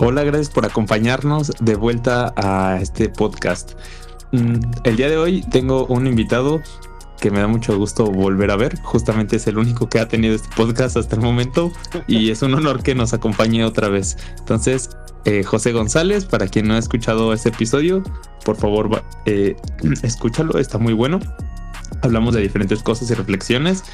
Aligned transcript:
Hola, 0.00 0.22
gracias 0.22 0.50
por 0.50 0.64
acompañarnos 0.64 1.50
de 1.58 1.74
vuelta 1.74 2.32
a 2.36 2.78
este 2.80 3.08
podcast. 3.08 3.72
Mm, 4.30 4.60
el 4.84 4.96
día 4.96 5.08
de 5.08 5.18
hoy 5.18 5.42
tengo 5.50 5.86
un 5.86 6.06
invitado 6.06 6.60
que 7.20 7.32
me 7.32 7.40
da 7.40 7.48
mucho 7.48 7.76
gusto 7.76 8.04
volver 8.04 8.52
a 8.52 8.56
ver. 8.56 8.80
Justamente 8.82 9.34
es 9.36 9.48
el 9.48 9.58
único 9.58 9.88
que 9.88 9.98
ha 9.98 10.06
tenido 10.06 10.36
este 10.36 10.48
podcast 10.54 10.96
hasta 10.96 11.16
el 11.16 11.22
momento 11.22 11.72
y 12.06 12.30
es 12.30 12.42
un 12.42 12.54
honor 12.54 12.84
que 12.84 12.94
nos 12.94 13.12
acompañe 13.12 13.64
otra 13.64 13.88
vez. 13.88 14.16
Entonces, 14.38 14.90
eh, 15.24 15.42
José 15.42 15.72
González, 15.72 16.26
para 16.26 16.46
quien 16.46 16.68
no 16.68 16.74
ha 16.74 16.78
escuchado 16.78 17.32
este 17.32 17.48
episodio, 17.48 18.04
por 18.44 18.54
favor, 18.54 19.02
eh, 19.26 19.56
escúchalo, 20.04 20.60
está 20.60 20.78
muy 20.78 20.92
bueno. 20.92 21.18
Hablamos 22.02 22.34
de 22.34 22.40
diferentes 22.40 22.82
cosas 22.82 23.10
y 23.10 23.14
reflexiones 23.14 23.84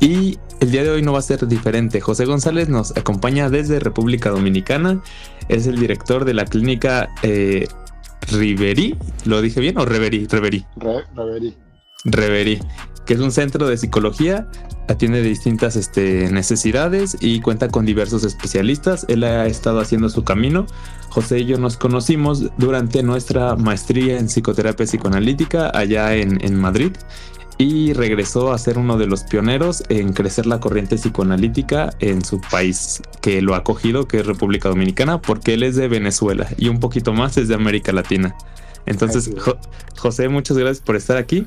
y 0.00 0.38
el 0.60 0.70
día 0.70 0.84
de 0.84 0.90
hoy 0.90 1.02
no 1.02 1.12
va 1.12 1.18
a 1.18 1.22
ser 1.22 1.46
diferente. 1.48 2.00
José 2.00 2.24
González 2.24 2.68
nos 2.68 2.96
acompaña 2.96 3.50
desde 3.50 3.80
República 3.80 4.30
Dominicana. 4.30 5.02
Es 5.48 5.66
el 5.66 5.78
director 5.78 6.24
de 6.24 6.34
la 6.34 6.44
clínica 6.44 7.08
eh, 7.22 7.66
Riveri. 8.30 8.96
¿Lo 9.24 9.42
dije 9.42 9.60
bien 9.60 9.78
o 9.78 9.84
Reveri? 9.84 10.26
Reveri. 10.26 10.66
Reveri. 12.04 12.58
que 13.06 13.14
es 13.14 13.20
un 13.20 13.32
centro 13.32 13.66
de 13.66 13.76
psicología, 13.76 14.46
atiende 14.86 15.22
distintas 15.22 15.76
este, 15.76 16.30
necesidades 16.30 17.16
y 17.20 17.40
cuenta 17.40 17.68
con 17.68 17.86
diversos 17.86 18.22
especialistas. 18.24 19.06
Él 19.08 19.24
ha 19.24 19.46
estado 19.46 19.80
haciendo 19.80 20.08
su 20.10 20.24
camino. 20.24 20.66
José 21.08 21.40
y 21.40 21.46
yo 21.46 21.58
nos 21.58 21.76
conocimos 21.76 22.50
durante 22.58 23.02
nuestra 23.02 23.56
maestría 23.56 24.18
en 24.18 24.26
psicoterapia 24.26 24.86
psicoanalítica 24.86 25.70
allá 25.74 26.14
en, 26.14 26.44
en 26.44 26.54
Madrid 26.54 26.92
y 27.58 27.92
regresó 27.92 28.52
a 28.52 28.58
ser 28.58 28.78
uno 28.78 28.96
de 28.96 29.06
los 29.06 29.24
pioneros 29.24 29.82
en 29.88 30.12
crecer 30.12 30.46
la 30.46 30.60
corriente 30.60 30.96
psicoanalítica 30.96 31.90
en 31.98 32.24
su 32.24 32.40
país, 32.40 33.02
que 33.20 33.42
lo 33.42 33.54
ha 33.54 33.58
acogido, 33.58 34.06
que 34.06 34.20
es 34.20 34.26
República 34.26 34.68
Dominicana, 34.68 35.20
porque 35.20 35.54
él 35.54 35.64
es 35.64 35.74
de 35.74 35.88
Venezuela 35.88 36.46
y 36.56 36.68
un 36.68 36.78
poquito 36.78 37.12
más 37.12 37.36
es 37.36 37.48
de 37.48 37.56
América 37.56 37.92
Latina. 37.92 38.36
Entonces, 38.86 39.30
José, 39.98 40.28
muchas 40.28 40.56
gracias 40.56 40.84
por 40.84 40.96
estar 40.96 41.16
aquí. 41.16 41.46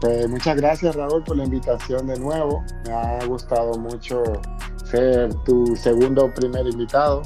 Pues 0.00 0.28
muchas 0.28 0.56
gracias 0.56 0.96
Raúl 0.96 1.22
por 1.22 1.36
la 1.36 1.44
invitación 1.44 2.08
de 2.08 2.18
nuevo. 2.18 2.64
Me 2.84 2.92
ha 2.92 3.24
gustado 3.26 3.74
mucho 3.74 4.22
ser 4.84 5.32
tu 5.44 5.76
segundo 5.76 6.24
o 6.24 6.34
primer 6.34 6.66
invitado. 6.66 7.22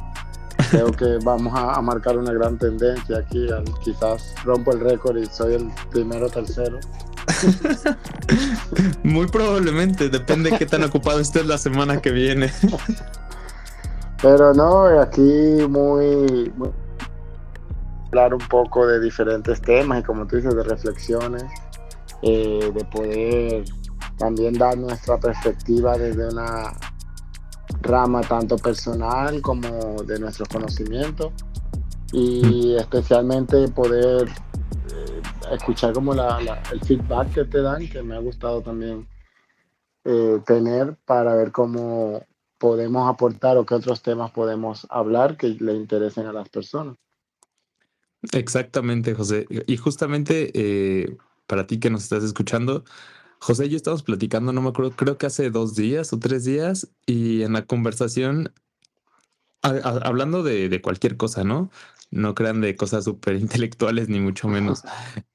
Creo 0.70 0.90
que 0.92 1.18
vamos 1.24 1.52
a, 1.56 1.80
marcar 1.80 2.16
una 2.16 2.32
gran 2.32 2.58
tendencia 2.58 3.18
aquí. 3.18 3.46
quizás 3.82 4.34
rompo 4.44 4.72
el 4.72 4.80
récord 4.80 5.16
y 5.16 5.26
soy 5.26 5.54
el 5.54 5.70
primero 5.90 6.26
o 6.26 6.30
tercero. 6.30 6.78
Muy 9.02 9.26
probablemente, 9.26 10.08
depende 10.08 10.50
de 10.50 10.58
qué 10.58 10.66
tan 10.66 10.84
ocupado 10.84 11.20
estés 11.20 11.46
la 11.46 11.58
semana 11.58 12.00
que 12.00 12.10
viene. 12.10 12.52
Pero 14.22 14.54
no, 14.54 14.86
aquí 15.00 15.20
muy, 15.68 16.52
hablar 18.06 18.34
un 18.34 18.48
poco 18.48 18.86
de 18.86 18.98
diferentes 19.00 19.60
temas 19.60 20.00
y 20.00 20.02
como 20.02 20.26
tú 20.26 20.36
dices, 20.36 20.54
de 20.54 20.62
reflexiones, 20.62 21.44
eh, 22.22 22.72
de 22.74 22.84
poder 22.86 23.64
también 24.18 24.54
dar 24.54 24.78
nuestra 24.78 25.18
perspectiva 25.18 25.98
desde 25.98 26.28
una 26.28 26.72
rama 27.86 28.20
tanto 28.22 28.56
personal 28.56 29.40
como 29.40 30.02
de 30.02 30.18
nuestros 30.18 30.48
conocimientos 30.48 31.32
y 32.12 32.74
especialmente 32.74 33.68
poder 33.68 34.28
eh, 34.28 35.22
escuchar 35.52 35.92
como 35.92 36.12
el 36.14 36.80
feedback 36.84 37.32
que 37.32 37.44
te 37.44 37.62
dan, 37.62 37.88
que 37.88 38.02
me 38.02 38.16
ha 38.16 38.20
gustado 38.20 38.62
también 38.62 39.06
eh, 40.04 40.40
tener 40.46 40.96
para 41.04 41.34
ver 41.34 41.52
cómo 41.52 42.24
podemos 42.58 43.08
aportar 43.08 43.56
o 43.56 43.66
qué 43.66 43.74
otros 43.74 44.02
temas 44.02 44.30
podemos 44.30 44.86
hablar 44.90 45.36
que 45.36 45.48
le 45.48 45.74
interesen 45.74 46.26
a 46.26 46.32
las 46.32 46.48
personas. 46.48 46.96
Exactamente, 48.32 49.14
José. 49.14 49.46
Y 49.66 49.76
justamente 49.76 50.50
eh, 50.54 51.16
para 51.46 51.66
ti 51.66 51.78
que 51.78 51.90
nos 51.90 52.04
estás 52.04 52.24
escuchando, 52.24 52.84
José 53.46 53.66
y 53.66 53.68
yo 53.68 53.76
estamos 53.76 54.02
platicando, 54.02 54.52
no 54.52 54.60
me 54.60 54.70
acuerdo, 54.70 54.90
creo 54.90 55.18
que 55.18 55.26
hace 55.26 55.50
dos 55.50 55.76
días 55.76 56.12
o 56.12 56.18
tres 56.18 56.44
días, 56.44 56.88
y 57.06 57.42
en 57.42 57.52
la 57.52 57.64
conversación, 57.64 58.52
hablando 59.62 60.42
de, 60.42 60.80
cualquier 60.82 61.16
cosa, 61.16 61.44
¿no? 61.44 61.70
No 62.10 62.34
crean 62.34 62.60
de 62.60 62.74
cosas 62.74 63.04
súper 63.04 63.36
intelectuales, 63.36 64.08
ni 64.08 64.18
mucho 64.18 64.48
menos. 64.48 64.82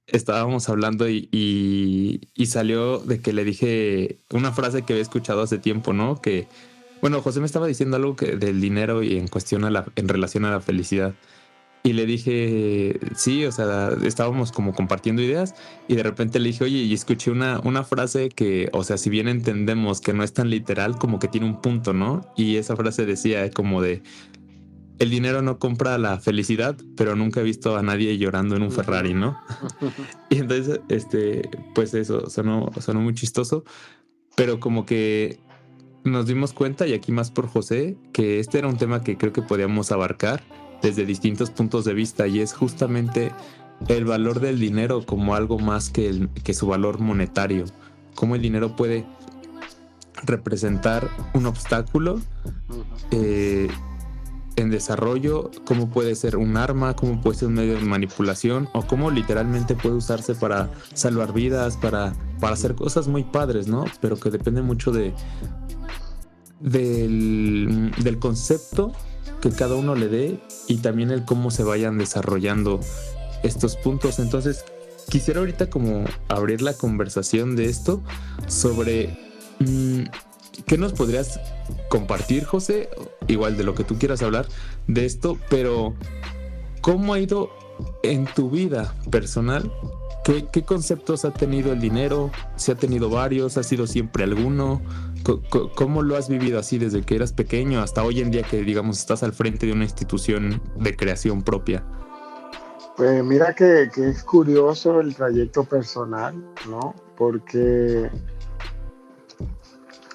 Estábamos 0.07 0.67
hablando 0.67 1.07
y, 1.07 1.29
y, 1.31 2.45
salió 2.47 2.99
de 2.99 3.21
que 3.21 3.31
le 3.31 3.45
dije 3.45 4.19
una 4.33 4.51
frase 4.51 4.81
que 4.81 4.91
había 4.91 5.03
escuchado 5.03 5.41
hace 5.41 5.57
tiempo, 5.57 5.93
¿no? 5.93 6.21
Que, 6.21 6.49
bueno, 7.01 7.21
José 7.21 7.39
me 7.39 7.45
estaba 7.45 7.65
diciendo 7.65 7.95
algo 7.95 8.17
que, 8.17 8.35
del 8.35 8.59
dinero 8.59 9.03
y 9.03 9.15
en 9.15 9.29
cuestión 9.29 9.63
a 9.63 9.69
la, 9.69 9.85
en 9.95 10.09
relación 10.09 10.43
a 10.43 10.51
la 10.51 10.59
felicidad. 10.59 11.13
Y 11.83 11.93
le 11.93 12.05
dije, 12.05 12.99
sí, 13.15 13.43
o 13.45 13.51
sea, 13.51 13.89
estábamos 14.03 14.51
como 14.51 14.73
compartiendo 14.73 15.23
ideas 15.23 15.55
y 15.87 15.95
de 15.95 16.03
repente 16.03 16.39
le 16.39 16.49
dije, 16.49 16.63
oye, 16.63 16.77
y 16.77 16.93
escuché 16.93 17.31
una, 17.31 17.59
una 17.63 17.83
frase 17.83 18.29
que, 18.29 18.69
o 18.71 18.83
sea, 18.83 18.97
si 18.97 19.09
bien 19.09 19.27
entendemos 19.27 19.99
que 19.99 20.13
no 20.13 20.23
es 20.23 20.31
tan 20.31 20.51
literal, 20.51 20.97
como 20.97 21.17
que 21.17 21.27
tiene 21.27 21.47
un 21.47 21.59
punto, 21.59 21.93
¿no? 21.93 22.21
Y 22.35 22.57
esa 22.57 22.75
frase 22.75 23.07
decía 23.07 23.49
como 23.49 23.81
de, 23.81 24.03
el 24.99 25.09
dinero 25.09 25.41
no 25.41 25.57
compra 25.57 25.97
la 25.97 26.19
felicidad, 26.19 26.77
pero 26.95 27.15
nunca 27.15 27.39
he 27.39 27.43
visto 27.43 27.75
a 27.75 27.81
nadie 27.81 28.15
llorando 28.19 28.55
en 28.55 28.61
un 28.61 28.71
Ferrari, 28.71 29.15
¿no? 29.15 29.41
y 30.29 30.37
entonces, 30.37 30.81
este, 30.89 31.49
pues 31.73 31.95
eso, 31.95 32.29
sonó, 32.29 32.69
sonó 32.79 33.01
muy 33.01 33.15
chistoso, 33.15 33.63
pero 34.35 34.59
como 34.59 34.85
que 34.85 35.39
nos 36.03 36.27
dimos 36.27 36.53
cuenta, 36.53 36.85
y 36.85 36.93
aquí 36.93 37.11
más 37.11 37.31
por 37.31 37.47
José, 37.47 37.97
que 38.13 38.39
este 38.39 38.59
era 38.59 38.67
un 38.67 38.77
tema 38.77 39.03
que 39.03 39.17
creo 39.17 39.33
que 39.33 39.41
podíamos 39.41 39.91
abarcar 39.91 40.43
desde 40.81 41.05
distintos 41.05 41.49
puntos 41.49 41.85
de 41.85 41.93
vista 41.93 42.27
y 42.27 42.39
es 42.39 42.53
justamente 42.53 43.31
el 43.87 44.05
valor 44.05 44.39
del 44.39 44.59
dinero 44.59 45.05
como 45.05 45.35
algo 45.35 45.59
más 45.59 45.89
que, 45.89 46.27
que 46.43 46.53
su 46.53 46.67
valor 46.67 46.99
monetario, 46.99 47.65
cómo 48.15 48.35
el 48.35 48.41
dinero 48.41 48.75
puede 48.75 49.05
representar 50.23 51.09
un 51.33 51.45
obstáculo 51.45 52.19
eh, 53.11 53.69
en 54.55 54.69
desarrollo, 54.69 55.49
cómo 55.65 55.89
puede 55.89 56.13
ser 56.15 56.37
un 56.37 56.57
arma, 56.57 56.95
cómo 56.95 57.21
puede 57.21 57.39
ser 57.39 57.47
un 57.47 57.55
medio 57.55 57.75
de 57.75 57.81
manipulación 57.81 58.69
o 58.73 58.83
cómo 58.83 59.09
literalmente 59.09 59.75
puede 59.75 59.95
usarse 59.95 60.35
para 60.35 60.69
salvar 60.93 61.33
vidas, 61.33 61.77
para, 61.77 62.13
para 62.39 62.53
hacer 62.53 62.75
cosas 62.75 63.07
muy 63.07 63.23
padres, 63.23 63.67
¿no? 63.67 63.85
Pero 64.01 64.19
que 64.19 64.29
depende 64.29 64.61
mucho 64.61 64.91
de 64.91 65.13
del, 66.59 67.91
del 68.03 68.19
concepto 68.19 68.91
que 69.41 69.49
cada 69.49 69.75
uno 69.75 69.95
le 69.95 70.07
dé 70.07 70.39
y 70.67 70.77
también 70.77 71.11
el 71.11 71.25
cómo 71.25 71.51
se 71.51 71.63
vayan 71.63 71.97
desarrollando 71.97 72.79
estos 73.43 73.75
puntos. 73.75 74.19
Entonces, 74.19 74.63
quisiera 75.09 75.39
ahorita 75.39 75.69
como 75.69 76.05
abrir 76.29 76.61
la 76.61 76.73
conversación 76.73 77.55
de 77.55 77.65
esto 77.65 78.01
sobre 78.47 79.17
mm, 79.59 80.03
qué 80.65 80.77
nos 80.77 80.93
podrías 80.93 81.39
compartir, 81.89 82.45
José, 82.45 82.89
igual 83.27 83.57
de 83.57 83.63
lo 83.63 83.75
que 83.75 83.83
tú 83.83 83.97
quieras 83.97 84.21
hablar 84.21 84.47
de 84.87 85.05
esto, 85.05 85.37
pero 85.49 85.95
cómo 86.81 87.13
ha 87.13 87.19
ido 87.19 87.49
en 88.03 88.25
tu 88.25 88.49
vida 88.49 88.93
personal. 89.09 89.71
¿Qué, 90.23 90.45
qué 90.51 90.61
conceptos 90.61 91.25
ha 91.25 91.31
tenido 91.31 91.73
el 91.73 91.81
dinero? 91.81 92.31
¿Se 92.55 92.71
ha 92.71 92.75
tenido 92.75 93.09
varios? 93.09 93.57
¿Ha 93.57 93.63
sido 93.63 93.87
siempre 93.87 94.23
alguno? 94.23 94.81
¿Cómo 95.75 96.01
lo 96.01 96.17
has 96.17 96.29
vivido 96.29 96.59
así 96.59 96.77
desde 96.77 97.01
que 97.01 97.15
eras 97.15 97.33
pequeño 97.33 97.81
hasta 97.81 98.03
hoy 98.03 98.21
en 98.21 98.31
día 98.31 98.43
que, 98.43 98.61
digamos, 98.61 98.99
estás 98.99 99.23
al 99.23 99.33
frente 99.33 99.65
de 99.65 99.73
una 99.73 99.83
institución 99.83 100.61
de 100.77 100.95
creación 100.95 101.43
propia? 101.43 101.83
Pues 102.97 103.23
mira 103.23 103.53
que, 103.53 103.83
es 103.83 104.23
curioso 104.23 104.99
el 104.99 105.15
trayecto 105.15 105.63
personal, 105.63 106.35
¿no? 106.69 106.93
Porque 107.17 108.09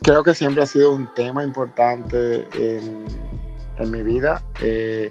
creo 0.03 0.23
que 0.23 0.35
siempre 0.35 0.63
ha 0.63 0.67
sido 0.67 0.95
un 0.95 1.13
tema 1.15 1.43
importante 1.43 2.47
en, 2.55 3.91
mi 3.91 4.03
vida. 4.03 4.43
Eh, 4.63 5.11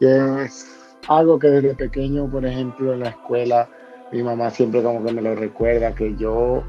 y 0.00 0.06
es 0.06 0.66
algo 1.08 1.38
que 1.38 1.48
desde 1.48 1.74
pequeño, 1.74 2.30
por 2.30 2.44
ejemplo, 2.46 2.94
en 2.94 3.00
la 3.00 3.10
escuela, 3.10 3.68
mi 4.12 4.22
mamá 4.22 4.50
siempre 4.50 4.82
como 4.82 5.04
que 5.04 5.12
me 5.12 5.22
lo 5.22 5.34
recuerda, 5.34 5.94
que 5.94 6.14
yo 6.16 6.62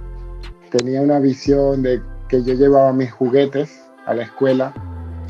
tenía 0.71 1.01
una 1.01 1.19
visión 1.19 1.83
de 1.83 2.01
que 2.27 2.43
yo 2.43 2.53
llevaba 2.53 2.93
mis 2.93 3.11
juguetes 3.11 3.83
a 4.05 4.13
la 4.13 4.23
escuela 4.23 4.73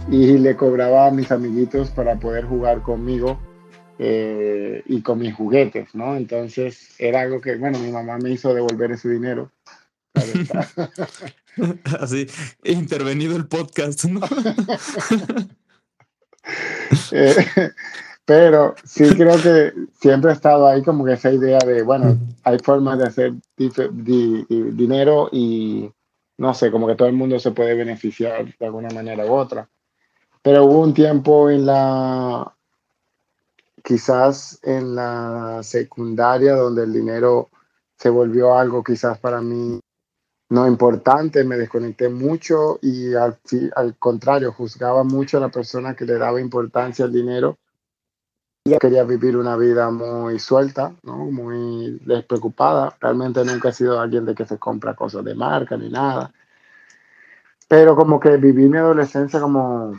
y 0.09 0.37
le 0.37 0.55
cobraba 0.55 1.07
a 1.07 1.11
mis 1.11 1.31
amiguitos 1.31 1.89
para 1.89 2.19
poder 2.19 2.45
jugar 2.45 2.81
conmigo 2.81 3.39
eh, 3.99 4.83
y 4.85 5.01
con 5.01 5.19
mis 5.19 5.33
juguetes, 5.33 5.93
¿no? 5.95 6.15
Entonces 6.15 6.95
era 6.99 7.21
algo 7.21 7.41
que, 7.41 7.55
bueno, 7.55 7.79
mi 7.79 7.91
mamá 7.91 8.17
me 8.17 8.31
hizo 8.31 8.53
devolver 8.53 8.91
ese 8.91 9.09
dinero. 9.09 9.51
Así, 11.99 12.27
intervenido 12.63 13.35
el 13.35 13.47
podcast, 13.47 14.05
¿no? 14.05 14.21
Eh, 17.11 17.35
pero 18.23 18.73
sí 18.85 19.03
creo 19.15 19.35
que 19.41 19.73
siempre 19.99 20.31
ha 20.31 20.33
estado 20.33 20.65
ahí 20.65 20.81
como 20.81 21.03
que 21.03 21.13
esa 21.13 21.31
idea 21.31 21.59
de, 21.59 21.81
bueno, 21.83 22.17
hay 22.43 22.57
formas 22.59 22.99
de 22.99 23.05
hacer 23.05 23.33
dinero 23.57 25.27
y 25.31 25.91
no 26.37 26.53
sé, 26.53 26.71
como 26.71 26.87
que 26.87 26.95
todo 26.95 27.07
el 27.07 27.15
mundo 27.15 27.39
se 27.39 27.51
puede 27.51 27.73
beneficiar 27.75 28.45
de 28.57 28.65
alguna 28.65 28.89
manera 28.89 29.25
u 29.25 29.33
otra. 29.33 29.67
pero 30.41 30.65
hubo 30.65 30.79
un 30.81 30.93
tiempo 30.93 31.49
en 31.49 31.65
la, 31.65 32.53
quizás 33.83 34.59
en 34.63 34.95
la 34.95 35.61
secundaria 35.63 36.55
donde 36.55 36.83
el 36.83 36.93
dinero 36.93 37.49
se 37.97 38.09
volvió 38.09 38.57
algo 38.57 38.83
quizás 38.83 39.17
para 39.17 39.41
mí 39.41 39.79
no 40.49 40.67
importante, 40.67 41.43
me 41.43 41.57
desconecté 41.57 42.09
mucho 42.09 42.79
y 42.81 43.13
al, 43.15 43.37
al 43.75 43.97
contrario, 43.97 44.53
juzgaba 44.53 45.03
mucho 45.03 45.37
a 45.37 45.41
la 45.41 45.49
persona 45.49 45.95
que 45.95 46.05
le 46.05 46.17
daba 46.17 46.39
importancia 46.39 47.05
al 47.05 47.11
dinero. 47.11 47.57
Yo 48.67 48.79
quería 48.79 49.03
vivir 49.03 49.37
una 49.37 49.55
vida 49.55 49.89
muy 49.89 50.39
suelta, 50.39 50.93
¿no? 51.03 51.17
muy 51.17 51.99
despreocupada. 52.05 52.95
Realmente 52.99 53.43
nunca 53.45 53.69
he 53.69 53.73
sido 53.73 53.99
alguien 53.99 54.25
de 54.25 54.35
que 54.35 54.45
se 54.45 54.57
compra 54.57 54.95
cosas 54.95 55.23
de 55.23 55.35
marca 55.35 55.77
ni 55.77 55.89
nada. 55.89 56.33
Pero 57.67 57.95
como 57.95 58.19
que 58.19 58.37
viví 58.37 58.67
mi 58.67 58.77
adolescencia 58.77 59.39
como 59.39 59.93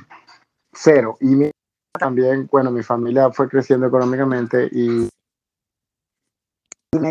cero. 0.73 1.17
Y 1.21 1.51
también, 1.99 2.49
bueno, 2.51 2.71
mi 2.71 2.83
familia 2.83 3.31
fue 3.31 3.49
creciendo 3.49 3.87
económicamente 3.87 4.69
y 4.71 5.09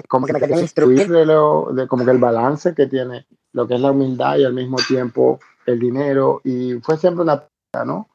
como 0.08 0.26
que 0.26 0.34
de, 0.34 1.26
lo, 1.26 1.72
de 1.72 1.88
como 1.88 2.04
que 2.04 2.12
el 2.12 2.18
balance 2.18 2.74
que 2.74 2.88
tiene 2.88 3.28
lo 3.54 3.68
que 3.68 3.76
es 3.76 3.82
la 3.82 3.92
humildad 3.92 4.38
y 4.38 4.44
al 4.44 4.54
mismo 4.54 4.78
tiempo 4.78 5.40
el 5.66 5.80
dinero 5.80 6.42
y 6.44 6.80
fue 6.82 6.98
siempre 6.98 7.24
una 7.24 7.44
¿no? 7.86 8.10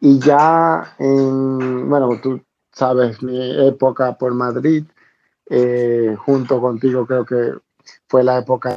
Y 0.00 0.18
ya 0.18 0.94
en, 0.98 1.88
bueno, 1.88 2.20
tú 2.22 2.40
sabes, 2.74 3.22
mi 3.22 3.66
época 3.66 4.16
por 4.18 4.34
Madrid, 4.34 4.84
eh, 5.48 6.16
junto 6.18 6.60
contigo 6.60 7.06
creo 7.06 7.24
que 7.24 7.54
fue 8.08 8.24
la 8.24 8.38
época 8.38 8.76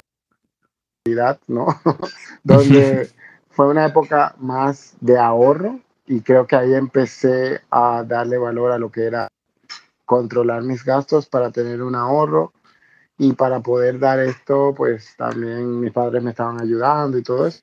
de 1.05 1.35
¿no? 1.47 1.67
Donde 2.43 3.09
fue 3.49 3.67
una 3.67 3.85
época 3.85 4.35
más 4.37 4.95
de 5.01 5.17
ahorro 5.17 5.79
y 6.05 6.21
creo 6.21 6.45
que 6.45 6.55
ahí 6.55 6.73
empecé 6.73 7.61
a 7.71 8.03
darle 8.03 8.37
valor 8.37 8.71
a 8.71 8.77
lo 8.77 8.91
que 8.91 9.05
era 9.05 9.27
controlar 10.05 10.63
mis 10.63 10.83
gastos 10.85 11.27
para 11.27 11.51
tener 11.51 11.81
un 11.81 11.95
ahorro 11.95 12.53
y 13.17 13.33
para 13.33 13.61
poder 13.61 13.99
dar 13.99 14.19
esto, 14.19 14.73
pues 14.77 15.15
también 15.17 15.79
mis 15.79 15.91
padres 15.91 16.21
me 16.21 16.29
estaban 16.29 16.61
ayudando 16.61 17.17
y 17.17 17.23
todo 17.23 17.47
eso. 17.47 17.61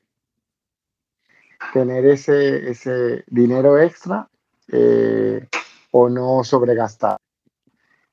Tener 1.72 2.04
ese, 2.06 2.70
ese 2.70 3.24
dinero 3.28 3.78
extra 3.78 4.28
eh, 4.68 5.48
o 5.96 6.08
no 6.08 6.42
sobregastar. 6.42 7.18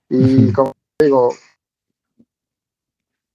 Y 0.07 0.54
como 0.54 0.74
digo, 1.00 1.33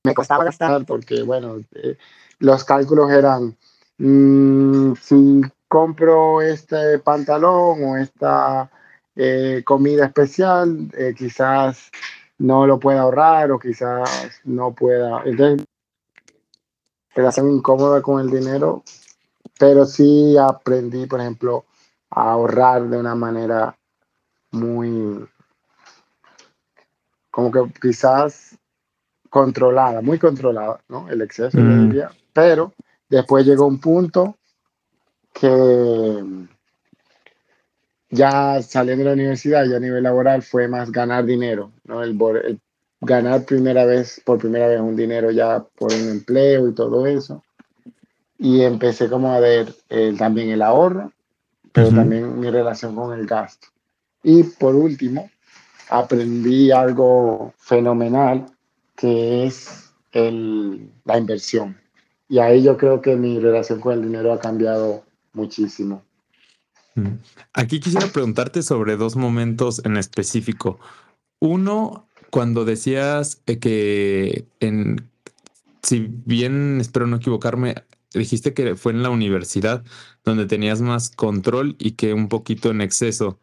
me 0.04 0.14
costaba 0.14 0.44
gastar 0.44 0.86
porque, 0.86 1.22
bueno, 1.22 1.56
eh, 1.72 1.98
los 2.38 2.62
cálculos 2.62 3.10
eran, 3.10 3.56
mm, 3.98 4.92
si 5.02 5.40
compro 5.66 6.42
este 6.42 7.00
pantalón 7.00 7.82
o 7.82 7.96
esta 7.96 8.70
eh, 9.16 9.62
comida 9.64 10.06
especial, 10.06 10.90
eh, 10.96 11.12
quizás 11.16 11.90
no 12.38 12.68
lo 12.68 12.78
pueda 12.78 13.00
ahorrar 13.00 13.50
o 13.50 13.58
quizás 13.58 14.42
no 14.44 14.72
pueda. 14.74 15.22
Entonces, 15.24 15.66
relación 17.16 17.50
incómoda 17.50 18.00
con 18.00 18.20
el 18.20 18.30
dinero, 18.30 18.84
pero 19.58 19.86
sí 19.86 20.36
aprendí, 20.38 21.06
por 21.06 21.20
ejemplo, 21.20 21.64
a 22.10 22.30
ahorrar 22.30 22.88
de 22.88 22.96
una 22.96 23.16
manera 23.16 23.76
muy, 24.56 25.26
como 27.30 27.52
que 27.52 27.60
quizás 27.80 28.58
controlada, 29.30 30.00
muy 30.00 30.18
controlada, 30.18 30.80
¿no? 30.88 31.08
El 31.08 31.22
exceso, 31.22 31.58
mm. 31.58 31.88
diría, 31.88 32.10
pero 32.32 32.72
después 33.08 33.46
llegó 33.46 33.66
un 33.66 33.78
punto 33.78 34.36
que 35.32 36.24
ya 38.10 38.62
saliendo 38.62 39.04
de 39.04 39.10
la 39.10 39.14
universidad, 39.14 39.66
ya 39.66 39.76
a 39.76 39.80
nivel 39.80 40.02
laboral, 40.02 40.42
fue 40.42 40.68
más 40.68 40.90
ganar 40.90 41.24
dinero, 41.24 41.72
¿no? 41.84 42.02
El, 42.02 42.16
ganar 43.00 43.44
primera 43.44 43.84
vez, 43.84 44.20
por 44.24 44.38
primera 44.38 44.68
vez 44.68 44.80
un 44.80 44.96
dinero 44.96 45.30
ya 45.30 45.62
por 45.76 45.92
un 45.92 46.08
empleo 46.08 46.68
y 46.68 46.74
todo 46.74 47.06
eso. 47.06 47.42
Y 48.38 48.62
empecé 48.62 49.08
como 49.08 49.32
a 49.32 49.40
ver 49.40 49.74
también 50.18 50.50
el 50.50 50.62
ahorro, 50.62 51.12
pero 51.72 51.90
también 51.90 52.38
mi 52.38 52.50
relación 52.50 52.94
con 52.94 53.18
el 53.18 53.26
gasto. 53.26 53.68
Y 54.28 54.42
por 54.42 54.74
último, 54.74 55.30
aprendí 55.88 56.72
algo 56.72 57.54
fenomenal, 57.58 58.44
que 58.96 59.46
es 59.46 59.92
el, 60.10 60.90
la 61.04 61.16
inversión. 61.16 61.78
Y 62.28 62.40
ahí 62.40 62.64
yo 62.64 62.76
creo 62.76 63.00
que 63.00 63.14
mi 63.14 63.38
relación 63.38 63.80
con 63.80 63.92
el 63.92 64.02
dinero 64.02 64.32
ha 64.32 64.40
cambiado 64.40 65.04
muchísimo. 65.32 66.02
Mm. 66.96 67.20
Aquí 67.52 67.78
quisiera 67.78 68.08
preguntarte 68.08 68.64
sobre 68.64 68.96
dos 68.96 69.14
momentos 69.14 69.80
en 69.84 69.96
específico. 69.96 70.80
Uno, 71.38 72.08
cuando 72.30 72.64
decías 72.64 73.40
eh, 73.46 73.60
que 73.60 74.48
en, 74.58 75.08
si 75.84 76.08
bien 76.10 76.80
espero 76.80 77.06
no 77.06 77.18
equivocarme, 77.18 77.76
dijiste 78.12 78.54
que 78.54 78.74
fue 78.74 78.90
en 78.90 79.04
la 79.04 79.10
universidad 79.10 79.84
donde 80.24 80.46
tenías 80.46 80.80
más 80.80 81.10
control 81.10 81.76
y 81.78 81.92
que 81.92 82.12
un 82.12 82.28
poquito 82.28 82.72
en 82.72 82.80
exceso. 82.80 83.38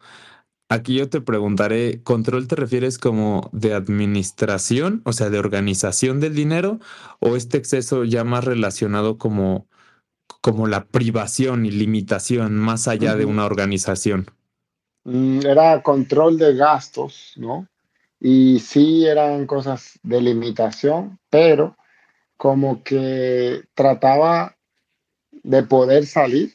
Aquí 0.68 0.96
yo 0.96 1.08
te 1.08 1.20
preguntaré, 1.20 2.02
¿control 2.02 2.48
te 2.48 2.56
refieres 2.56 2.98
como 2.98 3.50
de 3.52 3.74
administración, 3.74 5.02
o 5.04 5.12
sea, 5.12 5.30
de 5.30 5.38
organización 5.38 6.20
del 6.20 6.34
dinero, 6.34 6.80
o 7.20 7.36
este 7.36 7.58
exceso 7.58 8.04
ya 8.04 8.24
más 8.24 8.44
relacionado 8.44 9.18
como 9.18 9.66
como 10.40 10.66
la 10.66 10.84
privación 10.84 11.64
y 11.64 11.70
limitación 11.70 12.54
más 12.56 12.86
allá 12.86 13.16
de 13.16 13.24
una 13.24 13.46
organización? 13.46 14.26
Mm, 15.04 15.40
era 15.46 15.82
control 15.82 16.36
de 16.36 16.54
gastos, 16.54 17.32
¿no? 17.36 17.66
Y 18.20 18.58
sí 18.60 19.06
eran 19.06 19.46
cosas 19.46 19.98
de 20.02 20.20
limitación, 20.20 21.18
pero 21.30 21.76
como 22.36 22.82
que 22.82 23.62
trataba 23.74 24.54
de 25.42 25.62
poder 25.62 26.04
salir 26.04 26.54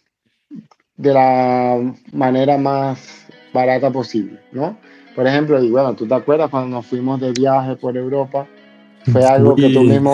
de 0.96 1.14
la 1.14 1.96
manera 2.12 2.60
más 2.60 3.26
barata 3.54 3.92
posible, 3.92 4.40
¿no? 4.52 4.78
Por 5.16 5.28
ejemplo, 5.28 5.62
y 5.62 5.70
bueno, 5.70 5.96
tú 5.96 6.08
te 6.08 6.14
acuerdas 6.14 6.50
cuando 6.50 6.78
nos 6.78 6.86
fuimos 6.86 7.20
de 7.20 7.32
viaje 7.32 7.76
por 7.76 7.98
Europa, 7.98 8.48
fue 9.12 9.26
algo 9.26 9.56
que 9.56 9.70
tú 9.70 9.82
mismo 9.82 10.14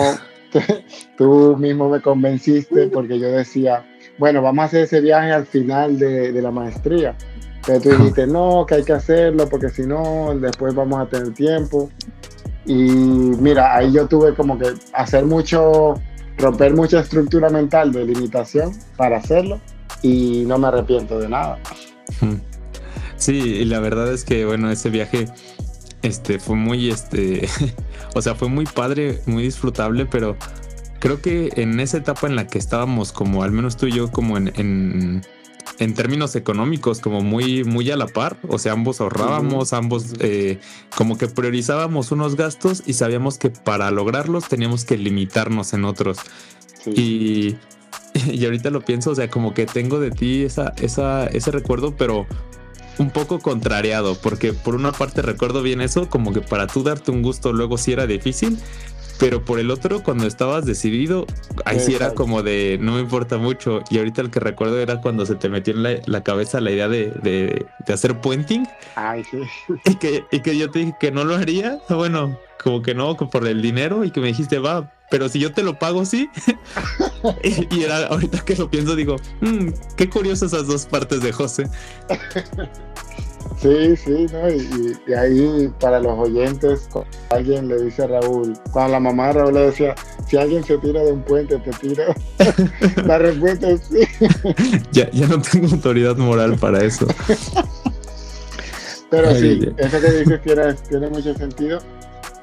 tú 1.18 1.56
mismo 1.58 1.88
me 1.88 2.00
convenciste 2.00 2.88
porque 2.88 3.18
yo 3.18 3.28
decía, 3.28 3.84
bueno, 4.18 4.42
vamos 4.42 4.62
a 4.62 4.66
hacer 4.66 4.84
ese 4.84 5.00
viaje 5.00 5.32
al 5.32 5.46
final 5.46 5.98
de, 5.98 6.32
de 6.32 6.42
la 6.42 6.50
maestría. 6.50 7.14
Pero 7.66 7.80
tú 7.80 7.90
dijiste, 7.90 8.26
no, 8.26 8.64
que 8.64 8.76
hay 8.76 8.84
que 8.84 8.92
hacerlo 8.92 9.48
porque 9.48 9.68
si 9.68 9.82
no, 9.82 10.32
después 10.38 10.74
vamos 10.74 11.00
a 11.00 11.06
tener 11.06 11.34
tiempo. 11.34 11.90
Y 12.64 12.74
mira, 12.74 13.76
ahí 13.76 13.92
yo 13.92 14.06
tuve 14.06 14.34
como 14.34 14.58
que 14.58 14.72
hacer 14.92 15.24
mucho, 15.24 15.94
romper 16.38 16.74
mucha 16.74 17.00
estructura 17.00 17.48
mental 17.48 17.92
de 17.92 18.04
limitación 18.04 18.72
para 18.96 19.18
hacerlo 19.18 19.60
y 20.02 20.44
no 20.46 20.58
me 20.58 20.68
arrepiento 20.68 21.18
de 21.18 21.28
nada. 21.28 21.58
Sí, 23.16 23.32
y 23.32 23.64
la 23.64 23.80
verdad 23.80 24.12
es 24.12 24.24
que, 24.24 24.44
bueno, 24.44 24.70
ese 24.70 24.90
viaje 24.90 25.26
este 26.02 26.38
fue 26.38 26.56
muy, 26.56 26.90
este, 26.90 27.48
o 28.14 28.22
sea, 28.22 28.34
fue 28.34 28.48
muy 28.48 28.66
padre, 28.66 29.20
muy 29.26 29.42
disfrutable, 29.42 30.06
pero 30.06 30.36
creo 31.00 31.20
que 31.20 31.50
en 31.56 31.80
esa 31.80 31.98
etapa 31.98 32.26
en 32.26 32.36
la 32.36 32.46
que 32.46 32.58
estábamos, 32.58 33.12
como 33.12 33.42
al 33.42 33.52
menos 33.52 33.76
tú 33.76 33.86
y 33.86 33.92
yo, 33.92 34.10
como 34.10 34.36
en, 34.36 34.52
en, 35.78 35.94
términos 35.94 36.36
económicos, 36.36 37.00
como 37.00 37.20
muy, 37.20 37.64
muy 37.64 37.90
a 37.90 37.96
la 37.96 38.06
par, 38.06 38.36
o 38.48 38.58
sea, 38.58 38.72
ambos 38.72 39.00
ahorrábamos, 39.00 39.72
ambos 39.72 40.14
eh, 40.20 40.58
como 40.96 41.18
que 41.18 41.26
priorizábamos 41.26 42.12
unos 42.12 42.36
gastos 42.36 42.82
y 42.86 42.94
sabíamos 42.94 43.38
que 43.38 43.50
para 43.50 43.90
lograrlos 43.90 44.48
teníamos 44.48 44.84
que 44.84 44.96
limitarnos 44.96 45.74
en 45.74 45.84
otros. 45.84 46.18
Y, 46.86 47.56
y 48.30 48.44
ahorita 48.44 48.70
lo 48.70 48.80
pienso, 48.84 49.10
o 49.10 49.14
sea, 49.14 49.28
como 49.28 49.54
que 49.54 49.66
tengo 49.66 50.00
de 50.00 50.10
ti 50.10 50.44
esa, 50.44 50.72
esa, 50.78 51.26
ese 51.26 51.50
recuerdo, 51.50 51.96
pero 51.96 52.26
un 52.98 53.10
poco 53.10 53.38
contrariado, 53.38 54.16
porque 54.16 54.52
por 54.52 54.74
una 54.74 54.92
parte 54.92 55.22
recuerdo 55.22 55.62
bien 55.62 55.80
eso, 55.80 56.08
como 56.08 56.32
que 56.32 56.40
para 56.40 56.66
tú 56.66 56.82
darte 56.82 57.10
un 57.10 57.22
gusto 57.22 57.52
luego 57.52 57.78
sí 57.78 57.92
era 57.92 58.06
difícil, 58.06 58.58
pero 59.18 59.44
por 59.44 59.58
el 59.58 59.70
otro, 59.70 60.02
cuando 60.02 60.26
estabas 60.26 60.66
decidido, 60.66 61.26
ahí 61.64 61.80
sí 61.80 61.94
era 61.94 62.12
como 62.12 62.42
de 62.42 62.78
no 62.80 62.92
me 62.92 63.00
importa 63.00 63.38
mucho. 63.38 63.80
Y 63.90 63.98
ahorita 63.98 64.20
el 64.20 64.30
que 64.30 64.40
recuerdo 64.40 64.78
era 64.78 65.00
cuando 65.00 65.24
se 65.24 65.36
te 65.36 65.48
metió 65.48 65.74
en 65.74 66.02
la, 66.04 66.22
cabeza 66.22 66.60
la 66.60 66.70
idea 66.70 66.88
de, 66.88 67.12
de, 67.22 67.66
hacer 67.92 68.20
puenting. 68.20 68.68
Ay, 68.94 69.24
sí. 69.24 69.38
Y 69.86 69.94
que, 69.96 70.24
y 70.30 70.40
que 70.40 70.58
yo 70.58 70.70
te 70.70 70.80
dije 70.80 70.94
que 71.00 71.10
no 71.12 71.24
lo 71.24 71.34
haría. 71.34 71.78
Bueno, 71.88 72.38
como 72.62 72.82
que 72.82 72.94
no, 72.94 73.16
por 73.16 73.46
el 73.46 73.62
dinero. 73.62 74.04
Y 74.04 74.10
que 74.10 74.20
me 74.20 74.28
dijiste, 74.28 74.58
va, 74.58 74.92
pero 75.10 75.28
si 75.28 75.38
yo 75.38 75.52
te 75.52 75.62
lo 75.62 75.78
pago, 75.78 76.04
sí. 76.04 76.28
y, 77.42 77.82
era 77.82 78.06
ahorita 78.06 78.44
que 78.44 78.56
lo 78.56 78.70
pienso, 78.70 78.96
digo, 78.96 79.16
mm, 79.40 79.68
qué 79.96 80.08
curioso 80.08 80.46
esas 80.46 80.66
dos 80.66 80.86
partes 80.86 81.22
de 81.22 81.32
José. 81.32 81.68
Sí, 83.60 83.96
sí, 83.96 84.26
¿no? 84.32 84.50
Y, 84.50 85.14
ahí 85.14 85.72
para 85.80 86.00
los 86.00 86.18
oyentes, 86.18 86.88
alguien 87.30 87.68
le 87.68 87.82
dice 87.82 88.02
a 88.02 88.06
Raúl, 88.08 88.58
cuando 88.72 88.92
la 88.92 89.00
mamá 89.00 89.28
de 89.28 89.32
Raúl 89.34 89.54
le 89.54 89.60
decía, 89.66 89.94
si 90.28 90.36
alguien 90.36 90.64
se 90.64 90.76
tira 90.78 91.02
de 91.02 91.12
un 91.12 91.22
puente, 91.22 91.56
te 91.58 91.70
tira. 91.70 92.06
la 93.04 93.18
respuesta 93.18 93.70
es 93.70 93.82
sí. 93.82 94.00
ya, 94.92 95.10
ya 95.10 95.26
no 95.28 95.40
tengo 95.40 95.68
autoridad 95.68 96.16
moral 96.16 96.56
para 96.58 96.84
eso. 96.84 97.06
Pero 99.08 99.34
sí, 99.36 99.72
eso 99.76 100.00
que 100.00 100.10
dices 100.10 100.42
tiene, 100.42 100.74
tiene 100.88 101.08
mucho 101.08 101.32
sentido 101.34 101.78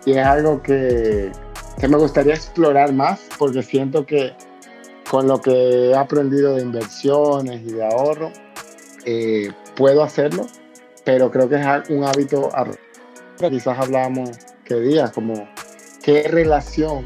y 0.05 0.11
es 0.11 0.25
algo 0.25 0.61
que, 0.61 1.31
que 1.79 1.87
me 1.87 1.97
gustaría 1.97 2.33
explorar 2.33 2.93
más 2.93 3.21
porque 3.37 3.63
siento 3.63 4.05
que 4.05 4.33
con 5.09 5.27
lo 5.27 5.39
que 5.39 5.89
he 5.89 5.95
aprendido 5.95 6.55
de 6.55 6.63
inversiones 6.63 7.61
y 7.61 7.73
de 7.73 7.85
ahorro, 7.85 8.31
eh, 9.05 9.51
puedo 9.75 10.01
hacerlo, 10.01 10.47
pero 11.03 11.29
creo 11.29 11.49
que 11.49 11.55
es 11.55 11.89
un 11.89 12.03
hábito, 12.03 12.49
quizás 13.37 13.77
hablamos 13.77 14.31
que 14.65 14.75
días, 14.75 15.11
como 15.11 15.47
qué 16.01 16.27
relación 16.29 17.05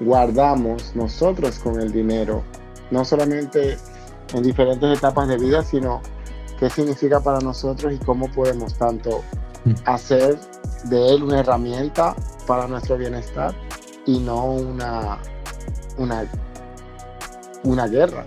guardamos 0.00 0.94
nosotros 0.94 1.58
con 1.58 1.80
el 1.80 1.92
dinero, 1.92 2.44
no 2.90 3.04
solamente 3.04 3.76
en 4.32 4.42
diferentes 4.42 4.98
etapas 4.98 5.28
de 5.28 5.38
vida, 5.38 5.62
sino 5.62 6.02
qué 6.58 6.70
significa 6.70 7.20
para 7.20 7.40
nosotros 7.40 7.92
y 7.92 7.98
cómo 8.04 8.30
podemos 8.30 8.74
tanto 8.74 9.22
mm. 9.64 9.72
hacer 9.86 10.38
de 10.84 11.14
él 11.14 11.22
una 11.22 11.40
herramienta 11.40 12.14
para 12.46 12.66
nuestro 12.68 12.96
bienestar 12.96 13.54
y 14.10 14.18
no 14.18 14.44
una, 14.54 15.18
una, 15.96 16.28
una 17.62 17.86
guerra. 17.86 18.26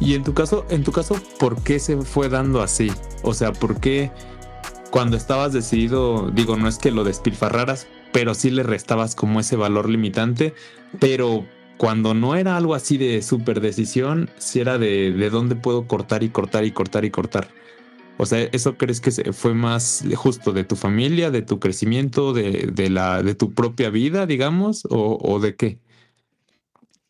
Y 0.00 0.14
en 0.14 0.24
tu 0.24 0.34
caso, 0.34 0.66
en 0.68 0.84
tu 0.84 0.92
caso, 0.92 1.16
¿por 1.38 1.62
qué 1.62 1.78
se 1.78 1.96
fue 2.02 2.28
dando 2.28 2.60
así? 2.60 2.90
O 3.22 3.34
sea, 3.34 3.52
¿por 3.52 3.80
qué 3.80 4.10
cuando 4.90 5.16
estabas 5.16 5.52
decidido, 5.52 6.30
digo, 6.30 6.56
no 6.56 6.68
es 6.68 6.78
que 6.78 6.90
lo 6.90 7.04
despilfarraras, 7.04 7.86
pero 8.12 8.34
sí 8.34 8.50
le 8.50 8.62
restabas 8.62 9.14
como 9.14 9.40
ese 9.40 9.56
valor 9.56 9.88
limitante, 9.88 10.54
pero 11.00 11.46
cuando 11.78 12.12
no 12.12 12.34
era 12.36 12.56
algo 12.56 12.74
así 12.74 12.98
de 12.98 13.22
super 13.22 13.60
decisión, 13.60 14.28
si 14.36 14.60
era 14.60 14.76
de, 14.76 15.12
de 15.12 15.30
dónde 15.30 15.56
puedo 15.56 15.86
cortar 15.86 16.22
y 16.22 16.28
cortar 16.28 16.64
y 16.64 16.72
cortar 16.72 17.04
y 17.06 17.10
cortar. 17.10 17.48
O 18.22 18.26
sea, 18.26 18.48
¿eso 18.52 18.76
crees 18.76 19.00
que 19.00 19.10
fue 19.32 19.52
más 19.52 20.04
justo 20.14 20.52
de 20.52 20.62
tu 20.62 20.76
familia, 20.76 21.32
de 21.32 21.42
tu 21.42 21.58
crecimiento, 21.58 22.32
de, 22.32 22.70
de 22.72 22.88
la, 22.88 23.20
de 23.20 23.34
tu 23.34 23.52
propia 23.52 23.90
vida, 23.90 24.26
digamos, 24.26 24.84
o, 24.88 25.18
o 25.20 25.40
de 25.40 25.56
qué? 25.56 25.80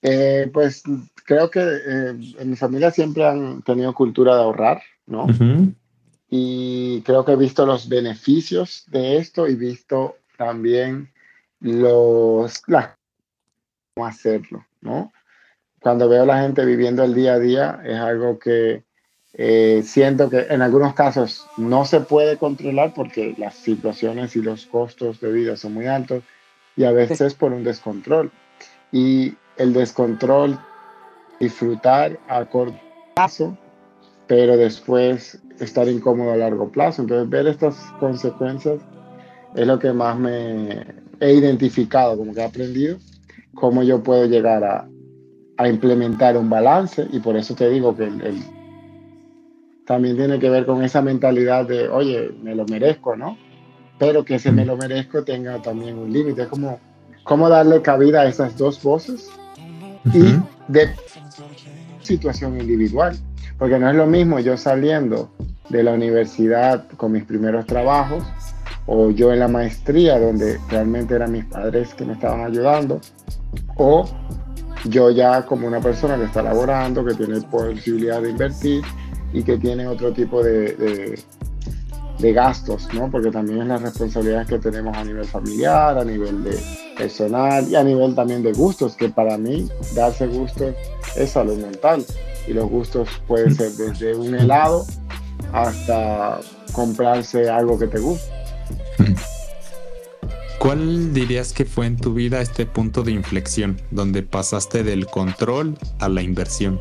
Eh, 0.01 0.49
pues 0.55 0.83
creo 1.27 1.51
que 1.51 1.61
eh, 1.61 2.15
en 2.39 2.49
mi 2.49 2.57
familia 2.57 2.91
siempre 2.91 3.27
han 3.27 3.61
tenido 3.61 3.93
cultura 3.93 4.37
de 4.37 4.41
ahorrar, 4.41 4.81
¿no? 5.05 5.27
Y 6.31 7.03
creo 7.03 7.27
que 7.27 7.33
he 7.33 7.37
visto 7.37 7.67
los 7.67 7.91
beneficios 7.91 8.87
de 8.87 9.19
esto 9.19 9.47
y 9.47 9.55
visto 9.55 10.17
también 10.39 11.13
los, 11.61 12.59
cómo 12.61 14.07
hacerlo, 14.07 14.65
¿no? 14.81 15.13
Cuando 15.79 16.09
veo 16.09 16.23
a 16.23 16.27
la 16.27 16.41
gente 16.41 16.65
viviendo 16.65 17.05
el 17.05 17.15
día 17.15 17.35
a 17.35 17.39
día, 17.39 17.83
es 17.85 17.99
algo 17.99 18.39
que 18.39 18.85
eh, 19.35 19.83
siento 19.85 20.29
que 20.29 20.47
en 20.51 20.61
algunos 20.61 20.95
casos 20.95 21.47
no 21.57 21.85
se 21.85 22.01
puede 22.01 22.37
controlar 22.37 22.93
porque 22.95 23.35
las 23.39 23.55
situaciones 23.55 24.37
y 24.37 24.43
los 24.43 24.67
costos 24.67 25.21
de 25.21 25.33
vida 25.33 25.57
son 25.57 25.75
muy 25.75 25.87
altos 25.87 26.23
y 26.77 26.85
a 26.85 26.93
veces 26.93 27.35
por 27.35 27.53
un 27.53 27.65
descontrol. 27.65 28.31
Y 28.93 29.35
el 29.57 29.73
descontrol 29.73 30.59
disfrutar 31.41 32.19
a 32.29 32.45
corto 32.45 32.79
plazo, 33.15 33.57
pero 34.27 34.57
después 34.57 35.41
estar 35.61 35.89
incómodo 35.89 36.33
a 36.33 36.37
largo 36.37 36.71
plazo. 36.71 37.03
Entonces, 37.03 37.29
ver 37.29 37.47
estas 37.47 37.77
consecuencias 37.99 38.81
es 39.55 39.67
lo 39.67 39.79
que 39.79 39.93
más 39.93 40.19
me 40.19 40.87
he 41.21 41.33
identificado, 41.33 42.17
como 42.17 42.35
que 42.35 42.41
he 42.41 42.45
aprendido, 42.45 42.99
cómo 43.55 43.83
yo 43.83 44.03
puedo 44.03 44.27
llegar 44.27 44.65
a, 44.65 44.89
a 45.57 45.69
implementar 45.69 46.37
un 46.37 46.51
balance 46.51 47.07
y 47.13 47.21
por 47.21 47.37
eso 47.37 47.55
te 47.55 47.69
digo 47.71 47.97
que 47.97 48.05
el, 48.05 48.43
también 49.93 50.17
tiene 50.17 50.39
que 50.39 50.49
ver 50.49 50.65
con 50.65 50.83
esa 50.83 51.03
mentalidad 51.03 51.67
de, 51.67 51.87
oye, 51.87 52.31
me 52.43 52.55
lo 52.55 52.65
merezco, 52.65 53.15
¿no? 53.15 53.37
Pero 53.99 54.25
que 54.25 54.37
ese 54.37 54.51
me 54.51 54.65
lo 54.65 54.75
merezco 54.75 55.23
tenga 55.23 55.61
también 55.61 55.99
un 55.99 56.11
límite. 56.11 56.45
Es 56.45 56.49
como, 56.49 56.81
cómo 57.25 57.51
darle 57.51 57.83
cabida 57.83 58.23
a 58.23 58.27
esas 58.27 58.57
dos 58.57 58.83
voces 58.83 59.29
y 60.15 60.41
de 60.69 60.89
situación 62.01 62.59
individual, 62.59 63.15
porque 63.59 63.79
no 63.79 63.91
es 63.91 63.95
lo 63.95 64.07
mismo 64.07 64.41
yo 64.41 64.57
saliendo 64.57 65.31
de 65.69 65.83
la 65.83 65.93
universidad 65.93 66.89
con 66.97 67.13
mis 67.13 67.25
primeros 67.25 67.67
trabajos 67.67 68.25
o 68.87 69.11
yo 69.11 69.31
en 69.31 69.41
la 69.41 69.49
maestría 69.49 70.19
donde 70.19 70.59
realmente 70.71 71.17
eran 71.17 71.33
mis 71.33 71.45
padres 71.45 71.93
que 71.93 72.07
me 72.07 72.15
estaban 72.15 72.41
ayudando 72.47 72.99
o 73.77 74.09
yo 74.87 75.11
ya 75.11 75.45
como 75.45 75.67
una 75.67 75.81
persona 75.81 76.17
que 76.17 76.25
está 76.25 76.43
laborando, 76.43 77.05
que 77.05 77.13
tiene 77.13 77.43
posibilidad 77.43 78.23
de 78.23 78.31
invertir 78.31 78.83
y 79.33 79.43
que 79.43 79.59
tiene 79.59 79.87
otro 79.87 80.13
tipo 80.13 80.43
de, 80.43 81.17
de 82.23 82.33
gastos, 82.33 82.89
¿no? 82.95 83.11
Porque 83.11 83.31
también 83.31 83.63
es 83.63 83.67
la 83.67 83.79
responsabilidad 83.79 84.47
que 84.47 84.59
tenemos 84.59 84.97
a 84.97 85.05
nivel 85.05 85.25
familiar, 85.25 85.99
a 85.99 86.05
nivel 86.05 86.45
de 86.45 86.59
personal 86.97 87.69
y 87.69 87.75
a 87.75 87.83
nivel 87.83 88.15
también 88.15 88.43
de 88.43 88.53
gustos, 88.53 88.95
que 88.95 89.09
para 89.09 89.37
mí 89.37 89.69
darse 89.95 90.27
gusto 90.29 90.73
es 91.17 91.31
salud 91.31 91.59
mental. 91.59 92.05
Y 92.47 92.53
los 92.53 92.71
gustos 92.71 93.09
pueden 93.27 93.55
ser 93.55 93.73
desde 93.73 94.15
un 94.15 94.35
helado 94.35 94.87
hasta 95.53 96.41
comprarse 96.73 97.51
algo 97.51 97.79
que 97.79 97.89
te 97.89 97.99
guste. 97.99 98.31
¿Cuál 100.59 101.13
dirías 101.13 101.53
que 101.53 101.65
fue 101.65 101.87
en 101.87 101.97
tu 101.97 102.15
vida 102.15 102.41
este 102.41 102.67
punto 102.67 103.03
de 103.03 103.11
inflexión 103.11 103.81
donde 103.91 104.23
pasaste 104.23 104.85
del 104.85 105.07
control 105.07 105.77
a 105.99 106.09
la 106.09 106.23
inversión? 106.23 106.81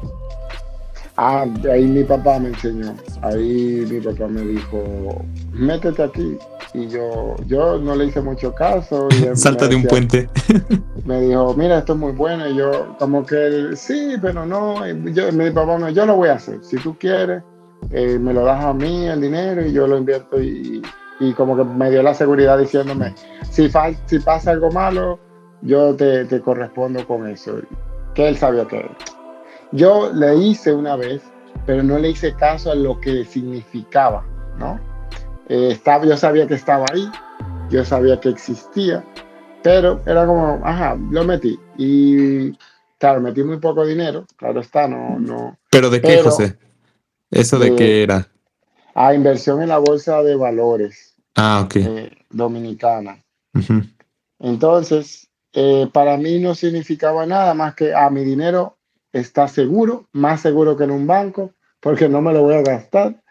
Ah, 1.24 1.46
ahí 1.72 1.86
mi 1.86 2.04
papá 2.04 2.40
me 2.40 2.50
enseñó. 2.50 2.96
Ahí 3.22 3.86
mi 3.88 4.00
papá 4.00 4.28
me 4.28 4.42
dijo, 4.42 5.24
métete 5.52 6.02
aquí. 6.02 6.36
Y 6.74 6.88
yo, 6.88 7.36
yo 7.46 7.78
no 7.78 7.96
le 7.96 8.06
hice 8.06 8.22
mucho 8.22 8.56
caso. 8.56 9.08
Salta 9.36 9.68
de 9.68 9.76
un 9.76 9.84
puente. 9.84 10.28
me 11.06 11.22
dijo, 11.22 11.54
mira, 11.54 11.78
esto 11.78 11.94
es 11.94 12.00
muy 12.00 12.14
bueno. 12.14 12.50
Y 12.50 12.56
yo, 12.56 12.96
como 12.98 13.24
que, 13.24 13.70
sí, 13.76 14.16
pero 14.20 14.48
no. 14.48 14.84
yo, 14.88 15.32
mi 15.32 15.52
papá 15.52 15.78
me 15.78 15.94
yo 15.94 16.08
lo 16.08 16.16
voy 16.16 16.30
a 16.30 16.34
hacer. 16.34 16.58
Si 16.64 16.78
tú 16.78 16.98
quieres, 16.98 17.44
eh, 17.92 18.18
me 18.18 18.34
lo 18.34 18.44
das 18.44 18.66
a 18.66 18.74
mí 18.74 19.06
el 19.06 19.22
dinero 19.22 19.64
y 19.64 19.74
yo 19.74 19.86
lo 19.86 20.00
invierto. 20.00 20.42
Y, 20.42 20.82
y 21.20 21.34
como 21.34 21.56
que 21.56 21.64
me 21.64 21.92
dio 21.92 22.02
la 22.02 22.16
seguridad 22.16 22.58
diciéndome, 22.58 23.14
si, 23.52 23.70
si 24.08 24.20
pasa 24.20 24.50
algo 24.50 24.72
malo, 24.72 25.20
yo 25.62 25.96
te, 25.96 26.26
te 26.26 26.42
correspondo 26.42 27.06
con 27.06 27.28
eso. 27.28 27.60
Que 28.16 28.28
él 28.28 28.38
sabía 28.38 28.66
que 28.68 28.90
yo 29.72 30.12
le 30.14 30.36
hice 30.38 30.74
una 30.74 30.96
vez, 30.96 31.22
pero 31.66 31.84
no 31.84 31.98
le 31.98 32.10
hice 32.10 32.34
caso 32.36 32.72
a 32.72 32.76
lo 32.76 33.00
que 33.00 33.26
significaba, 33.26 34.26
¿no? 34.58 34.80
Eh, 35.48 35.70
estaba, 35.72 36.06
yo 36.06 36.18
sabía 36.18 36.48
que 36.48 36.56
estaba 36.56 36.86
ahí, 36.92 37.10
yo 37.70 37.84
sabía 37.86 38.20
que 38.20 38.30
existía, 38.30 39.04
pero 39.64 40.02
era 40.06 40.26
como, 40.26 40.60
ajá, 40.64 40.98
lo 41.10 41.24
metí. 41.24 41.60
Y 41.78 42.52
claro, 42.98 43.22
metí 43.22 43.44
muy 43.44 43.58
poco 43.58 43.86
dinero, 43.86 44.26
claro 44.36 44.60
está, 44.60 44.88
no, 44.88 45.20
no. 45.20 45.58
¿Pero 45.70 45.90
de 45.90 46.02
qué, 46.02 46.22
José? 46.22 46.58
¿Eso 47.30 47.60
de 47.60 47.76
qué 47.76 48.04
era? 48.04 48.28
Ah, 48.94 49.14
inversión 49.14 49.62
en 49.62 49.70
la 49.70 49.78
bolsa 49.78 50.22
de 50.22 50.36
valores. 50.36 51.16
Ah, 51.36 51.62
ok. 51.66 51.76
Eh, 51.78 52.12
dominicana. 52.30 53.24
Entonces, 54.40 55.30
eh, 55.54 55.88
para 55.94 56.18
mí 56.18 56.40
no 56.40 56.56
significaba 56.56 57.26
nada 57.26 57.54
más 57.54 57.76
que, 57.76 57.94
a 57.94 58.06
ah, 58.06 58.10
mi 58.10 58.24
dinero 58.24 58.78
está 59.14 59.48
seguro, 59.48 60.08
más 60.12 60.42
seguro 60.42 60.78
que 60.78 60.84
en 60.84 60.92
un 60.92 61.08
banco, 61.08 61.54
porque 61.80 62.08
no 62.08 62.22
me 62.22 62.34
lo 62.34 62.44
voy 62.44 62.56
a 62.56 62.62
gastar. 62.62 63.22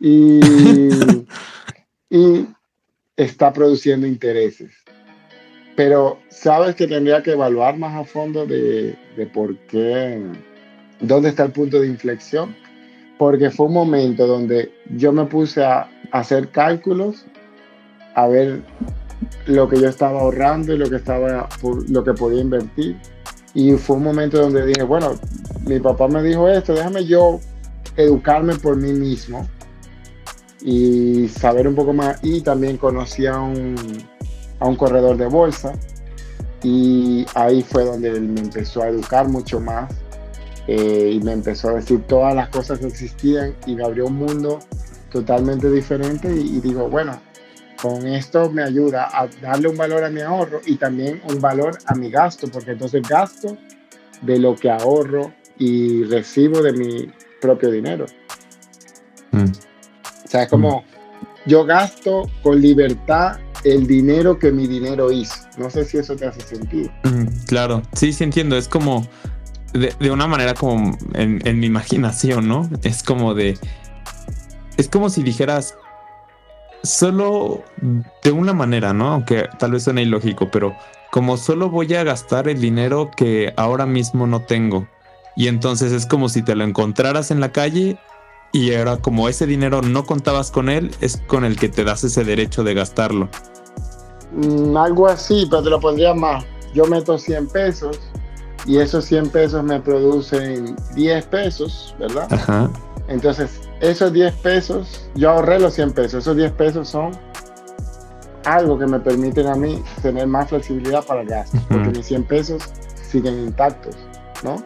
Y, 0.00 0.40
y 2.10 2.46
está 3.16 3.52
produciendo 3.52 4.06
intereses. 4.06 4.72
Pero 5.76 6.18
sabes 6.28 6.74
que 6.74 6.86
tendría 6.86 7.22
que 7.22 7.32
evaluar 7.32 7.76
más 7.76 7.94
a 7.94 8.04
fondo 8.04 8.46
de, 8.46 8.96
de 9.16 9.26
por 9.26 9.56
qué, 9.66 10.20
dónde 11.00 11.28
está 11.28 11.44
el 11.44 11.52
punto 11.52 11.80
de 11.80 11.86
inflexión, 11.86 12.56
porque 13.16 13.50
fue 13.50 13.66
un 13.66 13.74
momento 13.74 14.26
donde 14.26 14.72
yo 14.96 15.12
me 15.12 15.24
puse 15.24 15.62
a 15.64 15.88
hacer 16.10 16.48
cálculos, 16.50 17.26
a 18.14 18.26
ver 18.26 18.62
lo 19.46 19.68
que 19.68 19.80
yo 19.80 19.88
estaba 19.88 20.20
ahorrando 20.20 20.74
y 20.74 20.78
lo 20.78 20.88
que, 20.88 20.96
estaba, 20.96 21.48
lo 21.88 22.04
que 22.04 22.12
podía 22.12 22.40
invertir 22.40 22.96
y 23.54 23.72
fue 23.72 23.96
un 23.96 24.04
momento 24.04 24.40
donde 24.40 24.66
dije, 24.66 24.82
bueno, 24.82 25.14
mi 25.66 25.80
papá 25.80 26.08
me 26.08 26.22
dijo 26.22 26.48
esto, 26.48 26.74
déjame 26.74 27.04
yo 27.04 27.40
educarme 27.96 28.54
por 28.56 28.76
mí 28.76 28.92
mismo 28.92 29.46
y 30.60 31.28
saber 31.28 31.66
un 31.68 31.74
poco 31.74 31.92
más. 31.92 32.18
Y 32.22 32.40
también 32.40 32.76
conocí 32.76 33.26
a 33.26 33.38
un, 33.38 33.76
a 34.60 34.66
un 34.66 34.76
corredor 34.76 35.16
de 35.16 35.26
bolsa 35.26 35.72
y 36.62 37.24
ahí 37.34 37.62
fue 37.62 37.84
donde 37.84 38.10
él 38.10 38.28
me 38.28 38.40
empezó 38.40 38.82
a 38.82 38.88
educar 38.88 39.28
mucho 39.28 39.60
más 39.60 39.92
eh, 40.66 41.12
y 41.14 41.20
me 41.20 41.32
empezó 41.32 41.70
a 41.70 41.74
decir 41.74 42.02
todas 42.06 42.34
las 42.34 42.48
cosas 42.48 42.78
que 42.78 42.86
existían 42.86 43.54
y 43.66 43.74
me 43.74 43.84
abrió 43.84 44.06
un 44.06 44.16
mundo 44.16 44.58
totalmente 45.10 45.70
diferente 45.70 46.30
y, 46.30 46.60
digo, 46.60 46.88
bueno, 46.88 47.18
con 47.80 48.06
esto 48.06 48.50
me 48.50 48.62
ayuda 48.62 49.08
a 49.12 49.28
darle 49.40 49.68
un 49.68 49.76
valor 49.76 50.04
a 50.04 50.10
mi 50.10 50.20
ahorro 50.20 50.60
y 50.66 50.76
también 50.76 51.20
un 51.28 51.40
valor 51.40 51.78
a 51.86 51.94
mi 51.94 52.10
gasto, 52.10 52.48
porque 52.48 52.72
entonces 52.72 53.02
gasto 53.08 53.56
de 54.22 54.38
lo 54.38 54.56
que 54.56 54.70
ahorro 54.70 55.32
y 55.58 56.04
recibo 56.04 56.62
de 56.62 56.72
mi 56.72 57.12
propio 57.40 57.70
dinero. 57.70 58.06
Mm. 59.30 59.50
O 60.24 60.28
sea, 60.28 60.42
es 60.42 60.48
como 60.48 60.84
yo 61.46 61.64
gasto 61.64 62.30
con 62.42 62.60
libertad 62.60 63.38
el 63.64 63.86
dinero 63.86 64.38
que 64.38 64.52
mi 64.52 64.66
dinero 64.66 65.10
hizo. 65.10 65.34
No 65.56 65.70
sé 65.70 65.84
si 65.84 65.98
eso 65.98 66.16
te 66.16 66.26
hace 66.26 66.40
sentido. 66.40 66.90
Mm, 67.04 67.26
claro, 67.46 67.82
sí, 67.92 68.12
sí 68.12 68.24
entiendo. 68.24 68.56
Es 68.56 68.68
como 68.68 69.06
de, 69.72 70.10
una 70.10 70.26
manera 70.26 70.54
como 70.54 70.96
en, 71.14 71.46
en, 71.46 71.58
mi 71.58 71.66
imaginación, 71.66 72.48
¿no? 72.48 72.68
Es 72.82 73.02
como 73.02 73.34
de... 73.34 73.58
Es 74.76 74.88
como 74.88 75.10
si 75.10 75.22
dijeras, 75.24 75.76
solo 76.82 77.62
de 78.22 78.30
una 78.32 78.52
manera, 78.52 78.92
¿no? 78.92 79.12
Aunque 79.12 79.48
tal 79.58 79.72
vez 79.72 79.84
suene 79.84 80.02
ilógico, 80.02 80.50
pero 80.50 80.74
como 81.10 81.36
solo 81.36 81.70
voy 81.70 81.94
a 81.94 82.04
gastar 82.04 82.48
el 82.48 82.60
dinero 82.60 83.10
que 83.16 83.52
ahora 83.56 83.86
mismo 83.86 84.26
no 84.26 84.42
tengo. 84.42 84.86
Y 85.36 85.48
entonces 85.48 85.92
es 85.92 86.06
como 86.06 86.28
si 86.28 86.42
te 86.42 86.54
lo 86.54 86.64
encontraras 86.64 87.30
en 87.30 87.40
la 87.40 87.52
calle 87.52 87.98
y 88.52 88.74
ahora 88.74 88.96
como 88.96 89.28
ese 89.28 89.46
dinero 89.46 89.82
no 89.82 90.04
contabas 90.04 90.50
con 90.50 90.68
él, 90.68 90.90
es 91.00 91.22
con 91.26 91.44
el 91.44 91.56
que 91.56 91.68
te 91.68 91.84
das 91.84 92.02
ese 92.04 92.24
derecho 92.24 92.64
de 92.64 92.74
gastarlo. 92.74 93.28
Mm, 94.32 94.76
algo 94.76 95.06
así, 95.06 95.46
pero 95.48 95.62
te 95.62 95.70
lo 95.70 95.80
pondría 95.80 96.14
más. 96.14 96.44
Yo 96.74 96.84
meto 96.86 97.18
100 97.18 97.48
pesos 97.48 97.98
y 98.66 98.78
esos 98.78 99.04
100 99.06 99.30
pesos 99.30 99.64
me 99.64 99.80
producen 99.80 100.76
10 100.94 101.26
pesos, 101.26 101.94
¿verdad? 101.98 102.26
Ajá. 102.30 102.70
Entonces, 103.08 103.60
esos 103.80 104.12
10 104.12 104.34
pesos, 104.36 105.08
yo 105.14 105.30
ahorré 105.30 105.58
los 105.58 105.74
100 105.74 105.92
pesos, 105.92 106.14
esos 106.24 106.36
10 106.36 106.52
pesos 106.52 106.88
son 106.88 107.12
algo 108.44 108.78
que 108.78 108.86
me 108.86 109.00
permiten 109.00 109.46
a 109.46 109.54
mí 109.54 109.82
tener 110.02 110.26
más 110.26 110.48
flexibilidad 110.48 111.04
para 111.04 111.22
el 111.22 111.28
gasto, 111.28 111.58
porque 111.68 111.88
mis 111.88 112.06
100 112.06 112.24
pesos 112.24 112.62
siguen 113.10 113.38
intactos. 113.40 113.96
¿no? 114.42 114.62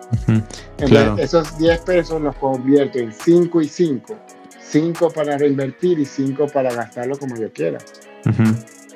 Entonces, 0.78 1.24
esos 1.24 1.58
10 1.58 1.80
pesos 1.80 2.20
los 2.20 2.34
convierto 2.36 2.98
en 2.98 3.12
5 3.12 3.60
y 3.60 3.68
5. 3.68 4.14
5 4.60 5.10
para 5.10 5.36
reinvertir 5.38 5.98
y 5.98 6.04
5 6.04 6.46
para 6.52 6.72
gastarlo 6.72 7.18
como 7.18 7.36
yo 7.36 7.52
quiera. 7.52 7.78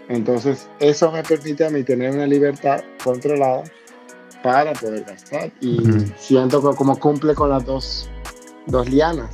Entonces, 0.09 0.69
eso 0.81 1.11
me 1.11 1.23
permite 1.23 1.67
a 1.67 1.71
mí 1.71 1.83
tener 1.83 2.13
una 2.13 2.27
libertad 2.27 2.83
controlada 3.03 3.65
para 4.43 4.73
poder 4.73 5.05
gastar. 5.05 5.51
Y 5.61 5.79
siento 6.17 6.63
que 6.63 6.77
como 6.77 6.99
cumple 6.99 7.35
con 7.35 7.51
las 7.51 7.65
dos, 7.65 8.09
dos 8.67 8.89
lianas. 8.89 9.31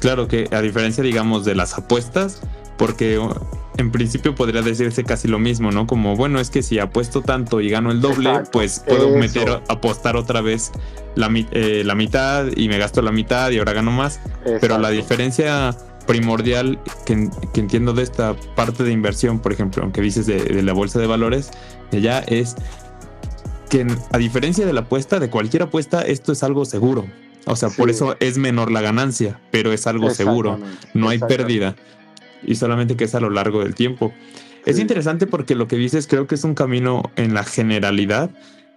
Claro 0.00 0.28
que 0.28 0.48
a 0.50 0.60
diferencia, 0.60 1.02
digamos, 1.02 1.44
de 1.44 1.54
las 1.54 1.74
apuestas, 1.78 2.40
porque 2.76 3.20
en 3.78 3.92
principio 3.92 4.34
podría 4.34 4.62
decirse 4.62 5.04
casi 5.04 5.28
lo 5.28 5.38
mismo, 5.38 5.70
¿no? 5.70 5.86
Como, 5.86 6.16
bueno, 6.16 6.40
es 6.40 6.50
que 6.50 6.62
si 6.62 6.78
apuesto 6.78 7.22
tanto 7.22 7.60
y 7.60 7.70
gano 7.70 7.90
el 7.90 8.00
doble, 8.00 8.42
pues 8.52 8.82
puedo 8.86 9.16
meter, 9.16 9.62
apostar 9.68 10.16
otra 10.16 10.40
vez 10.40 10.72
la, 11.14 11.30
eh, 11.52 11.82
la, 11.84 11.94
mitad 11.94 12.46
y 12.56 12.68
me 12.68 12.78
gasto 12.78 13.02
la 13.02 13.12
mitad 13.12 13.50
y 13.50 13.58
ahora 13.58 13.72
gano 13.72 13.92
más. 13.92 14.20
Pero 14.60 14.78
la 14.78 14.90
diferencia 14.90 15.76
primordial 16.06 16.78
que, 17.06 17.28
entiendo 17.54 17.92
de 17.92 18.02
esta 18.02 18.34
parte 18.54 18.84
de 18.84 18.92
inversión, 18.92 19.40
por 19.40 19.52
ejemplo, 19.52 19.82
aunque 19.82 20.00
dices 20.00 20.26
de, 20.26 20.62
la 20.62 20.72
bolsa 20.72 20.98
de 20.98 21.06
valores, 21.06 21.50
ya 21.92 22.18
es 22.20 22.56
que 23.70 23.86
a 24.10 24.18
diferencia 24.18 24.66
de 24.66 24.72
la 24.72 24.80
apuesta, 24.80 25.18
de 25.18 25.30
cualquier 25.30 25.62
apuesta, 25.62 26.02
esto 26.02 26.32
es 26.32 26.42
algo 26.42 26.64
seguro. 26.64 27.06
O 27.46 27.56
sea, 27.56 27.70
por 27.70 27.90
eso 27.90 28.16
es 28.20 28.38
menor 28.38 28.70
la 28.70 28.80
ganancia, 28.80 29.40
pero 29.50 29.72
es 29.72 29.86
algo 29.86 30.10
seguro, 30.10 30.60
no 30.94 31.08
hay 31.08 31.18
pérdida 31.18 31.74
y 32.44 32.54
solamente 32.56 32.96
que 32.96 33.04
es 33.04 33.14
a 33.14 33.20
lo 33.20 33.30
largo 33.30 33.60
del 33.60 33.74
tiempo. 33.74 34.12
Es 34.64 34.78
interesante 34.78 35.26
porque 35.26 35.54
lo 35.54 35.66
que 35.66 35.76
dices 35.76 36.06
creo 36.06 36.26
que 36.26 36.36
es 36.36 36.44
un 36.44 36.54
camino 36.54 37.02
en 37.16 37.34
la 37.34 37.42
generalidad 37.42 38.30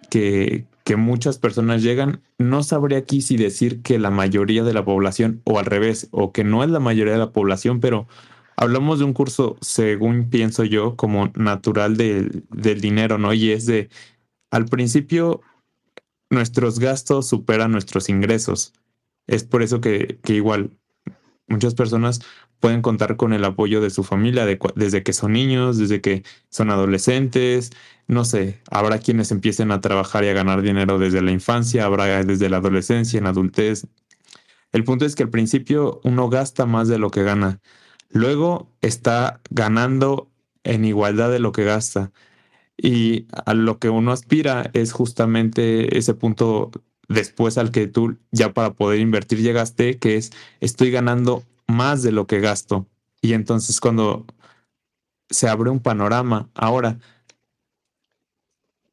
que, 0.10 0.66
que 0.84 0.96
muchas 0.96 1.38
personas 1.38 1.84
llegan. 1.84 2.22
No 2.38 2.64
sabría 2.64 3.00
aquí 3.00 3.22
si 3.22 3.38
decir 3.38 3.82
que 3.82 4.00
la 4.00 4.10
mayoría 4.10 4.64
de 4.64 4.74
la 4.74 4.84
población 4.84 5.42
o 5.44 5.60
al 5.60 5.66
revés, 5.66 6.08
o 6.12 6.32
que 6.32 6.44
no 6.44 6.64
es 6.64 6.70
la 6.70 6.80
mayoría 6.80 7.14
de 7.14 7.20
la 7.20 7.32
población, 7.32 7.80
pero 7.80 8.08
hablamos 8.56 9.00
de 9.00 9.06
un 9.06 9.14
curso, 9.14 9.58
según 9.62 10.30
pienso 10.30 10.64
yo, 10.64 10.96
como 10.96 11.32
natural 11.36 11.98
del 11.98 12.82
dinero, 12.82 13.18
¿no? 13.18 13.34
Y 13.34 13.51
es 13.51 13.66
de, 13.66 13.90
al 14.51 14.66
principio, 14.66 15.42
nuestros 16.29 16.79
gastos 16.79 17.27
superan 17.27 17.72
nuestros 17.72 18.09
ingresos. 18.09 18.74
Es 19.27 19.44
por 19.44 19.64
eso 19.64 19.81
que, 19.81 20.20
que 20.24 20.33
igual 20.33 20.72
muchas 21.48 21.75
personas 21.75 22.22
pueden 22.59 22.81
contar 22.81 23.16
con 23.18 23.33
el 23.33 23.46
apoyo 23.46 23.81
de 23.81 23.90
su 23.90 24.03
familia 24.03 24.46
desde 24.75 25.03
que 25.03 25.14
son 25.14 25.33
niños, 25.33 25.77
desde 25.77 26.01
que 26.01 26.24
son 26.50 26.72
adolescentes, 26.72 27.72
no 28.07 28.25
sé, 28.25 28.59
habrá 28.72 29.00
quienes 29.00 29.31
empiecen 29.31 29.72
a 29.72 29.81
trabajar 29.81 30.24
y 30.24 30.29
a 30.29 30.33
ganar 30.33 30.61
dinero 30.61 30.98
desde 31.00 31.22
la 31.22 31.31
infancia, 31.31 31.85
habrá 31.85 32.24
desde 32.24 32.50
la 32.50 32.57
adolescencia, 32.57 33.18
en 33.18 33.27
adultez. 33.27 33.88
El 34.72 34.83
punto 34.83 35.05
es 35.05 35.16
que 35.16 35.24
al 35.24 35.29
principio 35.29 36.01
uno 36.03 36.29
gasta 36.29 36.66
más 36.66 36.88
de 36.88 37.00
lo 37.00 37.09
que 37.11 37.24
gana, 37.24 37.59
luego 38.09 38.72
está 38.81 39.42
ganando 39.50 40.29
en 40.64 40.85
igualdad 40.85 41.31
de 41.31 41.40
lo 41.40 41.51
que 41.51 41.64
gasta. 41.64 42.11
Y 42.77 43.27
a 43.46 43.53
lo 43.53 43.79
que 43.79 43.90
uno 43.90 44.11
aspira 44.11 44.70
es 44.74 44.92
justamente 44.92 45.98
ese 45.98 46.14
punto 46.14 46.72
después 47.07 47.57
al 47.57 47.72
que 47.72 47.88
tú 47.88 48.18
ya 48.31 48.53
para 48.53 48.74
poder 48.74 49.00
invertir 49.00 49.42
llegaste, 49.42 49.98
que 50.00 50.18
es 50.18 50.31
estoy 50.59 50.92
ganando 50.92 51.44
más 51.68 52.03
de 52.03 52.11
lo 52.11 52.27
que 52.27 52.40
gasto. 52.40 52.88
Y 53.22 53.33
entonces 53.33 53.79
cuando 53.79 54.25
se 55.29 55.48
abre 55.48 55.70
un 55.70 55.79
panorama, 55.79 56.50
ahora, 56.53 57.00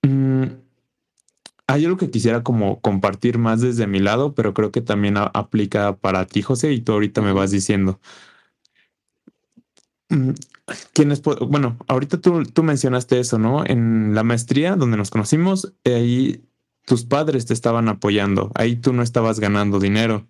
mm, 0.02 0.44
hay 1.66 1.84
algo 1.84 1.96
que 1.96 2.10
quisiera 2.10 2.42
como 2.42 2.80
compartir 2.80 3.38
más 3.38 3.60
desde 3.60 3.86
mi 3.86 3.98
lado, 4.00 4.34
pero 4.34 4.54
creo 4.54 4.72
que 4.72 4.80
también 4.80 5.16
aplica 5.16 5.96
para 5.96 6.26
ti, 6.26 6.42
José, 6.42 6.72
y 6.72 6.80
tú 6.80 6.92
ahorita 6.92 7.22
me 7.22 7.32
vas 7.32 7.50
diciendo. 7.50 8.00
Mm, 10.12 10.30
¿Quiénes, 10.92 11.22
bueno, 11.22 11.76
ahorita 11.88 12.20
tú, 12.20 12.44
tú 12.44 12.62
mencionaste 12.62 13.18
eso, 13.18 13.38
¿no? 13.38 13.64
En 13.66 14.14
la 14.14 14.22
maestría 14.22 14.76
donde 14.76 14.96
nos 14.96 15.10
conocimos, 15.10 15.72
ahí 15.84 16.44
tus 16.84 17.04
padres 17.04 17.46
te 17.46 17.54
estaban 17.54 17.88
apoyando, 17.88 18.52
ahí 18.54 18.76
tú 18.76 18.92
no 18.92 19.02
estabas 19.02 19.40
ganando 19.40 19.80
dinero 19.80 20.26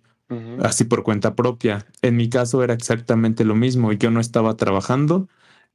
así 0.61 0.83
por 0.83 1.03
cuenta 1.03 1.35
propia. 1.35 1.85
En 2.01 2.15
mi 2.15 2.29
caso 2.29 2.63
era 2.63 2.73
exactamente 2.73 3.45
lo 3.45 3.55
mismo. 3.55 3.91
Yo 3.91 4.11
no 4.11 4.19
estaba 4.19 4.55
trabajando, 4.55 5.27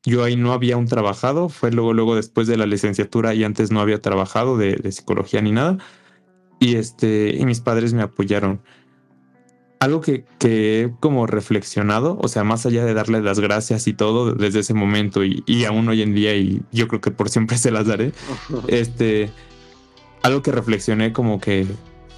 yo 0.03 0.25
ahí 0.25 0.37
no 0.37 0.53
había 0.53 0.77
un 0.77 0.87
trabajado, 0.87 1.49
fue 1.49 1.71
luego, 1.71 1.93
luego 1.93 2.17
después 2.17 2.47
de 2.47 2.57
la 2.57 2.67
licenciatura 2.67 3.35
y 3.35 3.45
antes 3.45 3.71
no 3.71 3.81
había 3.81 4.01
trabajado 4.01 4.57
de, 4.57 4.91
psicología 4.93 5.41
ni 5.43 5.53
nada. 5.53 5.79
Y 6.61 6.75
este, 6.75 7.37
y 7.37 7.45
mis 7.45 7.61
padres 7.61 7.93
me 7.93 8.03
apoyaron. 8.03 8.61
Algo 9.81 10.01
que, 10.01 10.25
que, 10.39 10.83
he 10.83 10.91
como 10.99 11.27
reflexionado, 11.27 12.19
o 12.21 12.29
sea, 12.29 12.43
más 12.43 12.67
allá 12.67 12.85
de 12.85 12.95
darles 12.95 13.23
las 13.23 13.39
gracias 13.39 13.87
y 13.87 13.95
todo 13.95 14.35
desde 14.35 14.61
ese 14.61 14.75
momento 14.75 15.25
y, 15.25 15.45
y 15.47 15.65
aún 15.67 15.89
hoy 15.89 16.03
en 16.03 16.15
día, 16.15 16.35
y 16.35 16.63
yo 16.73 16.89
creo 16.89 17.01
que 17.01 17.11
por 17.11 17.31
siempre 17.31 17.59
se 17.59 17.71
las 17.71 17.87
daré, 17.87 18.13
este, 18.69 19.31
algo 20.23 20.43
que 20.43 20.51
reflexioné 20.51 21.13
como 21.13 21.41
que 21.41 21.67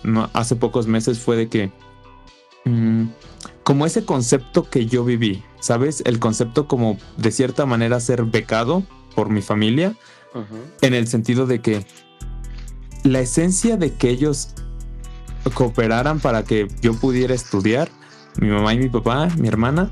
no, 0.05 0.31
hace 0.33 0.57
pocos 0.57 0.87
meses 0.87 1.19
fue 1.19 1.37
de 1.37 1.49
que 1.49 1.71
Mm, 2.65 3.07
como 3.63 3.87
ese 3.87 4.05
concepto 4.05 4.69
que 4.69 4.87
yo 4.87 5.05
viví, 5.05 5.43
¿sabes? 5.61 6.03
El 6.05 6.19
concepto 6.19 6.67
como 6.67 6.99
de 7.17 7.31
cierta 7.31 7.67
manera 7.67 8.01
ser 8.01 8.25
becado 8.25 8.83
por 9.15 9.31
mi 9.31 9.43
familia, 9.43 9.95
en 10.81 10.95
el 10.95 11.09
sentido 11.09 11.47
de 11.47 11.61
que 11.61 11.85
la 13.03 13.21
esencia 13.21 13.77
de 13.77 13.95
que 13.95 14.11
ellos 14.11 14.51
cooperaran 15.55 16.21
para 16.21 16.45
que 16.45 16.69
yo 16.81 16.95
pudiera 16.95 17.35
estudiar, 17.35 17.89
mi 18.41 18.49
mamá 18.49 18.75
y 18.75 18.79
mi 18.79 18.89
papá, 18.89 19.29
mi 19.37 19.49
hermana, 19.49 19.91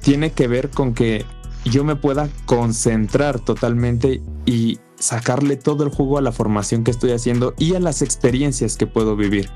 tiene 0.00 0.32
que 0.32 0.48
ver 0.48 0.70
con 0.70 0.94
que 0.94 1.24
yo 1.64 1.84
me 1.84 1.96
pueda 1.96 2.28
concentrar 2.46 3.38
totalmente 3.40 4.22
y 4.46 4.78
sacarle 4.98 5.56
todo 5.56 5.84
el 5.84 5.90
jugo 5.90 6.18
a 6.18 6.22
la 6.22 6.32
formación 6.32 6.84
que 6.84 6.90
estoy 6.90 7.12
haciendo 7.12 7.54
y 7.58 7.74
a 7.74 7.80
las 7.80 8.02
experiencias 8.02 8.76
que 8.76 8.86
puedo 8.86 9.16
vivir. 9.16 9.48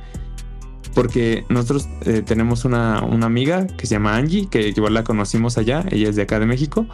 Porque 0.94 1.44
nosotros 1.48 1.88
eh, 2.02 2.22
tenemos 2.24 2.64
una, 2.64 2.98
amiga 2.98 3.66
que 3.66 3.87
se 3.87 3.96
llama 3.96 4.16
Angie, 4.16 4.46
que 4.48 4.68
igual 4.68 4.94
la 4.94 5.04
conocimos 5.04 5.59
allá, 5.59 5.85
ella 5.90 6.09
es 6.09 6.16
de 6.16 6.22
acá 6.22 6.38
de 6.38 6.46
México, 6.46 6.87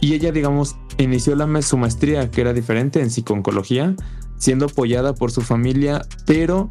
y 0.00 0.14
ella, 0.14 0.32
digamos, 0.32 0.76
inició 0.98 1.34
la, 1.36 1.62
su 1.62 1.76
maestría, 1.76 2.30
que 2.30 2.40
era 2.40 2.52
diferente 2.52 3.00
en 3.00 3.10
psiconcología, 3.10 3.94
siendo 4.38 4.66
apoyada 4.66 5.14
por 5.14 5.30
su 5.30 5.40
familia, 5.40 6.02
pero 6.26 6.70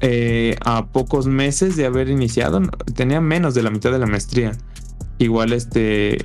eh, 0.00 0.56
a 0.64 0.86
pocos 0.86 1.26
meses 1.26 1.76
de 1.76 1.86
haber 1.86 2.08
iniciado, 2.08 2.62
tenía 2.94 3.20
menos 3.20 3.54
de 3.54 3.62
la 3.62 3.70
mitad 3.70 3.92
de 3.92 3.98
la 3.98 4.06
maestría. 4.06 4.52
Igual 5.18 5.52
este... 5.52 6.18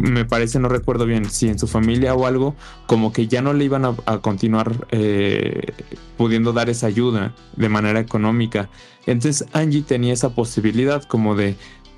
me 0.00 0.24
parece, 0.24 0.58
no 0.58 0.68
recuerdo 0.68 1.06
bien, 1.06 1.28
si 1.30 1.48
en 1.48 1.58
su 1.58 1.66
familia 1.66 2.14
o 2.14 2.26
algo, 2.26 2.54
como 2.86 3.12
que 3.12 3.26
ya 3.26 3.42
no 3.42 3.52
le 3.52 3.64
iban 3.64 3.84
a, 3.84 4.18
continuar 4.18 4.86
eh, 4.90 5.72
pudiendo 6.16 6.52
dar 6.52 6.68
esa 6.68 6.86
ayuda 6.86 7.34
de 7.56 7.68
manera 7.68 8.00
económica. 8.00 8.68
Entonces 9.06 9.48
Angie 9.52 9.82
tenía 9.82 10.12
esa 10.12 10.34
posibilidad 10.34 11.02
como 11.02 11.34
de 11.34 11.56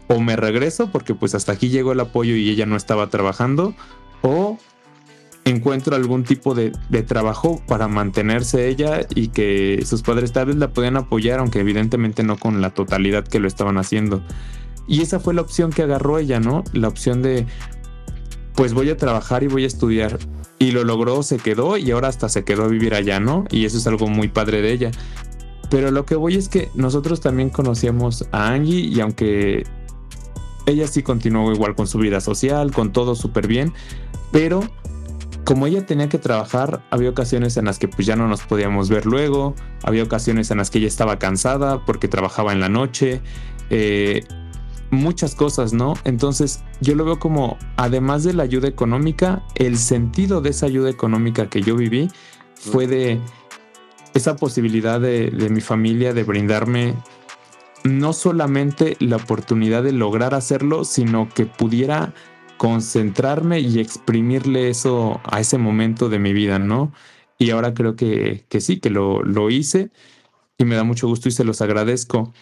o 0.09 0.21
me 0.21 0.37
regreso 0.37 0.91
porque 0.91 1.15
pues 1.15 1.35
hasta 1.35 1.53
aquí 1.53 1.69
llegó 1.69 1.93
el 1.93 2.01
apoyo 2.01 2.37
y 2.37 2.49
ella 2.49 2.67
no 2.67 2.77
estaba 2.77 3.09
trabajando 3.09 3.75
o 4.23 4.59
encuentro 5.47 5.95
algún 5.95 6.25
tipo 6.25 6.55
de, 6.55 6.73
trabajo 7.07 7.63
para 7.69 7.87
mantenerse 7.87 8.69
ella 8.69 9.07
y 9.15 9.29
que 9.29 9.83
sus 9.87 10.03
padres 10.03 10.33
tal 10.33 10.47
vez 10.47 10.57
la 10.57 10.73
podían 10.73 10.97
apoyar, 10.97 11.39
aunque 11.39 11.61
evidentemente 11.61 12.25
no 12.25 12.37
con 12.37 12.61
la 12.61 12.71
totalidad 12.71 13.25
que 13.25 13.39
lo 13.39 13.47
estaban 13.47 13.79
haciendo. 13.79 14.23
Y 14.89 15.03
esa 15.03 15.21
fue 15.21 15.35
la 15.35 15.43
opción 15.43 15.71
que 15.71 15.83
agarró 15.83 16.19
ella, 16.19 16.41
¿no? 16.41 16.65
La 16.73 16.89
opción 16.89 17.23
de, 17.23 17.47
pues 18.57 18.75
voy 18.75 18.91
a 18.91 18.97
trabajar 18.97 19.45
y 19.45 19.47
voy 19.47 19.63
a 19.65 19.69
estudiar. 19.69 20.19
Y 20.59 20.73
lo 20.73 20.83
logró, 20.83 21.23
se 21.23 21.37
quedó 21.37 21.77
y 21.77 21.93
ahora 21.93 22.09
hasta 22.09 22.29
se 22.29 22.43
quedó 22.43 22.65
a 22.65 22.69
vivir 22.69 22.95
allá, 22.95 23.21
¿no? 23.21 23.45
Y 23.51 23.67
eso 23.67 23.79
es 23.79 23.87
algo 23.87 24.09
muy 24.09 24.29
padre 24.29 24.63
de 24.63 24.73
ella. 24.73 24.91
Pero 25.71 25.93
lo 25.93 26.07
que 26.07 26.17
voy 26.17 26.35
es 26.35 26.49
que 26.49 26.71
nosotros 26.75 27.21
también 27.21 27.51
conocíamos 27.51 28.27
a 28.33 28.49
Angie 28.49 28.81
y 28.81 29.01
aunque 29.01 29.65
ella 30.67 30.89
sí 30.89 31.03
continuó 31.03 31.53
igual 31.53 31.77
con 31.77 31.87
su 31.87 31.99
vida 31.99 32.21
social, 32.21 32.73
con 32.73 32.93
todo 32.93 33.15
súper 33.15 33.47
bien, 33.47 33.73
pero 34.33 34.61
como 35.47 35.69
ella 35.69 35.87
tenía 35.87 36.09
que 36.09 36.19
trabajar, 36.19 36.83
había 36.91 37.09
ocasiones 37.09 37.57
en 37.57 37.67
las 37.67 37.79
que 37.79 37.87
pues 37.87 38.05
ya 38.05 38.17
no 38.17 38.27
nos 38.27 38.43
podíamos 38.43 38.89
ver 38.89 39.07
luego, 39.07 39.55
había 39.85 40.03
ocasiones 40.03 40.51
en 40.51 40.59
las 40.59 40.71
que 40.71 40.79
ella 40.79 40.89
estaba 40.89 41.21
cansada 41.21 41.85
porque 41.87 42.09
trabajaba 42.09 42.53
en 42.53 42.59
la 42.59 42.69
noche, 42.69 43.23
eh, 43.71 44.25
muchas 44.91 45.37
cosas, 45.37 45.73
¿no? 45.73 45.95
Entonces 46.03 46.65
yo 46.81 46.97
lo 46.97 47.05
veo 47.05 47.21
como, 47.21 47.59
además 47.77 48.25
de 48.25 48.33
la 48.33 48.43
ayuda 48.43 48.67
económica, 48.67 49.45
el 49.55 49.79
sentido 49.79 50.41
de 50.41 50.51
esa 50.51 50.67
ayuda 50.67 50.91
económica 50.91 51.49
que 51.49 51.63
yo 51.63 51.77
viví 51.77 52.09
fue 52.55 52.89
de 52.89 53.21
esa 54.15 54.35
posibilidad 54.35 55.01
de, 55.01 55.31
de 55.31 55.49
mi 55.49 55.61
familia 55.61 56.13
de 56.13 56.25
brindarme 56.25 56.97
no 57.85 58.13
solamente 58.13 58.97
la 58.99 59.15
oportunidad 59.15 59.85
de 59.85 59.93
lograr 59.93 60.35
hacerlo, 60.35 60.85
sino 60.85 61.29
que 61.29 61.47
pudiera 61.47 62.15
concentrarme 62.57 63.61
y 63.61 63.81
exprimirle 63.81 64.71
eso 64.71 65.21
a 65.25 65.41
ese 65.41 65.59
momento 65.59 66.09
de 66.09 66.19
mi 66.19 66.33
vida, 66.33 66.59
¿no? 66.59 66.93
Y 67.39 67.51
ahora 67.51 67.75
creo 67.75 67.97
que, 67.97 68.45
sí, 68.61 68.81
que 68.81 68.91
lo, 68.91 69.23
lo, 69.23 69.51
hice 69.51 69.91
y 70.59 70.65
me 70.65 70.77
da 70.77 70.85
mucho 70.85 71.07
gusto 71.07 71.29
y 71.29 71.33
se 71.33 71.45
los 71.45 71.61
agradezco. 71.61 72.33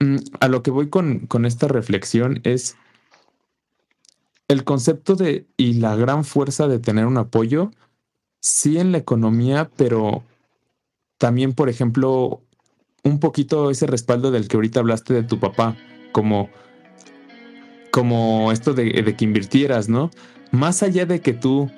Mm, 0.00 0.16
a 0.40 0.48
lo 0.48 0.62
que 0.62 0.70
voy 0.70 0.88
con, 0.88 1.26
con 1.26 1.44
esta 1.44 1.68
reflexión 1.68 2.40
es 2.44 2.76
el 4.48 4.64
concepto 4.64 5.14
de 5.14 5.46
y 5.56 5.74
la 5.74 5.94
gran 5.94 6.24
fuerza 6.24 6.68
de 6.68 6.78
tener 6.78 7.06
un 7.06 7.18
apoyo, 7.18 7.70
sí 8.40 8.78
en 8.78 8.92
la 8.92 8.98
economía, 8.98 9.70
pero 9.76 10.22
también, 11.18 11.52
por 11.52 11.68
ejemplo, 11.68 12.40
un 13.02 13.20
poquito 13.20 13.70
ese 13.70 13.86
respaldo 13.86 14.30
del 14.30 14.48
que 14.48 14.56
ahorita 14.56 14.80
hablaste 14.80 15.12
de 15.12 15.22
tu 15.22 15.38
papá, 15.38 15.76
como 16.12 16.48
como 17.90 18.52
esto 18.52 18.74
de, 18.74 19.14
que 19.16 19.24
invirtieras, 19.24 19.88
¿no? 19.88 20.10
Más 20.50 20.82
allá 20.82 21.06
de 21.06 21.20
que 21.20 21.32
tú 21.32 21.70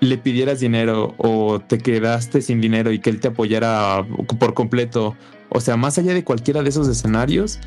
le 0.00 0.18
pidieras 0.18 0.60
dinero 0.60 1.14
o 1.18 1.60
te 1.60 1.78
quedaste 1.78 2.42
sin 2.42 2.60
dinero 2.60 2.92
y 2.92 2.98
que 2.98 3.10
él 3.10 3.20
te 3.20 3.28
apoyara 3.28 4.06
por 4.38 4.54
completo, 4.54 5.16
o 5.48 5.60
sea, 5.60 5.76
más 5.76 5.98
allá 5.98 6.14
de 6.14 6.24
cualquiera 6.24 6.62
de 6.62 6.70
esos 6.70 6.88
escenarios, 6.88 7.60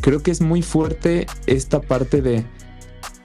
creo 0.00 0.22
que 0.22 0.30
es 0.30 0.40
muy 0.40 0.62
fuerte 0.62 1.26
esta 1.46 1.80
parte 1.80 2.22
de 2.22 2.44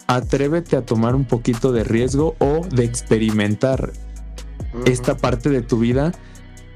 atrévete 0.07 0.77
a 0.77 0.81
tomar 0.85 1.15
un 1.15 1.25
poquito 1.25 1.71
de 1.71 1.83
riesgo 1.83 2.35
o 2.39 2.61
de 2.67 2.85
experimentar 2.85 3.91
esta 4.85 5.17
parte 5.17 5.49
de 5.49 5.61
tu 5.61 5.79
vida 5.79 6.13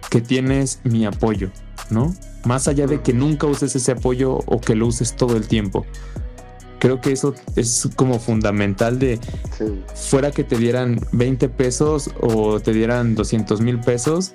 que 0.09 0.21
tienes 0.21 0.81
mi 0.83 1.05
apoyo, 1.05 1.49
¿no? 1.89 2.13
Más 2.45 2.67
allá 2.67 2.87
de 2.87 3.01
que 3.01 3.13
nunca 3.13 3.47
uses 3.47 3.75
ese 3.75 3.93
apoyo 3.93 4.39
o 4.45 4.59
que 4.59 4.75
lo 4.75 4.87
uses 4.87 5.15
todo 5.15 5.37
el 5.37 5.47
tiempo. 5.47 5.85
Creo 6.81 6.99
que 6.99 7.11
eso 7.11 7.35
es 7.55 7.87
como 7.95 8.17
fundamental 8.17 8.97
de 8.97 9.19
fuera 9.93 10.31
que 10.31 10.43
te 10.43 10.57
dieran 10.57 10.99
20 11.11 11.47
pesos 11.47 12.09
o 12.19 12.59
te 12.59 12.73
dieran 12.73 13.13
200 13.13 13.61
mil 13.61 13.79
pesos. 13.79 14.33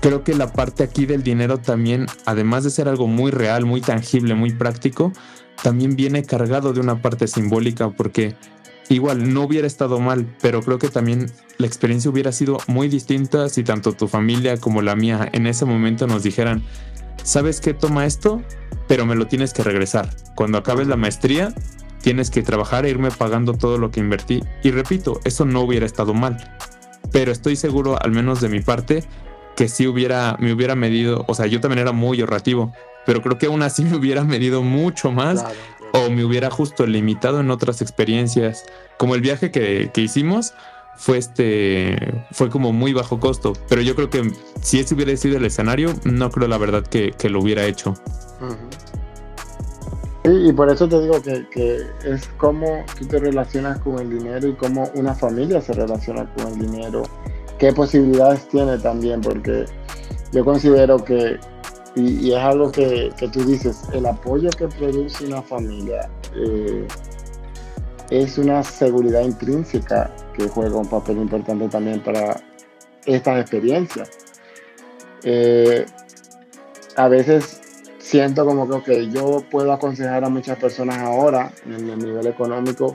Creo 0.00 0.22
que 0.22 0.32
la 0.34 0.52
parte 0.52 0.84
aquí 0.84 1.06
del 1.06 1.24
dinero 1.24 1.58
también, 1.58 2.06
además 2.24 2.62
de 2.62 2.70
ser 2.70 2.88
algo 2.88 3.08
muy 3.08 3.32
real, 3.32 3.66
muy 3.66 3.80
tangible, 3.80 4.36
muy 4.36 4.52
práctico, 4.52 5.12
también 5.60 5.96
viene 5.96 6.22
cargado 6.22 6.72
de 6.72 6.78
una 6.78 7.02
parte 7.02 7.26
simbólica 7.26 7.90
porque 7.90 8.36
igual 8.88 9.34
no 9.34 9.42
hubiera 9.42 9.66
estado 9.66 9.98
mal, 9.98 10.32
pero 10.40 10.62
creo 10.62 10.78
que 10.78 10.88
también 10.88 11.32
la 11.58 11.66
experiencia 11.66 12.12
hubiera 12.12 12.30
sido 12.30 12.58
muy 12.68 12.86
distinta 12.86 13.48
si 13.48 13.64
tanto 13.64 13.92
tu 13.92 14.06
familia 14.06 14.56
como 14.58 14.82
la 14.82 14.94
mía 14.94 15.28
en 15.32 15.48
ese 15.48 15.64
momento 15.64 16.06
nos 16.06 16.22
dijeran, 16.22 16.62
¿sabes 17.24 17.60
qué? 17.60 17.74
Toma 17.74 18.06
esto, 18.06 18.40
pero 18.88 19.06
me 19.06 19.14
lo 19.14 19.26
tienes 19.26 19.52
que 19.52 19.62
regresar. 19.62 20.10
Cuando 20.34 20.58
acabes 20.58 20.86
la 20.86 20.96
maestría, 20.96 21.52
tienes 22.02 22.30
que 22.30 22.42
trabajar 22.42 22.84
e 22.84 22.90
irme 22.90 23.10
pagando 23.10 23.54
todo 23.54 23.78
lo 23.78 23.90
que 23.90 24.00
invertí. 24.00 24.42
Y 24.62 24.70
repito, 24.70 25.20
eso 25.24 25.44
no 25.44 25.60
hubiera 25.60 25.86
estado 25.86 26.12
mal. 26.14 26.36
Pero 27.12 27.32
estoy 27.32 27.56
seguro, 27.56 27.98
al 28.02 28.10
menos 28.10 28.40
de 28.40 28.48
mi 28.48 28.60
parte, 28.60 29.04
que 29.56 29.68
si 29.68 29.86
hubiera, 29.86 30.36
me 30.38 30.52
hubiera 30.52 30.74
medido, 30.74 31.24
o 31.28 31.34
sea, 31.34 31.46
yo 31.46 31.60
también 31.60 31.78
era 31.78 31.92
muy 31.92 32.20
ahorrativo, 32.20 32.72
pero 33.06 33.22
creo 33.22 33.38
que 33.38 33.46
aún 33.46 33.62
así 33.62 33.84
me 33.84 33.96
hubiera 33.96 34.24
medido 34.24 34.62
mucho 34.62 35.12
más 35.12 35.44
o 35.92 36.10
me 36.10 36.24
hubiera 36.24 36.50
justo 36.50 36.86
limitado 36.86 37.40
en 37.40 37.50
otras 37.50 37.80
experiencias, 37.80 38.64
como 38.98 39.14
el 39.14 39.20
viaje 39.20 39.50
que, 39.50 39.90
que 39.94 40.00
hicimos 40.00 40.54
fue 40.96 41.18
este 41.18 41.96
fue 42.30 42.50
como 42.50 42.72
muy 42.72 42.92
bajo 42.92 43.18
costo 43.18 43.52
pero 43.68 43.82
yo 43.82 43.96
creo 43.96 44.10
que 44.10 44.30
si 44.62 44.78
ese 44.78 44.94
hubiera 44.94 45.16
sido 45.16 45.36
el 45.36 45.44
escenario 45.44 45.92
no 46.04 46.30
creo 46.30 46.46
la 46.46 46.56
verdad 46.58 46.84
que, 46.84 47.12
que 47.18 47.28
lo 47.28 47.40
hubiera 47.40 47.64
hecho 47.64 47.94
y 50.24 50.52
por 50.52 50.70
eso 50.70 50.88
te 50.88 51.00
digo 51.02 51.20
que, 51.20 51.46
que, 51.50 51.86
es 52.04 52.26
como 52.38 52.84
tú 52.98 53.06
te 53.06 53.18
relacionas 53.18 53.78
con 53.80 53.98
el 53.98 54.18
dinero 54.18 54.48
y 54.48 54.54
cómo 54.54 54.90
una 54.94 55.14
familia 55.14 55.60
se 55.60 55.72
relaciona 55.74 56.26
con 56.34 56.48
el 56.48 56.58
dinero. 56.58 57.02
Qué 57.58 57.72
posibilidades 57.72 58.48
tiene 58.48 58.78
también 58.78 59.20
porque 59.20 59.66
yo 60.32 60.44
considero 60.44 60.96
que 61.04 61.38
y, 61.94 62.32
es 62.32 62.38
algo 62.38 62.72
que, 62.72 63.12
que, 63.16 63.28
tú 63.28 63.44
dices 63.44 63.82
el 63.92 64.06
apoyo 64.06 64.50
que 64.50 64.66
produce 64.66 65.26
una 65.26 65.42
familia 65.42 66.08
eh, 66.34 66.88
es 68.10 68.36
una 68.38 68.62
seguridad 68.62 69.22
intrínseca 69.22 70.10
que 70.36 70.48
juega 70.48 70.76
un 70.76 70.88
papel 70.88 71.18
importante 71.18 71.68
también 71.68 72.00
para 72.00 72.40
estas 73.06 73.40
experiencias. 73.40 74.10
Eh, 75.22 75.86
a 76.96 77.08
veces 77.08 77.60
siento 78.04 78.44
como 78.44 78.68
que 78.68 78.74
okay, 78.74 79.10
yo 79.10 79.42
puedo 79.50 79.72
aconsejar 79.72 80.24
a 80.24 80.28
muchas 80.28 80.58
personas 80.58 80.98
ahora 80.98 81.50
en 81.64 81.88
el 81.88 81.98
nivel 81.98 82.26
económico, 82.26 82.94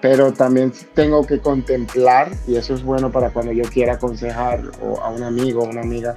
pero 0.00 0.32
también 0.32 0.72
tengo 0.94 1.26
que 1.26 1.40
contemplar, 1.40 2.32
y 2.46 2.56
eso 2.56 2.74
es 2.74 2.82
bueno 2.82 3.12
para 3.12 3.30
cuando 3.30 3.52
yo 3.52 3.64
quiera 3.64 3.94
aconsejar 3.94 4.62
o 4.82 4.98
a 5.02 5.10
un 5.10 5.22
amigo 5.22 5.60
o 5.60 5.68
una 5.68 5.82
amiga, 5.82 6.16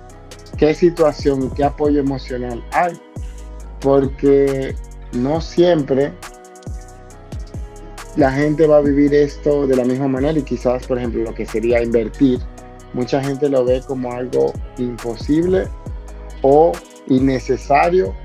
qué 0.57 0.73
situación 0.73 1.43
y 1.43 1.49
qué 1.49 1.65
apoyo 1.65 1.99
emocional 1.99 2.63
hay, 2.71 2.97
porque 3.81 4.73
no 5.11 5.41
siempre 5.41 6.13
la 8.15 8.31
gente 8.31 8.67
va 8.67 8.77
a 8.77 8.81
vivir 8.81 9.13
esto 9.13 9.67
de 9.67 9.75
la 9.75 9.83
misma 9.83 10.07
manera 10.07 10.39
y 10.39 10.43
quizás, 10.43 10.87
por 10.87 10.97
ejemplo, 10.97 11.23
lo 11.23 11.35
que 11.35 11.45
sería 11.45 11.83
invertir, 11.83 12.39
mucha 12.93 13.21
gente 13.21 13.49
lo 13.49 13.65
ve 13.65 13.81
como 13.85 14.13
algo 14.13 14.53
imposible 14.77 15.67
o 16.41 16.71
innecesario 17.09 18.15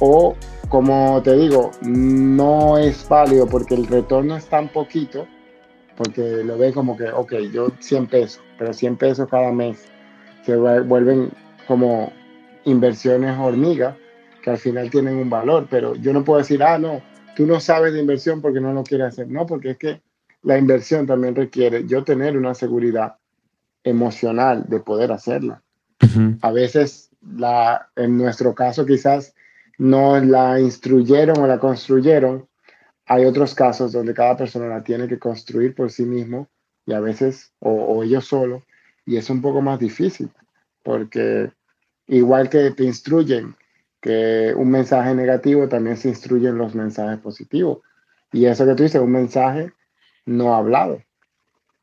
o, 0.00 0.34
como 0.68 1.20
te 1.22 1.36
digo, 1.36 1.70
no 1.82 2.78
es 2.78 3.08
válido 3.08 3.46
porque 3.46 3.74
el 3.74 3.86
retorno 3.86 4.36
es 4.36 4.46
tan 4.46 4.68
poquito, 4.68 5.26
porque 5.96 6.44
lo 6.44 6.58
ve 6.58 6.72
como 6.72 6.96
que, 6.96 7.10
ok, 7.10 7.34
yo 7.52 7.68
100 7.78 8.06
pesos, 8.06 8.42
pero 8.58 8.72
100 8.72 8.96
pesos 8.96 9.28
cada 9.28 9.50
mes 9.52 9.84
se 10.44 10.56
vuelven 10.56 11.30
como 11.66 12.12
inversiones 12.64 13.36
hormigas 13.38 13.96
que 14.42 14.50
al 14.50 14.58
final 14.58 14.90
tienen 14.90 15.16
un 15.16 15.28
valor, 15.28 15.66
pero 15.68 15.96
yo 15.96 16.12
no 16.12 16.22
puedo 16.22 16.38
decir, 16.38 16.62
ah, 16.62 16.78
no, 16.78 17.02
tú 17.36 17.46
no 17.46 17.60
sabes 17.60 17.92
de 17.92 18.00
inversión 18.00 18.40
porque 18.40 18.60
no 18.60 18.72
lo 18.72 18.82
quieres 18.82 19.08
hacer. 19.08 19.28
No, 19.28 19.46
porque 19.46 19.70
es 19.70 19.76
que 19.76 20.00
la 20.42 20.58
inversión 20.58 21.06
también 21.06 21.34
requiere 21.34 21.86
yo 21.86 22.02
tener 22.02 22.36
una 22.36 22.54
seguridad 22.54 23.16
emocional 23.84 24.64
de 24.68 24.80
poder 24.80 25.12
hacerla. 25.12 25.62
A 26.40 26.52
veces, 26.52 27.10
la, 27.34 27.88
en 27.96 28.16
nuestro 28.16 28.54
caso, 28.54 28.86
quizás 28.86 29.34
no 29.78 30.18
la 30.20 30.60
instruyeron 30.60 31.38
o 31.38 31.46
la 31.46 31.58
construyeron. 31.58 32.48
Hay 33.06 33.24
otros 33.24 33.54
casos 33.54 33.92
donde 33.92 34.14
cada 34.14 34.36
persona 34.36 34.66
la 34.66 34.82
tiene 34.82 35.08
que 35.08 35.18
construir 35.18 35.74
por 35.74 35.90
sí 35.90 36.04
mismo 36.04 36.48
y 36.86 36.92
a 36.92 37.00
veces, 37.00 37.52
o, 37.60 37.70
o 37.72 38.02
ellos 38.02 38.26
solo, 38.26 38.62
y 39.04 39.16
es 39.16 39.30
un 39.30 39.40
poco 39.40 39.60
más 39.60 39.78
difícil, 39.78 40.30
porque 40.82 41.50
igual 42.06 42.48
que 42.48 42.70
te 42.70 42.84
instruyen 42.84 43.56
que 44.00 44.54
un 44.56 44.70
mensaje 44.70 45.14
negativo 45.14 45.68
también 45.68 45.96
se 45.96 46.08
instruyen 46.08 46.58
los 46.58 46.74
mensajes 46.74 47.18
positivos. 47.18 47.78
Y 48.32 48.46
eso 48.46 48.66
que 48.66 48.74
tú 48.74 48.82
dices, 48.82 49.00
un 49.00 49.12
mensaje 49.12 49.72
no 50.26 50.54
hablado. 50.54 51.02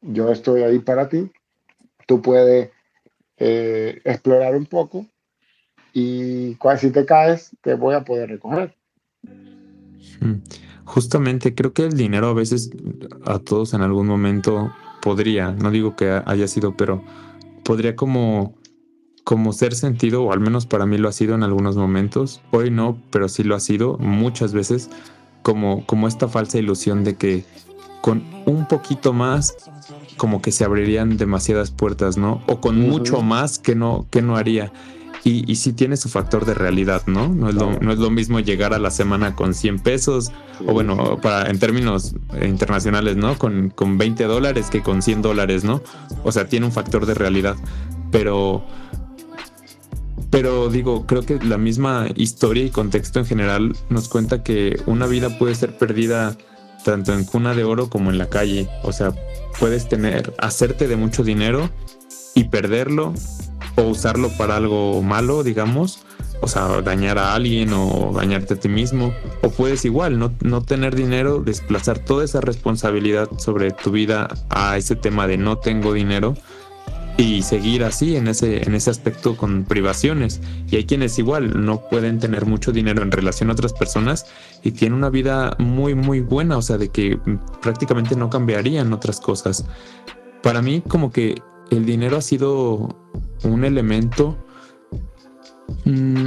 Yo 0.01 0.31
estoy 0.31 0.63
ahí 0.63 0.79
para 0.79 1.09
ti. 1.09 1.31
Tú 2.05 2.21
puedes 2.21 2.69
eh, 3.37 4.01
explorar 4.03 4.55
un 4.55 4.65
poco 4.65 5.05
y 5.93 6.57
si 6.77 6.91
te 6.91 7.05
caes, 7.05 7.55
te 7.61 7.75
voy 7.75 7.95
a 7.95 8.03
poder 8.03 8.29
recoger. 8.29 8.75
Mm. 10.19 10.41
Justamente 10.85 11.55
creo 11.55 11.73
que 11.73 11.85
el 11.85 11.93
dinero 11.93 12.27
a 12.27 12.33
veces 12.33 12.71
a 13.25 13.39
todos 13.39 13.73
en 13.73 13.81
algún 13.81 14.07
momento 14.07 14.73
podría, 15.01 15.51
no 15.51 15.71
digo 15.71 15.95
que 15.95 16.21
haya 16.25 16.47
sido, 16.47 16.75
pero 16.75 17.03
podría 17.63 17.95
como 17.95 18.55
como 19.23 19.53
ser 19.53 19.73
sentido, 19.73 20.23
o 20.23 20.33
al 20.33 20.41
menos 20.41 20.65
para 20.65 20.85
mí 20.85 20.97
lo 20.97 21.07
ha 21.07 21.13
sido 21.13 21.33
en 21.33 21.43
algunos 21.43 21.77
momentos, 21.77 22.41
hoy 22.51 22.69
no, 22.69 23.01
pero 23.09 23.29
sí 23.29 23.43
lo 23.43 23.55
ha 23.55 23.59
sido 23.59 23.97
muchas 23.97 24.53
veces, 24.53 24.89
como, 25.43 25.85
como 25.85 26.07
esta 26.07 26.27
falsa 26.27 26.57
ilusión 26.57 27.03
de 27.03 27.15
que 27.15 27.45
con 28.01 28.23
un 28.45 28.67
poquito 28.67 29.13
más 29.13 29.55
como 30.17 30.41
que 30.41 30.51
se 30.51 30.65
abrirían 30.65 31.17
demasiadas 31.17 31.71
puertas, 31.71 32.17
¿no? 32.17 32.43
O 32.47 32.59
con 32.59 32.79
mucho 32.79 33.21
más 33.21 33.59
que 33.59 33.75
no, 33.75 34.07
que 34.09 34.21
no 34.21 34.35
haría. 34.35 34.71
Y, 35.25 35.49
y 35.49 35.55
sí 35.55 35.71
tiene 35.71 35.95
su 35.95 36.09
factor 36.09 36.45
de 36.45 36.53
realidad, 36.53 37.03
¿no? 37.07 37.29
No 37.29 37.49
es, 37.49 37.55
lo, 37.55 37.79
no 37.79 37.93
es 37.93 37.97
lo 37.97 38.09
mismo 38.09 38.41
llegar 38.41 38.73
a 38.73 38.79
la 38.79 38.91
semana 38.91 39.35
con 39.35 39.53
100 39.53 39.79
pesos, 39.79 40.31
o 40.65 40.73
bueno, 40.73 41.19
para, 41.21 41.49
en 41.49 41.59
términos 41.59 42.15
internacionales, 42.41 43.15
¿no? 43.15 43.37
Con, 43.37 43.69
con 43.69 43.97
20 43.97 44.25
dólares 44.25 44.67
que 44.69 44.81
con 44.81 45.01
100 45.01 45.21
dólares, 45.21 45.63
¿no? 45.63 45.81
O 46.23 46.31
sea, 46.33 46.49
tiene 46.49 46.65
un 46.65 46.73
factor 46.73 47.05
de 47.05 47.13
realidad. 47.13 47.55
Pero, 48.11 48.65
pero 50.29 50.69
digo, 50.69 51.05
creo 51.05 51.21
que 51.21 51.39
la 51.39 51.57
misma 51.57 52.07
historia 52.15 52.65
y 52.65 52.69
contexto 52.69 53.19
en 53.19 53.25
general 53.25 53.77
nos 53.89 54.09
cuenta 54.09 54.43
que 54.43 54.81
una 54.87 55.07
vida 55.07 55.37
puede 55.37 55.55
ser 55.55 55.77
perdida 55.77 56.35
tanto 56.83 57.13
en 57.13 57.23
cuna 57.23 57.55
de 57.55 57.63
oro 57.63 57.89
como 57.89 58.11
en 58.11 58.17
la 58.17 58.27
calle. 58.27 58.67
O 58.83 58.91
sea, 58.91 59.13
puedes 59.59 59.87
tener, 59.87 60.33
hacerte 60.37 60.87
de 60.87 60.95
mucho 60.95 61.23
dinero 61.23 61.69
y 62.35 62.45
perderlo 62.45 63.13
o 63.75 63.83
usarlo 63.83 64.29
para 64.37 64.57
algo 64.57 65.01
malo, 65.01 65.43
digamos. 65.43 65.99
O 66.41 66.47
sea, 66.47 66.81
dañar 66.81 67.17
a 67.17 67.35
alguien 67.35 67.71
o 67.73 68.11
dañarte 68.13 68.55
a 68.55 68.59
ti 68.59 68.67
mismo. 68.67 69.13
O 69.41 69.49
puedes 69.49 69.85
igual 69.85 70.19
no, 70.19 70.33
no 70.41 70.61
tener 70.61 70.95
dinero, 70.95 71.39
desplazar 71.39 71.99
toda 71.99 72.25
esa 72.25 72.41
responsabilidad 72.41 73.29
sobre 73.37 73.71
tu 73.71 73.91
vida 73.91 74.27
a 74.49 74.77
ese 74.77 74.95
tema 74.95 75.27
de 75.27 75.37
no 75.37 75.57
tengo 75.57 75.93
dinero 75.93 76.35
y 77.17 77.43
seguir 77.43 77.83
así 77.83 78.15
en 78.15 78.27
ese, 78.27 78.63
en 78.63 78.73
ese 78.73 78.89
aspecto 78.89 79.37
con 79.37 79.65
privaciones. 79.65 80.41
Y 80.69 80.77
hay 80.77 80.85
quienes 80.85 81.17
igual 81.19 81.65
no 81.65 81.81
pueden 81.89 82.19
tener 82.19 82.45
mucho 82.45 82.71
dinero 82.71 83.03
en 83.03 83.11
relación 83.11 83.49
a 83.49 83.53
otras 83.53 83.73
personas 83.73 84.25
y 84.63 84.71
tienen 84.71 84.97
una 84.97 85.09
vida 85.09 85.55
muy, 85.59 85.95
muy 85.95 86.21
buena, 86.21 86.57
o 86.57 86.61
sea, 86.61 86.77
de 86.77 86.89
que 86.89 87.19
prácticamente 87.61 88.15
no 88.15 88.29
cambiarían 88.29 88.91
otras 88.93 89.19
cosas. 89.19 89.65
Para 90.41 90.61
mí 90.61 90.83
como 90.87 91.11
que 91.11 91.41
el 91.75 91.85
dinero 91.85 92.17
ha 92.17 92.21
sido 92.21 92.89
un 93.43 93.63
elemento 93.63 94.37
mm, 95.85 96.25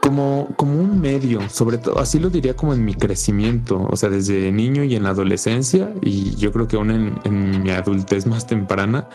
como, 0.00 0.48
como 0.56 0.80
un 0.80 1.00
medio, 1.00 1.48
sobre 1.48 1.78
todo, 1.78 1.98
así 1.98 2.18
lo 2.18 2.30
diría 2.30 2.54
como 2.54 2.74
en 2.74 2.84
mi 2.84 2.94
crecimiento, 2.94 3.86
o 3.90 3.96
sea, 3.96 4.10
desde 4.10 4.52
niño 4.52 4.84
y 4.84 4.94
en 4.94 5.04
la 5.04 5.10
adolescencia 5.10 5.92
y 6.02 6.36
yo 6.36 6.52
creo 6.52 6.68
que 6.68 6.76
aún 6.76 6.90
en, 6.90 7.18
en 7.24 7.62
mi 7.62 7.70
adultez 7.70 8.26
más 8.26 8.46
temprana 8.46 9.08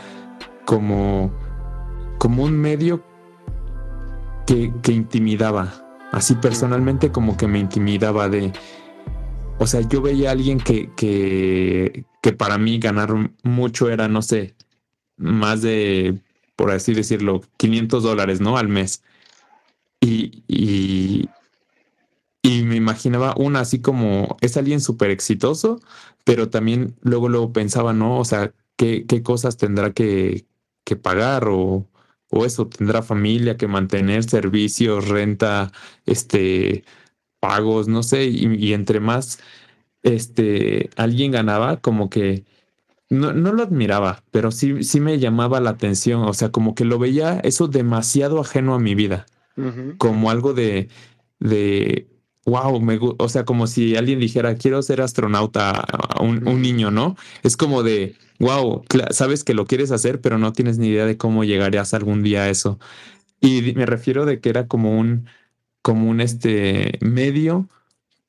como, 0.65 1.31
como 2.17 2.43
un 2.43 2.57
medio 2.57 3.03
que, 4.45 4.73
que 4.81 4.91
intimidaba. 4.91 5.85
Así 6.11 6.35
personalmente 6.35 7.11
como 7.11 7.37
que 7.37 7.47
me 7.47 7.59
intimidaba 7.59 8.29
de... 8.29 8.51
O 9.59 9.67
sea, 9.67 9.81
yo 9.81 10.01
veía 10.01 10.29
a 10.29 10.31
alguien 10.31 10.59
que, 10.59 10.91
que, 10.95 12.05
que 12.21 12.33
para 12.33 12.57
mí 12.57 12.79
ganar 12.79 13.13
mucho 13.43 13.89
era, 13.89 14.07
no 14.07 14.21
sé, 14.21 14.55
más 15.19 15.61
de, 15.61 16.19
por 16.55 16.71
así 16.71 16.93
decirlo, 16.93 17.41
500 17.57 18.03
dólares, 18.03 18.41
¿no? 18.41 18.57
Al 18.57 18.67
mes. 18.69 19.03
Y, 20.01 20.43
y, 20.47 21.29
y 22.41 22.63
me 22.63 22.75
imaginaba 22.75 23.35
una 23.37 23.61
así 23.61 23.81
como, 23.81 24.37
es 24.41 24.57
alguien 24.57 24.81
súper 24.81 25.11
exitoso, 25.11 25.81
pero 26.23 26.49
también 26.49 26.95
luego, 27.01 27.29
luego 27.29 27.53
pensaba, 27.53 27.93
¿no? 27.93 28.19
O 28.19 28.25
sea, 28.25 28.53
¿qué, 28.77 29.05
qué 29.07 29.23
cosas 29.23 29.57
tendrá 29.57 29.93
que, 29.93 30.45
que 30.85 30.95
pagar 30.95 31.47
o, 31.47 31.87
o 32.29 32.45
eso, 32.45 32.67
tendrá 32.67 33.01
familia 33.03 33.57
que 33.57 33.67
mantener, 33.67 34.23
servicios, 34.23 35.07
renta, 35.07 35.71
este, 36.05 36.83
pagos, 37.39 37.87
no 37.87 38.03
sé, 38.03 38.25
y, 38.27 38.73
entre 38.73 38.99
más 38.99 39.39
este, 40.03 40.89
alguien 40.95 41.31
ganaba, 41.31 41.77
como 41.81 42.09
que 42.09 42.45
no, 43.09 43.33
no, 43.33 43.51
lo 43.53 43.63
admiraba, 43.63 44.23
pero 44.31 44.51
sí, 44.51 44.83
sí 44.83 44.99
me 44.99 45.19
llamaba 45.19 45.59
la 45.59 45.71
atención, 45.71 46.21
o 46.23 46.33
sea, 46.33 46.51
como 46.51 46.75
que 46.75 46.85
lo 46.85 46.99
veía 46.99 47.39
eso 47.39 47.67
demasiado 47.67 48.39
ajeno 48.39 48.75
a 48.75 48.79
mi 48.79 48.95
vida, 48.95 49.25
como 49.97 50.29
algo 50.29 50.53
de, 50.53 50.87
de, 51.39 52.07
wow, 52.45 52.79
me, 52.79 52.99
o 53.01 53.29
sea, 53.29 53.45
como 53.45 53.67
si 53.67 53.95
alguien 53.95 54.19
dijera, 54.19 54.55
quiero 54.55 54.81
ser 54.81 55.01
astronauta, 55.01 55.85
un, 56.21 56.47
un 56.47 56.61
niño, 56.61 56.91
¿no? 56.91 57.17
Es 57.43 57.57
como 57.57 57.83
de, 57.83 58.15
wow, 58.39 58.83
sabes 59.11 59.43
que 59.43 59.53
lo 59.53 59.65
quieres 59.65 59.91
hacer, 59.91 60.21
pero 60.21 60.37
no 60.37 60.53
tienes 60.53 60.77
ni 60.77 60.87
idea 60.87 61.05
de 61.05 61.17
cómo 61.17 61.43
llegarías 61.43 61.93
algún 61.93 62.23
día 62.23 62.43
a 62.43 62.49
eso. 62.49 62.79
Y 63.41 63.73
me 63.75 63.85
refiero 63.85 64.25
de 64.25 64.39
que 64.39 64.49
era 64.49 64.67
como 64.67 64.97
un, 64.97 65.27
como 65.81 66.09
un 66.09 66.21
este 66.21 66.97
medio, 67.01 67.67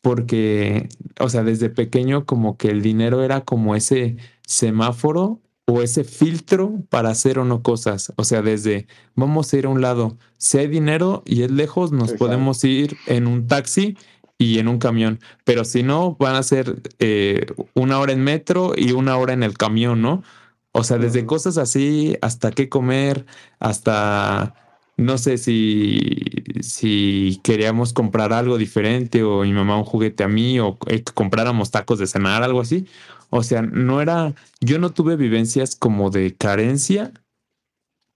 porque, 0.02 0.88
o 1.18 1.28
sea, 1.28 1.42
desde 1.42 1.70
pequeño 1.70 2.24
como 2.26 2.56
que 2.56 2.68
el 2.68 2.82
dinero 2.82 3.22
era 3.22 3.42
como 3.42 3.74
ese 3.76 4.16
semáforo 4.50 5.40
o 5.64 5.80
ese 5.80 6.02
filtro 6.02 6.82
para 6.88 7.10
hacer 7.10 7.38
o 7.38 7.44
no 7.44 7.62
cosas. 7.62 8.12
O 8.16 8.24
sea, 8.24 8.42
desde 8.42 8.88
vamos 9.14 9.52
a 9.52 9.56
ir 9.56 9.66
a 9.66 9.68
un 9.68 9.80
lado, 9.80 10.18
si 10.38 10.58
hay 10.58 10.66
dinero 10.66 11.22
y 11.24 11.42
es 11.42 11.52
lejos, 11.52 11.92
nos 11.92 12.12
podemos 12.14 12.64
ir 12.64 12.96
en 13.06 13.28
un 13.28 13.46
taxi 13.46 13.96
y 14.38 14.58
en 14.58 14.66
un 14.66 14.78
camión. 14.78 15.20
Pero 15.44 15.64
si 15.64 15.84
no, 15.84 16.16
van 16.18 16.34
a 16.34 16.42
ser 16.42 16.82
eh, 16.98 17.46
una 17.74 18.00
hora 18.00 18.12
en 18.12 18.24
metro 18.24 18.72
y 18.76 18.90
una 18.90 19.16
hora 19.16 19.34
en 19.34 19.44
el 19.44 19.56
camión, 19.56 20.02
¿no? 20.02 20.24
O 20.72 20.82
sea, 20.82 20.98
desde 20.98 21.26
cosas 21.26 21.56
así 21.56 22.16
hasta 22.20 22.50
qué 22.50 22.68
comer, 22.68 23.26
hasta 23.60 24.54
no 24.96 25.16
sé 25.16 25.38
si, 25.38 26.24
si 26.60 27.40
queríamos 27.44 27.92
comprar 27.92 28.32
algo 28.32 28.58
diferente 28.58 29.22
o 29.22 29.42
mi 29.42 29.52
mamá 29.52 29.76
un 29.76 29.84
juguete 29.84 30.24
a 30.24 30.28
mí 30.28 30.58
o 30.58 30.76
eh, 30.88 31.04
compráramos 31.14 31.70
tacos 31.70 32.00
de 32.00 32.08
cenar, 32.08 32.42
algo 32.42 32.60
así. 32.60 32.86
O 33.30 33.42
sea, 33.42 33.62
no 33.62 34.02
era, 34.02 34.34
yo 34.60 34.78
no 34.78 34.90
tuve 34.90 35.16
vivencias 35.16 35.76
como 35.76 36.10
de 36.10 36.34
carencia, 36.34 37.12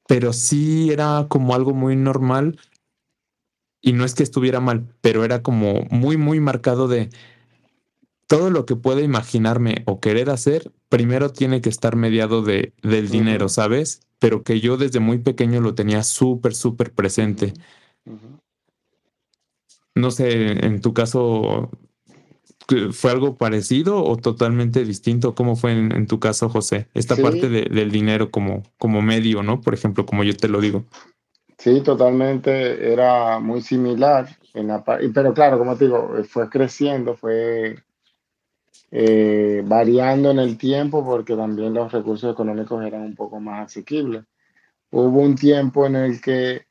pero 0.06 0.32
sí 0.32 0.90
era 0.90 1.26
como 1.28 1.54
algo 1.54 1.72
muy 1.72 1.96
normal 1.96 2.58
y 3.80 3.92
no 3.92 4.04
es 4.04 4.14
que 4.14 4.22
estuviera 4.22 4.60
mal, 4.60 4.86
pero 5.00 5.24
era 5.24 5.42
como 5.42 5.84
muy, 5.90 6.16
muy 6.16 6.40
marcado 6.40 6.88
de 6.88 7.10
todo 8.26 8.50
lo 8.50 8.66
que 8.66 8.76
pueda 8.76 9.02
imaginarme 9.02 9.82
o 9.86 10.00
querer 10.00 10.30
hacer, 10.30 10.72
primero 10.88 11.30
tiene 11.30 11.60
que 11.60 11.68
estar 11.68 11.94
mediado 11.94 12.42
de, 12.42 12.72
del 12.82 13.10
dinero, 13.10 13.48
¿sabes? 13.48 14.00
Pero 14.18 14.42
que 14.42 14.60
yo 14.60 14.76
desde 14.76 15.00
muy 15.00 15.18
pequeño 15.18 15.60
lo 15.60 15.74
tenía 15.74 16.02
súper, 16.02 16.54
súper 16.54 16.92
presente. 16.92 17.52
No 19.94 20.10
sé, 20.10 20.64
en 20.66 20.80
tu 20.80 20.94
caso, 20.94 21.70
¿fue 22.92 23.10
algo 23.10 23.36
parecido 23.36 24.02
o 24.02 24.16
totalmente 24.16 24.84
distinto? 24.84 25.34
¿Cómo 25.34 25.56
fue 25.56 25.72
en, 25.72 26.06
tu 26.06 26.18
caso, 26.20 26.48
José? 26.48 26.88
Esta 26.94 27.16
parte 27.16 27.48
del 27.48 27.90
dinero 27.90 28.30
como, 28.30 28.62
como 28.78 29.02
medio, 29.02 29.42
¿no? 29.42 29.60
Por 29.60 29.74
ejemplo, 29.74 30.06
como 30.06 30.24
yo 30.24 30.36
te 30.36 30.48
lo 30.48 30.60
digo. 30.60 30.84
Sí, 31.58 31.80
totalmente, 31.80 32.92
era 32.92 33.38
muy 33.38 33.62
similar, 33.62 34.28
en 34.52 34.68
la, 34.68 34.84
pero 34.84 35.32
claro, 35.32 35.58
como 35.58 35.76
te 35.76 35.84
digo, 35.86 36.10
fue 36.28 36.50
creciendo, 36.50 37.16
fue 37.16 37.76
eh, 38.90 39.62
variando 39.64 40.30
en 40.30 40.38
el 40.38 40.58
tiempo 40.58 41.04
porque 41.04 41.34
también 41.34 41.74
los 41.74 41.90
recursos 41.90 42.32
económicos 42.32 42.84
eran 42.84 43.02
un 43.02 43.14
poco 43.14 43.40
más 43.40 43.66
asequibles. 43.66 44.24
Hubo 44.90 45.20
un 45.20 45.34
tiempo 45.34 45.86
en 45.86 45.96
el 45.96 46.20
que, 46.20 46.66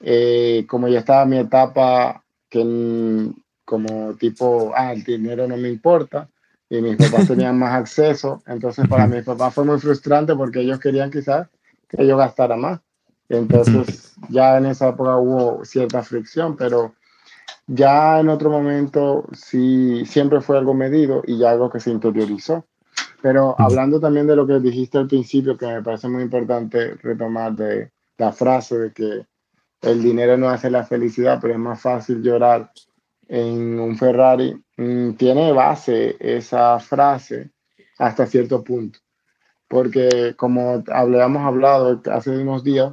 eh, 0.00 0.66
como 0.68 0.88
ya 0.88 1.00
estaba 1.00 1.24
mi 1.24 1.38
etapa, 1.38 2.24
que 2.48 3.32
como 3.66 4.14
tipo, 4.14 4.72
ah, 4.74 4.92
el 4.92 5.04
dinero 5.04 5.46
no 5.46 5.58
me 5.58 5.68
importa, 5.68 6.30
y 6.70 6.80
mis 6.80 6.96
papás 6.96 7.26
tenían 7.28 7.58
más 7.58 7.74
acceso, 7.74 8.42
entonces 8.46 8.88
para 8.88 9.06
mis 9.06 9.24
papás 9.24 9.52
fue 9.52 9.64
muy 9.64 9.78
frustrante 9.78 10.34
porque 10.34 10.60
ellos 10.60 10.80
querían 10.80 11.10
quizás 11.10 11.48
que 11.88 12.06
yo 12.06 12.16
gastara 12.16 12.56
más. 12.56 12.80
Entonces, 13.28 14.14
ya 14.28 14.56
en 14.56 14.66
esa 14.66 14.90
época 14.90 15.16
hubo 15.16 15.64
cierta 15.64 16.02
fricción, 16.02 16.56
pero 16.56 16.94
ya 17.66 18.20
en 18.20 18.28
otro 18.28 18.50
momento 18.50 19.26
sí, 19.32 20.04
siempre 20.06 20.40
fue 20.40 20.58
algo 20.58 20.74
medido 20.74 21.22
y 21.26 21.38
ya 21.38 21.50
algo 21.50 21.68
que 21.68 21.80
se 21.80 21.90
interiorizó. 21.90 22.64
Pero 23.20 23.56
hablando 23.58 23.98
también 23.98 24.28
de 24.28 24.36
lo 24.36 24.46
que 24.46 24.60
dijiste 24.60 24.98
al 24.98 25.08
principio, 25.08 25.56
que 25.56 25.66
me 25.66 25.82
parece 25.82 26.08
muy 26.08 26.22
importante 26.22 26.94
retomar 27.02 27.54
de 27.56 27.90
la 28.18 28.32
frase 28.32 28.78
de 28.78 28.92
que 28.92 29.26
el 29.82 30.02
dinero 30.02 30.36
no 30.36 30.48
hace 30.48 30.70
la 30.70 30.84
felicidad, 30.84 31.38
pero 31.40 31.54
es 31.54 31.58
más 31.58 31.80
fácil 31.80 32.22
llorar 32.22 32.70
en 33.28 33.78
un 33.80 33.96
Ferrari, 33.96 34.56
mm, 34.76 35.12
tiene 35.12 35.52
base 35.52 36.16
esa 36.20 36.78
frase 36.78 37.50
hasta 37.98 38.26
cierto 38.26 38.62
punto. 38.62 38.98
Porque 39.68 40.34
como 40.36 40.84
habíamos 40.92 41.42
hablado 41.42 42.00
hace 42.12 42.30
unos 42.30 42.62
días, 42.62 42.92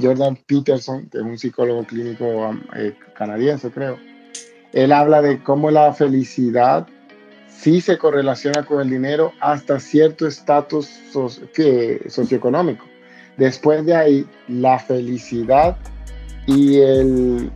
Jordan 0.00 0.38
Peterson, 0.46 1.08
que 1.10 1.18
es 1.18 1.24
un 1.24 1.38
psicólogo 1.38 1.84
clínico 1.84 2.54
eh, 2.76 2.96
canadiense, 3.14 3.70
creo, 3.70 3.98
él 4.72 4.92
habla 4.92 5.20
de 5.20 5.42
cómo 5.42 5.70
la 5.70 5.92
felicidad 5.92 6.86
sí 7.48 7.80
se 7.80 7.98
correlaciona 7.98 8.64
con 8.64 8.80
el 8.80 8.88
dinero 8.88 9.32
hasta 9.40 9.80
cierto 9.80 10.26
estatus 10.26 10.88
socioeconómico. 11.12 12.86
Después 13.36 13.84
de 13.84 13.94
ahí, 13.94 14.26
la 14.48 14.78
felicidad 14.78 15.76
y 16.46 16.78
el, 16.78 17.50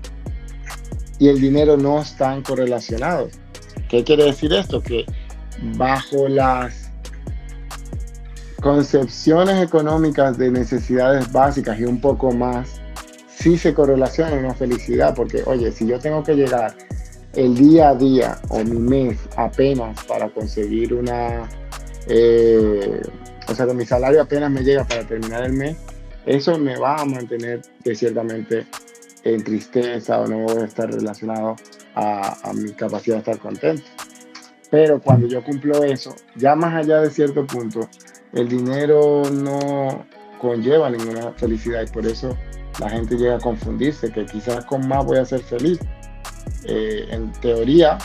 y 1.25 1.29
el 1.29 1.41
dinero 1.41 1.79
no 1.79 2.03
están 2.03 2.43
correlacionados. 2.43 3.33
¿Qué 3.89 4.05
quiere 4.05 4.25
decir 4.25 4.53
esto? 4.53 4.83
Que 4.83 5.07
bajo 5.79 6.29
las 6.29 6.91
concepciones 8.61 9.65
económicas 9.65 10.37
de 10.37 10.51
necesidades 10.51 11.33
básicas 11.33 11.81
y 11.81 11.85
un 11.85 11.99
poco 11.99 12.31
más, 12.31 12.79
sí 13.27 13.57
se 13.57 13.73
correlaciona 13.73 14.35
una 14.35 14.53
felicidad, 14.53 15.15
porque 15.15 15.43
oye, 15.47 15.73
si 15.73 15.87
yo 15.87 15.99
tengo 15.99 16.23
que 16.23 16.35
llegar 16.35 16.75
el 17.33 17.55
día 17.55 17.89
a 17.89 17.95
día 17.95 18.39
o 18.51 18.63
mi 18.63 18.79
mes 18.79 19.19
apenas 19.39 20.05
para 20.05 20.29
conseguir 20.29 20.93
una, 20.93 21.49
eh, 22.07 23.01
o 23.49 23.55
sea, 23.55 23.67
que 23.67 23.73
mi 23.73 23.87
salario 23.87 24.21
apenas 24.21 24.51
me 24.51 24.63
llega 24.63 24.85
para 24.85 25.07
terminar 25.07 25.43
el 25.45 25.55
mes, 25.55 25.75
eso 26.27 26.59
me 26.59 26.77
va 26.77 27.01
a 27.01 27.07
mantener 27.07 27.63
de 27.83 27.95
ciertamente 27.95 28.67
en 29.25 29.43
tristeza 29.43 30.21
o 30.21 30.27
no 30.27 30.41
voy 30.41 30.63
a 30.63 30.67
estar 30.67 30.91
relacionado 30.91 31.57
a, 31.95 32.53
mi 32.55 32.73
capacidad 32.73 33.17
de 33.17 33.21
estar 33.21 33.39
contento. 33.39 33.85
Pero 34.71 35.01
cuando 35.01 35.27
yo 35.27 35.43
cumplo 35.43 35.83
eso, 35.83 36.15
ya 36.37 36.55
más 36.55 36.75
allá 36.75 37.01
de 37.01 37.11
cierto 37.11 37.47
punto, 37.47 37.89
el 38.33 38.49
dinero 38.49 39.23
no 39.31 40.07
conlleva 40.41 40.91
ninguna 40.91 41.33
felicidad 41.33 41.83
y 41.83 41.91
por 41.91 42.07
eso 42.07 42.37
la 42.81 42.91
gente 42.91 43.17
llega 43.17 43.37
a 43.37 43.41
confundirse, 43.41 44.11
que 44.11 44.27
quizás 44.27 44.65
con 44.65 44.87
más 44.89 45.05
voy 45.05 45.19
a 45.19 45.25
ser 45.25 45.41
feliz, 45.41 45.79
eh, 46.65 47.07
en 47.11 47.33
teoría 47.41 47.99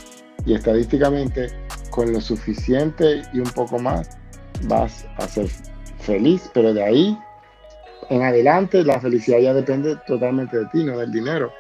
y 0.46 0.54
estadísticamente, 0.54 1.50
con 1.90 2.14
lo 2.14 2.22
suficiente 2.22 3.24
y 3.34 3.40
un 3.40 3.50
poco 3.50 3.80
más, 3.80 4.18
vas 4.64 5.06
a 5.18 5.28
ser 5.28 5.48
feliz, 6.00 6.50
pero 6.54 6.74
de 6.74 6.84
ahí 6.84 7.18
en 8.10 8.22
adelante 8.24 8.84
la 8.84 9.00
felicidad 9.00 9.40
ya 9.40 9.54
depende 9.54 9.96
totalmente 10.08 10.58
de 10.58 10.66
ti, 10.68 10.84
no 10.84 10.98
del 10.98 11.12
dinero. 11.12 11.52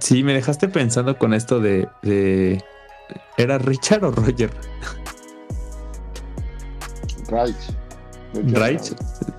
Sí, 0.00 0.22
me 0.22 0.34
dejaste 0.34 0.68
pensando 0.68 1.16
con 1.18 1.32
esto 1.32 1.60
de, 1.60 2.62
¿Era 3.36 3.58
Richard 3.58 4.04
o 4.04 4.10
Roger? 4.10 4.50
Reich. 7.28 8.92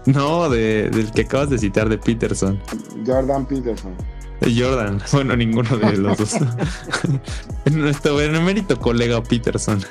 No, 0.06 0.50
del 0.50 1.12
que 1.12 1.22
acabas 1.22 1.50
de 1.50 1.58
citar, 1.58 1.90
de 1.90 1.98
Peterson. 1.98 2.60
Jordan 3.06 3.46
Peterson. 3.46 3.94
Jordan, 4.42 5.02
bueno, 5.12 5.36
ninguno 5.36 5.78
de 5.78 5.98
los 5.98 6.18
dos. 6.18 6.36
Nuestro 7.72 8.16
mérito 8.16 8.80
colega 8.80 9.22
Peterson. 9.22 9.84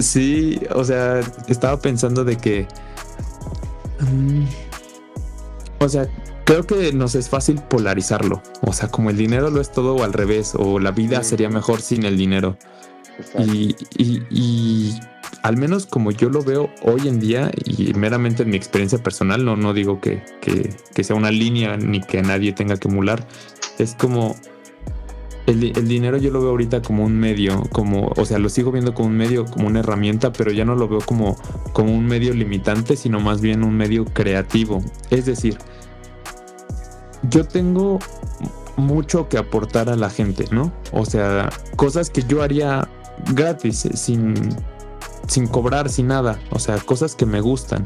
Sí, 0.00 0.60
o 0.74 0.84
sea, 0.84 1.20
estaba 1.48 1.80
pensando 1.80 2.24
de 2.24 2.36
que. 2.36 2.66
Mm, 4.00 4.44
o 5.80 5.88
sea, 5.88 6.08
creo 6.44 6.66
que 6.66 6.92
nos 6.92 7.14
es 7.14 7.28
fácil 7.28 7.60
polarizarlo. 7.68 8.42
O 8.62 8.72
sea, 8.72 8.88
como 8.88 9.10
el 9.10 9.16
dinero 9.16 9.50
lo 9.50 9.60
es 9.60 9.72
todo 9.72 9.96
o 9.96 10.04
al 10.04 10.12
revés, 10.12 10.54
o 10.56 10.78
la 10.78 10.90
vida 10.90 11.22
sería 11.22 11.48
mejor 11.48 11.80
sin 11.80 12.04
el 12.04 12.16
dinero. 12.16 12.56
Y, 13.38 13.76
y, 13.98 14.98
al 15.42 15.56
menos 15.56 15.86
como 15.86 16.10
yo 16.10 16.28
lo 16.28 16.42
veo 16.42 16.70
hoy 16.82 17.08
en 17.08 17.20
día 17.20 17.50
y 17.64 17.92
meramente 17.94 18.42
en 18.42 18.50
mi 18.50 18.56
experiencia 18.56 18.98
personal, 18.98 19.44
no, 19.44 19.56
no 19.56 19.74
digo 19.74 20.00
que, 20.00 20.22
sea 21.02 21.16
una 21.16 21.30
línea 21.30 21.76
ni 21.76 22.00
que 22.00 22.22
nadie 22.22 22.52
tenga 22.52 22.76
que 22.76 22.88
emular, 22.88 23.26
es 23.78 23.94
como 23.94 24.36
el, 25.46 25.88
dinero 25.88 26.18
yo 26.18 26.30
lo 26.30 26.40
veo 26.40 26.50
ahorita 26.50 26.82
como 26.82 27.04
un 27.04 27.18
medio, 27.18 27.62
como, 27.72 28.12
o 28.16 28.24
sea, 28.24 28.38
lo 28.38 28.48
sigo 28.48 28.70
viendo 28.70 28.94
como 28.94 29.08
un 29.08 29.16
medio, 29.16 29.44
como 29.44 29.66
una 29.66 29.80
herramienta, 29.80 30.32
pero 30.32 30.52
ya 30.52 30.64
no 30.64 30.74
lo 30.74 30.88
veo 30.88 31.00
como, 31.00 31.36
como 31.72 31.92
un 31.92 32.06
medio 32.06 32.32
limitante, 32.34 32.96
sino 32.96 33.20
más 33.20 33.40
bien 33.40 33.64
un 33.64 33.76
medio 33.76 34.04
creativo. 34.04 34.82
Es 35.10 35.26
decir, 35.26 35.58
yo 37.28 37.44
tengo 37.44 37.98
mucho 38.76 39.28
que 39.28 39.38
aportar 39.38 39.88
a 39.88 39.96
la 39.96 40.10
gente, 40.10 40.46
¿no? 40.50 40.72
O 40.92 41.04
sea, 41.04 41.50
cosas 41.76 42.10
que 42.10 42.22
yo 42.22 42.42
haría 42.42 42.88
gratis, 43.34 43.88
sin, 43.94 44.34
sin 45.28 45.46
cobrar, 45.46 45.88
sin 45.88 46.08
nada. 46.08 46.38
O 46.50 46.58
sea, 46.58 46.78
cosas 46.78 47.14
que 47.14 47.26
me 47.26 47.40
gustan. 47.40 47.84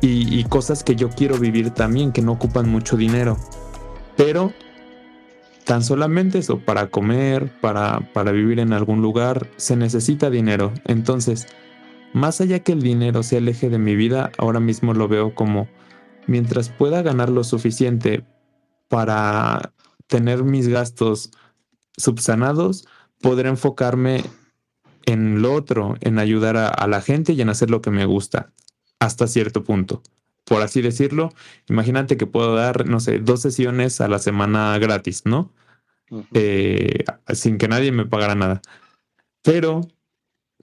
Y, 0.00 0.44
cosas 0.44 0.84
que 0.84 0.94
yo 0.94 1.10
quiero 1.10 1.38
vivir 1.38 1.70
también, 1.70 2.12
que 2.12 2.22
no 2.22 2.32
ocupan 2.32 2.68
mucho 2.68 2.96
dinero. 2.96 3.36
Pero 4.16 4.52
tan 5.68 5.84
solamente 5.84 6.38
eso, 6.38 6.60
para 6.60 6.86
comer, 6.86 7.52
para, 7.60 8.00
para 8.14 8.32
vivir 8.32 8.58
en 8.58 8.72
algún 8.72 9.02
lugar, 9.02 9.50
se 9.58 9.76
necesita 9.76 10.30
dinero. 10.30 10.72
Entonces, 10.86 11.46
más 12.14 12.40
allá 12.40 12.60
que 12.60 12.72
el 12.72 12.80
dinero 12.80 13.22
sea 13.22 13.36
el 13.36 13.48
eje 13.48 13.68
de 13.68 13.76
mi 13.76 13.94
vida, 13.94 14.32
ahora 14.38 14.60
mismo 14.60 14.94
lo 14.94 15.08
veo 15.08 15.34
como 15.34 15.68
mientras 16.26 16.70
pueda 16.70 17.02
ganar 17.02 17.28
lo 17.28 17.44
suficiente 17.44 18.24
para 18.88 19.74
tener 20.06 20.42
mis 20.42 20.68
gastos 20.68 21.32
subsanados, 21.98 22.88
podré 23.20 23.50
enfocarme 23.50 24.24
en 25.04 25.42
lo 25.42 25.52
otro, 25.52 25.96
en 26.00 26.18
ayudar 26.18 26.56
a, 26.56 26.86
la 26.86 27.02
gente 27.02 27.34
y 27.34 27.42
en 27.42 27.50
hacer 27.50 27.68
lo 27.68 27.82
que 27.82 27.90
me 27.90 28.06
gusta, 28.06 28.52
hasta 29.00 29.26
cierto 29.26 29.64
punto. 29.64 30.02
Por 30.48 30.62
así 30.62 30.80
decirlo, 30.80 31.32
imagínate 31.68 32.16
que 32.16 32.26
puedo 32.26 32.54
dar, 32.54 32.88
no 32.88 33.00
sé, 33.00 33.18
dos 33.18 33.42
sesiones 33.42 34.00
a 34.00 34.08
la 34.08 34.18
semana 34.18 34.78
gratis, 34.78 35.22
¿no? 35.26 35.52
Eh, 36.32 37.04
sin 37.34 37.58
que 37.58 37.68
nadie 37.68 37.92
me 37.92 38.06
pagara 38.06 38.34
nada. 38.34 38.62
Pero 39.42 39.82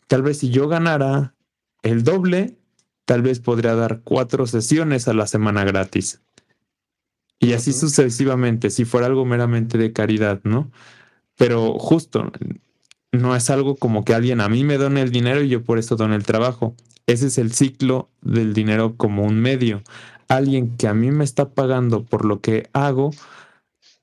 tal 0.07 0.23
vez 0.23 0.39
si 0.39 0.49
yo 0.49 0.67
ganara 0.67 1.35
el 1.83 2.03
doble, 2.03 2.57
tal 3.05 3.21
vez 3.21 3.39
podría 3.39 3.75
dar 3.75 4.01
cuatro 4.01 4.47
sesiones 4.47 5.07
a 5.07 5.13
la 5.13 5.27
semana 5.27 5.63
gratis. 5.63 6.21
Y 7.39 7.53
así 7.53 7.71
sucesivamente, 7.73 8.71
si 8.71 8.85
fuera 8.85 9.05
algo 9.05 9.23
meramente 9.25 9.77
de 9.77 9.93
caridad, 9.93 10.41
¿no? 10.43 10.71
Pero 11.37 11.77
justo, 11.77 12.31
no 13.17 13.35
es 13.35 13.49
algo 13.49 13.75
como 13.75 14.05
que 14.05 14.13
alguien 14.13 14.41
a 14.41 14.49
mí 14.49 14.63
me 14.63 14.77
done 14.77 15.01
el 15.01 15.11
dinero 15.11 15.41
y 15.41 15.49
yo 15.49 15.63
por 15.63 15.79
eso 15.79 15.95
dono 15.95 16.15
el 16.15 16.23
trabajo. 16.23 16.75
Ese 17.07 17.27
es 17.27 17.37
el 17.37 17.51
ciclo 17.51 18.09
del 18.21 18.53
dinero 18.53 18.95
como 18.97 19.23
un 19.23 19.39
medio. 19.39 19.81
Alguien 20.27 20.75
que 20.77 20.87
a 20.87 20.93
mí 20.93 21.11
me 21.11 21.23
está 21.23 21.49
pagando 21.49 22.03
por 22.03 22.25
lo 22.25 22.41
que 22.41 22.69
hago 22.73 23.11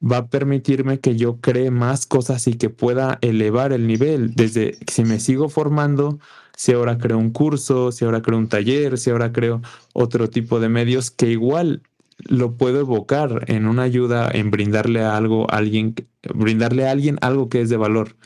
va 0.03 0.19
a 0.19 0.27
permitirme 0.27 1.01
que 1.01 1.17
yo 1.17 1.37
cree 1.41 1.71
más 1.71 2.07
cosas 2.07 2.47
y 2.49 2.55
que 2.55 2.71
pueda 2.71 3.19
elevar 3.21 3.73
el 3.73 3.87
nivel. 3.87 4.35
Desde 4.35 4.79
si 4.91 5.05
me 5.05 5.21
sigo 5.21 5.49
formando, 5.49 6.19
si 6.57 6.73
ahora 6.73 6.99
creo 6.99 7.19
un 7.19 7.31
curso, 7.31 7.93
si 7.93 8.05
ahora 8.05 8.23
creo 8.23 8.39
un 8.39 8.49
taller, 8.49 8.99
si 8.99 9.11
ahora 9.11 9.33
creo 9.33 9.63
otro 9.93 10.29
tipo 10.29 10.61
de 10.61 10.69
medios 10.69 11.11
que 11.11 11.31
igual 11.31 11.83
lo 12.19 12.57
puedo 12.57 12.81
evocar 12.81 13.45
en 13.49 13.67
una 13.67 13.83
ayuda 13.83 14.31
en 14.33 14.51
brindarle 14.51 15.03
a 15.03 15.17
algo 15.17 15.51
a 15.51 15.57
alguien, 15.57 15.95
brindarle 16.35 16.87
a 16.87 16.93
alguien 16.93 17.19
algo 17.21 17.49
que 17.49 17.61
es 17.61 17.69
de 17.69 17.77
valor, 17.77 18.17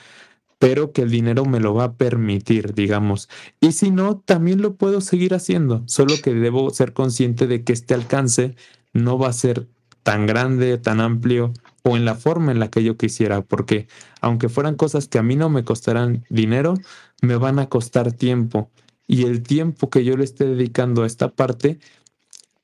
pero 0.58 0.92
que 0.92 1.02
el 1.02 1.10
dinero 1.10 1.44
me 1.44 1.60
lo 1.60 1.74
va 1.74 1.84
a 1.84 1.92
permitir, 1.94 2.74
digamos. 2.74 3.28
Y 3.60 3.72
si 3.72 3.90
no, 3.90 4.18
también 4.18 4.62
lo 4.62 4.74
puedo 4.74 5.00
seguir 5.00 5.34
haciendo, 5.34 5.82
solo 5.86 6.14
que 6.22 6.34
debo 6.34 6.70
ser 6.70 6.92
consciente 6.92 7.46
de 7.46 7.62
que 7.62 7.72
este 7.72 7.94
alcance 7.94 8.54
no 8.92 9.18
va 9.18 9.28
a 9.28 9.32
ser 9.32 9.68
tan 10.02 10.26
grande, 10.26 10.78
tan 10.78 11.00
amplio 11.00 11.52
o 11.82 11.96
en 11.96 12.04
la 12.04 12.14
forma 12.14 12.52
en 12.52 12.58
la 12.58 12.70
que 12.70 12.82
yo 12.82 12.96
quisiera, 12.96 13.42
porque 13.42 13.88
aunque 14.20 14.48
fueran 14.48 14.76
cosas 14.76 15.08
que 15.08 15.18
a 15.18 15.22
mí 15.22 15.36
no 15.36 15.50
me 15.50 15.64
costaran 15.64 16.24
dinero, 16.30 16.74
me 17.22 17.36
van 17.36 17.58
a 17.58 17.68
costar 17.68 18.12
tiempo. 18.12 18.70
Y 19.06 19.24
el 19.24 19.42
tiempo 19.42 19.90
que 19.90 20.04
yo 20.04 20.16
le 20.16 20.24
esté 20.24 20.46
dedicando 20.46 21.02
a 21.02 21.06
esta 21.06 21.30
parte 21.30 21.78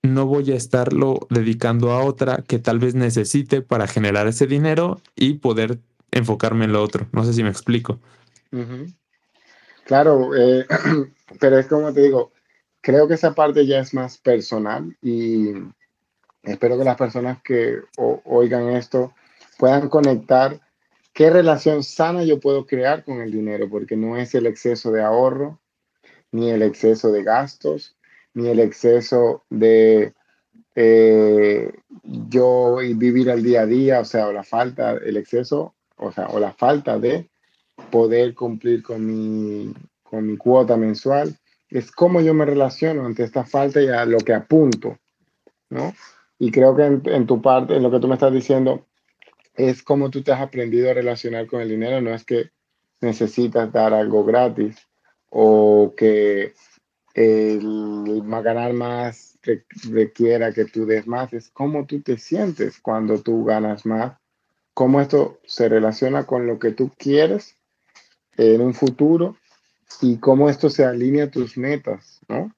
no 0.02 0.26
voy 0.26 0.50
a 0.50 0.57
estarlo 0.57 1.26
dedicando 1.31 1.92
a 1.92 2.05
otra 2.05 2.42
que 2.46 2.59
tal 2.59 2.81
vez 2.81 2.94
necesite 2.94 3.62
para 3.62 3.87
generar 3.87 4.26
ese 4.26 4.46
dinero 4.46 5.00
y 5.14 5.35
poder 5.35 5.78
enfocarme 6.12 6.66
en 6.66 6.72
lo 6.72 6.82
otro. 6.82 7.08
No 7.12 7.24
sé 7.24 7.32
si 7.32 7.42
me 7.42 7.50
explico. 7.50 7.98
Claro, 9.84 10.34
eh, 10.36 10.66
pero 11.40 11.58
es 11.58 11.66
como 11.66 11.92
te 11.92 12.02
digo, 12.02 12.32
creo 12.80 13.08
que 13.08 13.14
esa 13.14 13.34
parte 13.34 13.66
ya 13.66 13.80
es 13.80 13.92
más 13.94 14.18
personal 14.18 14.96
y 15.02 15.52
espero 16.42 16.78
que 16.78 16.84
las 16.84 16.96
personas 16.96 17.42
que 17.42 17.80
oigan 17.96 18.68
esto 18.70 19.14
puedan 19.58 19.88
conectar 19.88 20.60
qué 21.12 21.30
relación 21.30 21.82
sana 21.82 22.24
yo 22.24 22.40
puedo 22.40 22.66
crear 22.66 23.04
con 23.04 23.20
el 23.20 23.30
dinero, 23.30 23.68
porque 23.68 23.96
no 23.96 24.16
es 24.16 24.34
el 24.34 24.46
exceso 24.46 24.92
de 24.92 25.02
ahorro, 25.02 25.60
ni 26.30 26.50
el 26.50 26.62
exceso 26.62 27.12
de 27.12 27.22
gastos, 27.22 27.96
ni 28.34 28.48
el 28.48 28.60
exceso 28.60 29.44
de 29.50 30.14
eh, 30.74 31.72
yo 32.02 32.76
vivir 32.76 33.30
al 33.30 33.42
día 33.42 33.62
a 33.62 33.66
día, 33.66 34.00
o 34.00 34.04
sea, 34.04 34.32
la 34.32 34.42
falta, 34.42 34.92
el 34.92 35.16
exceso, 35.16 35.74
o 36.03 36.12
sea, 36.12 36.26
o 36.28 36.38
la 36.38 36.53
falta 36.53 36.98
de 36.98 37.28
poder 37.90 38.34
cumplir 38.34 38.82
con 38.82 39.05
mi, 39.05 39.72
con 40.03 40.26
mi 40.26 40.36
cuota 40.36 40.76
mensual, 40.76 41.36
es 41.68 41.90
cómo 41.90 42.20
yo 42.20 42.34
me 42.34 42.44
relaciono 42.44 43.07
ante 43.07 43.24
esta 43.24 43.44
falta 43.44 43.80
y 43.80 43.88
a 43.88 44.05
lo 44.05 44.18
que 44.18 44.34
apunto, 44.34 44.98
¿no? 45.70 45.94
Y 46.38 46.50
creo 46.50 46.76
que 46.76 46.84
en, 46.84 47.03
en 47.07 47.26
tu 47.26 47.40
parte, 47.40 47.76
en 47.76 47.82
lo 47.82 47.90
que 47.90 48.00
tú 48.00 48.09
me 48.09 48.14
estás 48.14 48.32
diciendo, 48.32 48.86
es 49.55 49.82
cómo 49.82 50.11
tú 50.11 50.22
te 50.22 50.32
has 50.32 50.40
aprendido 50.40 50.90
a 50.90 50.94
relacionar 50.94 51.46
con 51.46 51.61
el 51.61 51.68
dinero, 51.68 52.00
no 52.00 52.14
es 52.14 52.24
que 52.24 52.50
necesitas 53.00 53.72
dar 53.72 53.94
algo 53.94 54.24
gratis 54.24 54.76
o 55.30 55.94
que 55.96 56.53
el 57.14 58.22
ganar 58.42 58.72
más 58.72 59.38
requiera 59.90 60.53
que 60.53 60.64
tú 60.64 60.86
des 60.86 61.07
más, 61.07 61.32
es 61.32 61.50
cómo 61.50 61.86
tú 61.86 62.00
te 62.00 62.16
sientes 62.16 62.80
cuando 62.80 63.20
tú 63.20 63.44
ganas 63.44 63.84
más, 63.84 64.16
cómo 64.75 65.01
esto 65.01 65.41
se 65.45 65.68
relaciona 65.68 66.25
con 66.25 66.47
lo 66.47 66.59
que 66.59 66.73
tú 66.73 66.91
quieres 66.97 67.57
en 68.37 68.61
un 68.61 68.75
futuro 68.75 69.37
y 70.01 70.16
cómo 70.18 70.49
esto 70.49 70.70
se 70.70 70.85
alinea 70.85 71.25
a 71.25 71.31
tus 71.31 71.57
metas, 71.59 72.20
¿no? 72.29 72.55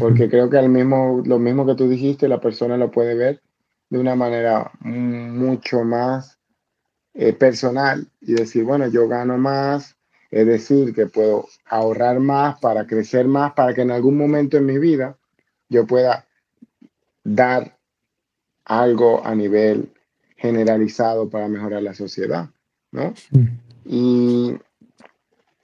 Porque 0.00 0.28
creo 0.28 0.50
que 0.50 0.58
al 0.58 0.68
mismo, 0.68 1.22
lo 1.24 1.38
mismo 1.38 1.64
que 1.64 1.76
tú 1.76 1.88
dijiste, 1.88 2.26
la 2.26 2.40
persona 2.40 2.76
lo 2.76 2.90
puede 2.90 3.14
ver 3.14 3.40
de 3.88 3.98
una 3.98 4.16
manera 4.16 4.72
mucho 4.80 5.84
más 5.84 6.40
eh, 7.14 7.32
personal 7.32 8.10
y 8.20 8.34
decir, 8.34 8.64
bueno, 8.64 8.88
yo 8.88 9.06
gano 9.06 9.38
más, 9.38 9.96
es 10.32 10.44
decir, 10.44 10.92
que 10.92 11.06
puedo 11.06 11.46
ahorrar 11.66 12.18
más 12.18 12.58
para 12.58 12.84
crecer 12.84 13.28
más, 13.28 13.52
para 13.52 13.74
que 13.74 13.82
en 13.82 13.92
algún 13.92 14.18
momento 14.18 14.56
en 14.56 14.66
mi 14.66 14.78
vida 14.78 15.16
yo 15.68 15.86
pueda 15.86 16.26
dar 17.22 17.78
algo 18.64 19.24
a 19.24 19.36
nivel 19.36 19.95
generalizado 20.36 21.28
para 21.28 21.48
mejorar 21.48 21.82
la 21.82 21.94
sociedad, 21.94 22.50
¿no? 22.92 23.14
Y 23.84 24.54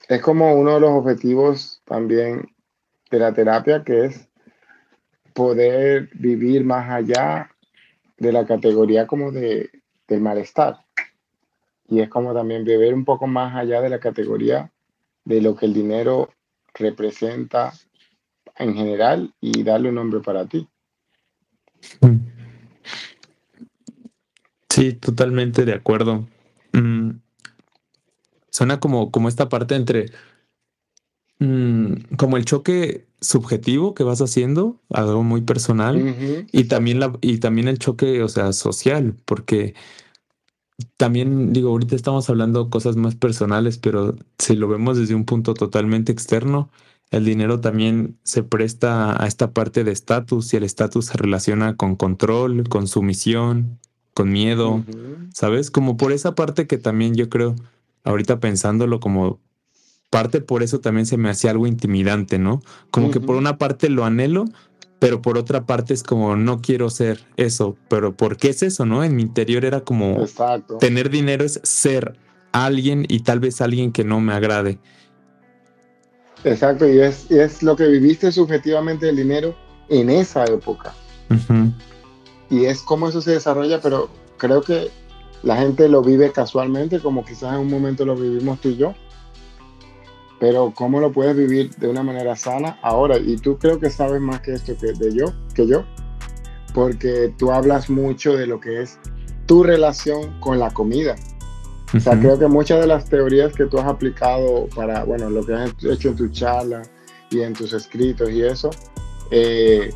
es 0.07 0.21
como 0.21 0.55
uno 0.55 0.75
de 0.75 0.79
los 0.79 0.91
objetivos 0.91 1.81
también 1.85 2.47
de 3.11 3.19
la 3.19 3.33
terapia, 3.33 3.83
que 3.83 4.05
es 4.05 4.27
poder 5.33 6.09
vivir 6.13 6.63
más 6.63 6.89
allá 6.89 7.49
de 8.17 8.31
la 8.31 8.45
categoría 8.45 9.07
como 9.07 9.31
de, 9.31 9.69
del 10.07 10.21
malestar. 10.21 10.77
Y 11.87 11.99
es 11.99 12.09
como 12.09 12.33
también 12.33 12.63
vivir 12.63 12.93
un 12.93 13.05
poco 13.05 13.27
más 13.27 13.55
allá 13.55 13.81
de 13.81 13.89
la 13.89 13.99
categoría 13.99 14.71
de 15.25 15.41
lo 15.41 15.55
que 15.55 15.65
el 15.65 15.73
dinero 15.73 16.29
representa 16.73 17.73
en 18.57 18.73
general 18.73 19.33
y 19.41 19.63
darle 19.63 19.89
un 19.89 19.95
nombre 19.95 20.19
para 20.21 20.45
ti. 20.47 20.67
Sí, 24.73 24.93
totalmente 24.93 25.65
de 25.65 25.73
acuerdo. 25.73 26.27
Mm, 26.71 27.19
suena 28.49 28.79
como, 28.79 29.11
como 29.11 29.29
esta 29.29 29.47
parte 29.47 29.75
entre 29.75 30.07
mm, 31.37 32.15
como 32.17 32.37
el 32.37 32.45
choque 32.45 33.05
subjetivo 33.21 33.93
que 33.93 34.03
vas 34.03 34.19
haciendo, 34.21 34.81
algo 34.89 35.21
muy 35.21 35.41
personal, 35.41 36.47
y 36.51 36.63
también 36.63 36.99
la, 36.99 37.13
y 37.21 37.37
también 37.37 37.67
el 37.67 37.77
choque, 37.77 38.23
o 38.23 38.27
sea, 38.27 38.51
social, 38.51 39.15
porque 39.25 39.75
también 40.97 41.53
digo, 41.53 41.69
ahorita 41.69 41.95
estamos 41.95 42.27
hablando 42.31 42.71
cosas 42.71 42.95
más 42.95 43.13
personales, 43.13 43.77
pero 43.77 44.15
si 44.39 44.55
lo 44.55 44.67
vemos 44.67 44.97
desde 44.97 45.13
un 45.13 45.25
punto 45.25 45.53
totalmente 45.53 46.11
externo, 46.11 46.71
el 47.11 47.25
dinero 47.25 47.59
también 47.59 48.17
se 48.23 48.41
presta 48.41 49.23
a 49.23 49.27
esta 49.27 49.51
parte 49.51 49.83
de 49.83 49.91
estatus 49.91 50.51
y 50.51 50.57
el 50.57 50.63
estatus 50.63 51.05
se 51.05 51.17
relaciona 51.19 51.77
con 51.77 51.95
control, 51.95 52.67
con 52.67 52.87
sumisión, 52.87 53.79
con 54.13 54.31
miedo, 54.31 54.83
¿sabes? 55.33 55.71
Como 55.71 55.97
por 55.97 56.11
esa 56.11 56.35
parte 56.35 56.67
que 56.67 56.77
también 56.77 57.15
yo 57.15 57.29
creo, 57.29 57.55
ahorita 58.03 58.39
pensándolo 58.39 58.99
como 58.99 59.39
parte 60.09 60.41
por 60.41 60.61
eso 60.61 60.79
también 60.79 61.07
se 61.07 61.17
me 61.17 61.29
hacía 61.29 61.51
algo 61.51 61.65
intimidante, 61.65 62.37
¿no? 62.37 62.61
Como 62.91 63.09
que 63.09 63.19
por 63.19 63.35
una 63.35 63.57
parte 63.57 63.89
lo 63.89 64.05
anhelo, 64.05 64.45
pero 64.99 65.21
por 65.21 65.37
otra 65.37 65.65
parte 65.65 65.93
es 65.93 66.03
como 66.03 66.35
no 66.35 66.61
quiero 66.61 66.89
ser 66.89 67.25
eso, 67.35 67.75
pero 67.89 68.15
¿por 68.15 68.37
qué 68.37 68.49
es 68.49 68.61
eso, 68.61 68.85
no? 68.85 69.03
En 69.03 69.15
mi 69.15 69.23
interior 69.23 69.65
era 69.65 69.81
como 69.81 70.23
tener 70.79 71.09
dinero 71.09 71.43
es 71.43 71.59
ser 71.63 72.15
alguien 72.51 73.05
y 73.09 73.21
tal 73.21 73.39
vez 73.39 73.59
alguien 73.59 73.91
que 73.91 74.03
no 74.03 74.21
me 74.21 74.33
agrade. 74.33 74.77
Exacto, 76.43 76.87
y 76.87 76.99
es, 76.99 77.31
es 77.31 77.63
lo 77.63 77.75
que 77.75 77.87
viviste 77.87 78.31
subjetivamente 78.31 79.09
el 79.09 79.15
dinero 79.15 79.55
en 79.89 80.09
esa 80.09 80.45
época. 80.45 80.93
Y 82.53 82.67
es 82.67 82.83
como 82.83 83.09
eso 83.09 83.19
se 83.19 83.31
desarrolla, 83.31 83.81
pero 83.81 84.09
creo 84.37 84.61
que 84.61 84.91
la 85.41 85.57
gente 85.57 85.89
lo 85.89 86.03
vive 86.03 86.31
casualmente, 86.31 86.99
como 86.99 87.25
quizás 87.25 87.55
en 87.55 87.61
un 87.61 87.67
momento 87.67 88.05
lo 88.05 88.15
vivimos 88.15 88.61
tú 88.61 88.69
y 88.69 88.77
yo. 88.77 88.93
Pero 90.39 90.71
cómo 90.75 90.99
lo 90.99 91.11
puedes 91.11 91.35
vivir 91.35 91.73
de 91.77 91.87
una 91.87 92.03
manera 92.03 92.35
sana 92.35 92.77
ahora. 92.83 93.17
Y 93.17 93.37
tú 93.37 93.57
creo 93.57 93.79
que 93.79 93.89
sabes 93.89 94.21
más 94.21 94.41
que 94.41 94.53
esto 94.53 94.77
que 94.77 94.93
de 94.93 95.15
yo, 95.15 95.33
que 95.55 95.65
yo, 95.65 95.83
porque 96.75 97.33
tú 97.39 97.51
hablas 97.51 97.89
mucho 97.89 98.37
de 98.37 98.45
lo 98.45 98.59
que 98.59 98.83
es 98.83 98.99
tu 99.47 99.63
relación 99.63 100.39
con 100.39 100.59
la 100.59 100.69
comida. 100.69 101.15
O 101.91 101.99
sea, 101.99 102.19
creo 102.19 102.37
que 102.37 102.45
muchas 102.45 102.81
de 102.81 102.85
las 102.85 103.05
teorías 103.05 103.51
que 103.53 103.65
tú 103.65 103.79
has 103.79 103.87
aplicado 103.87 104.67
para, 104.75 105.05
bueno, 105.05 105.27
lo 105.27 105.43
que 105.43 105.55
has 105.55 105.71
hecho 105.83 106.09
en 106.09 106.15
tu 106.17 106.27
charla 106.27 106.83
y 107.31 107.41
en 107.41 107.53
tus 107.53 107.73
escritos 107.73 108.29
y 108.29 108.43
eso, 108.43 108.69
eh, 109.31 109.91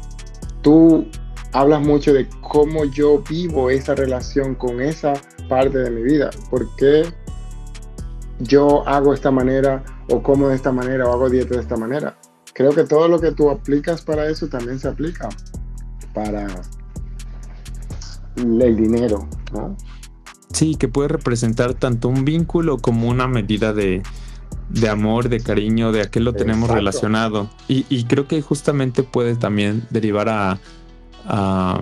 tú 0.63 1.05
hablas 1.53 1.81
mucho 1.81 2.13
de 2.13 2.27
cómo 2.41 2.85
yo 2.85 3.23
vivo 3.29 3.69
esa 3.69 3.95
relación 3.95 4.55
con 4.55 4.81
esa 4.81 5.13
parte 5.49 5.77
de 5.77 5.89
mi 5.89 6.03
vida. 6.03 6.29
¿Por 6.49 6.75
qué 6.75 7.05
yo 8.39 8.87
hago 8.87 9.13
esta 9.13 9.31
manera 9.31 9.83
o 10.09 10.21
como 10.21 10.49
de 10.49 10.55
esta 10.55 10.71
manera 10.71 11.07
o 11.07 11.13
hago 11.13 11.29
dieta 11.29 11.55
de 11.55 11.61
esta 11.61 11.77
manera? 11.77 12.17
Creo 12.53 12.71
que 12.71 12.83
todo 12.83 13.07
lo 13.07 13.19
que 13.19 13.31
tú 13.31 13.49
aplicas 13.49 14.01
para 14.01 14.27
eso 14.29 14.47
también 14.47 14.79
se 14.79 14.87
aplica 14.87 15.29
para 16.13 16.47
el 18.35 18.75
dinero, 18.75 19.27
¿no? 19.53 19.75
Sí, 20.53 20.75
que 20.75 20.87
puede 20.87 21.09
representar 21.09 21.73
tanto 21.73 22.07
un 22.07 22.25
vínculo 22.25 22.77
como 22.77 23.09
una 23.09 23.27
medida 23.27 23.73
de, 23.73 24.01
amor, 24.89 25.29
de 25.29 25.39
cariño, 25.39 25.91
de 25.91 26.01
a 26.01 26.09
qué 26.09 26.19
lo 26.19 26.33
tenemos 26.33 26.69
relacionado. 26.69 27.49
Y, 27.67 28.05
creo 28.05 28.27
que 28.27 28.41
justamente 28.41 29.03
puede 29.03 29.35
también 29.35 29.85
derivar 29.89 30.29
a, 30.29 30.59
a, 31.25 31.81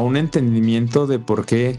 un 0.00 0.16
entendimiento 0.16 1.06
de 1.06 1.18
por 1.18 1.44
qué, 1.44 1.78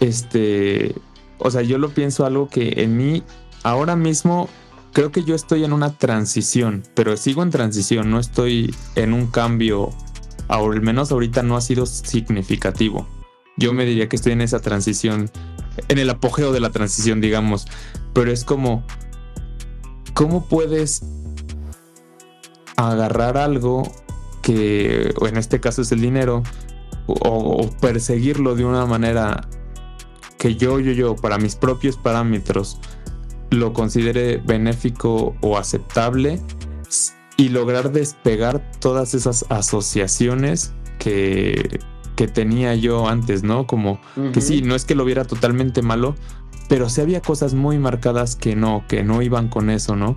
este, 0.00 0.94
o 1.38 1.50
sea, 1.50 1.62
yo 1.62 1.78
lo 1.78 1.90
pienso 1.90 2.26
algo 2.26 2.48
que 2.48 2.82
en 2.82 2.96
mí, 2.96 3.22
ahora 3.62 3.96
mismo, 3.96 4.48
creo 4.92 5.12
que 5.12 5.24
yo 5.24 5.34
estoy 5.34 5.64
en 5.64 5.72
una 5.72 5.92
transición, 5.92 6.82
pero 6.94 7.16
sigo 7.16 7.42
en 7.42 7.50
transición, 7.50 8.10
no 8.10 8.18
estoy 8.18 8.74
en 8.96 9.12
un 9.12 9.28
cambio, 9.28 9.90
al 10.48 10.82
menos 10.82 11.12
ahorita 11.12 11.42
no 11.42 11.56
ha 11.56 11.60
sido 11.60 11.86
significativo 11.86 13.06
yo 13.58 13.72
me 13.72 13.84
diría 13.84 14.08
que 14.08 14.16
estoy 14.16 14.32
en 14.32 14.40
esa 14.40 14.60
transición, 14.60 15.30
en 15.88 15.98
el 15.98 16.08
apogeo 16.08 16.52
de 16.52 16.60
la 16.60 16.70
transición, 16.70 17.20
digamos. 17.20 17.66
Pero 18.14 18.30
es 18.30 18.44
como, 18.44 18.84
¿cómo 20.14 20.46
puedes 20.46 21.02
agarrar 22.76 23.36
algo 23.36 23.82
que, 24.48 25.12
o 25.20 25.26
en 25.26 25.36
este 25.36 25.60
caso 25.60 25.82
es 25.82 25.92
el 25.92 26.00
dinero, 26.00 26.42
o, 27.06 27.68
perseguirlo 27.82 28.54
de 28.54 28.64
una 28.64 28.86
manera 28.86 29.46
que 30.38 30.56
yo, 30.56 30.80
yo, 30.80 30.92
yo, 30.92 31.16
para 31.16 31.36
mis 31.36 31.54
propios 31.54 31.98
parámetros, 31.98 32.80
lo 33.50 33.74
considere 33.74 34.38
benéfico 34.38 35.36
o 35.42 35.58
aceptable 35.58 36.40
y 37.36 37.50
lograr 37.50 37.92
despegar 37.92 38.70
todas 38.80 39.12
esas 39.12 39.44
asociaciones 39.50 40.72
que 40.98 41.78
que 42.16 42.26
tenía 42.26 42.74
yo 42.74 43.06
antes, 43.06 43.44
¿no? 43.44 43.68
Como 43.68 44.00
que 44.32 44.40
sí, 44.40 44.60
no 44.60 44.74
es 44.74 44.84
que 44.84 44.96
lo 44.96 45.04
viera 45.04 45.24
totalmente 45.24 45.82
malo, 45.82 46.16
pero 46.68 46.88
sí 46.88 47.00
había 47.00 47.20
cosas 47.20 47.54
muy 47.54 47.78
marcadas 47.78 48.34
que 48.34 48.56
no, 48.56 48.84
que 48.88 49.04
no 49.04 49.22
iban 49.22 49.48
con 49.48 49.70
eso, 49.70 49.94
¿no? 49.94 50.16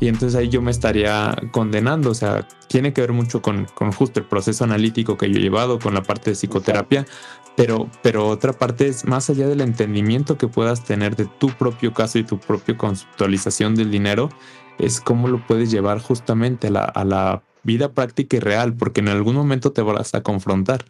Y 0.00 0.08
entonces 0.08 0.34
ahí 0.34 0.48
yo 0.48 0.62
me 0.62 0.70
estaría 0.70 1.36
condenando, 1.52 2.10
o 2.10 2.14
sea, 2.14 2.48
tiene 2.68 2.94
que 2.94 3.02
ver 3.02 3.12
mucho 3.12 3.42
con, 3.42 3.66
con 3.74 3.92
justo 3.92 4.18
el 4.18 4.26
proceso 4.26 4.64
analítico 4.64 5.18
que 5.18 5.30
yo 5.30 5.38
he 5.38 5.42
llevado, 5.42 5.78
con 5.78 5.92
la 5.92 6.02
parte 6.02 6.30
de 6.30 6.36
psicoterapia, 6.36 7.06
pero, 7.54 7.90
pero 8.02 8.26
otra 8.26 8.54
parte 8.54 8.86
es 8.86 9.04
más 9.04 9.28
allá 9.28 9.46
del 9.46 9.60
entendimiento 9.60 10.38
que 10.38 10.48
puedas 10.48 10.84
tener 10.84 11.16
de 11.16 11.26
tu 11.26 11.50
propio 11.50 11.92
caso 11.92 12.18
y 12.18 12.24
tu 12.24 12.38
propia 12.38 12.78
conceptualización 12.78 13.74
del 13.74 13.90
dinero, 13.90 14.30
es 14.78 15.02
cómo 15.02 15.28
lo 15.28 15.46
puedes 15.46 15.70
llevar 15.70 16.00
justamente 16.00 16.68
a 16.68 16.70
la, 16.70 16.84
a 16.84 17.04
la 17.04 17.42
vida 17.62 17.92
práctica 17.92 18.38
y 18.38 18.40
real, 18.40 18.74
porque 18.74 19.00
en 19.00 19.08
algún 19.08 19.36
momento 19.36 19.72
te 19.72 19.82
vas 19.82 20.14
a 20.14 20.22
confrontar. 20.22 20.86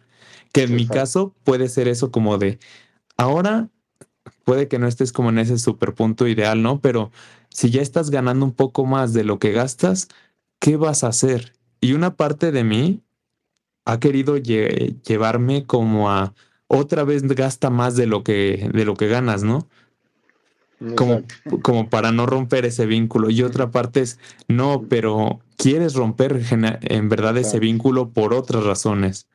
Que 0.53 0.63
en 0.63 0.75
mi 0.75 0.87
caso 0.87 1.33
puede 1.43 1.67
ser 1.67 1.89
eso 1.89 2.11
como 2.11 2.37
de, 2.37 2.59
ahora 3.17 3.69
puede 4.43 4.67
que 4.67 4.79
no 4.79 4.87
estés 4.87 5.11
como 5.11 5.29
en 5.29 5.39
ese 5.39 5.57
super 5.57 5.93
punto 5.93 6.27
ideal, 6.27 6.61
¿no? 6.61 6.79
Pero 6.81 7.11
si 7.51 7.69
ya 7.69 7.81
estás 7.81 8.09
ganando 8.09 8.45
un 8.45 8.53
poco 8.53 8.85
más 8.85 9.13
de 9.13 9.23
lo 9.23 9.39
que 9.39 9.51
gastas, 9.51 10.07
¿qué 10.59 10.77
vas 10.77 11.03
a 11.03 11.09
hacer? 11.09 11.53
Y 11.79 11.93
una 11.93 12.15
parte 12.15 12.51
de 12.51 12.63
mí 12.63 13.01
ha 13.85 13.99
querido 13.99 14.37
llevarme 14.37 15.65
como 15.65 16.09
a 16.09 16.33
otra 16.67 17.03
vez 17.03 17.23
gasta 17.23 17.69
más 17.69 17.95
de 17.95 18.07
lo 18.07 18.23
que, 18.23 18.69
de 18.73 18.85
lo 18.85 18.95
que 18.95 19.07
ganas, 19.07 19.43
¿no? 19.43 19.67
Como, 20.95 21.21
como, 21.61 21.89
para 21.89 22.11
no 22.11 22.25
romper 22.25 22.65
ese 22.65 22.87
vínculo. 22.87 23.29
Y 23.29 23.43
otra 23.43 23.69
parte 23.69 24.01
es, 24.01 24.17
no, 24.47 24.87
pero 24.89 25.39
quieres 25.55 25.93
romper 25.93 26.41
en 26.49 27.09
verdad 27.09 27.37
ese 27.37 27.59
vínculo 27.59 28.09
por 28.09 28.33
otras 28.33 28.63
razones. 28.63 29.27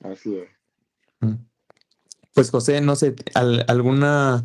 Así 0.00 0.36
es. 0.36 0.48
Mm. 1.20 1.34
Pues 2.34 2.50
José, 2.50 2.80
no 2.82 2.94
sé, 2.96 3.16
alguna, 3.66 4.44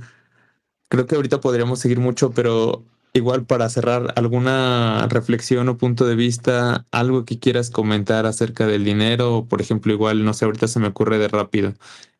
creo 0.91 1.07
que 1.07 1.15
ahorita 1.15 1.39
podríamos 1.39 1.79
seguir 1.79 2.01
mucho, 2.01 2.31
pero 2.31 2.83
igual 3.13 3.45
para 3.45 3.69
cerrar, 3.69 4.13
alguna 4.17 5.07
reflexión 5.07 5.69
o 5.69 5.77
punto 5.77 6.05
de 6.05 6.15
vista, 6.15 6.85
algo 6.91 7.23
que 7.23 7.39
quieras 7.39 7.69
comentar 7.71 8.25
acerca 8.25 8.67
del 8.67 8.83
dinero, 8.83 9.47
por 9.49 9.61
ejemplo, 9.61 9.93
igual, 9.93 10.25
no 10.25 10.33
sé, 10.33 10.43
ahorita 10.43 10.67
se 10.67 10.79
me 10.79 10.87
ocurre 10.89 11.17
de 11.17 11.29
rápido, 11.29 11.73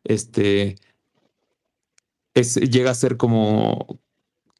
este, 0.04 0.76
es, 2.32 2.54
llega 2.56 2.90
a 2.90 2.94
ser 2.94 3.18
como, 3.18 4.00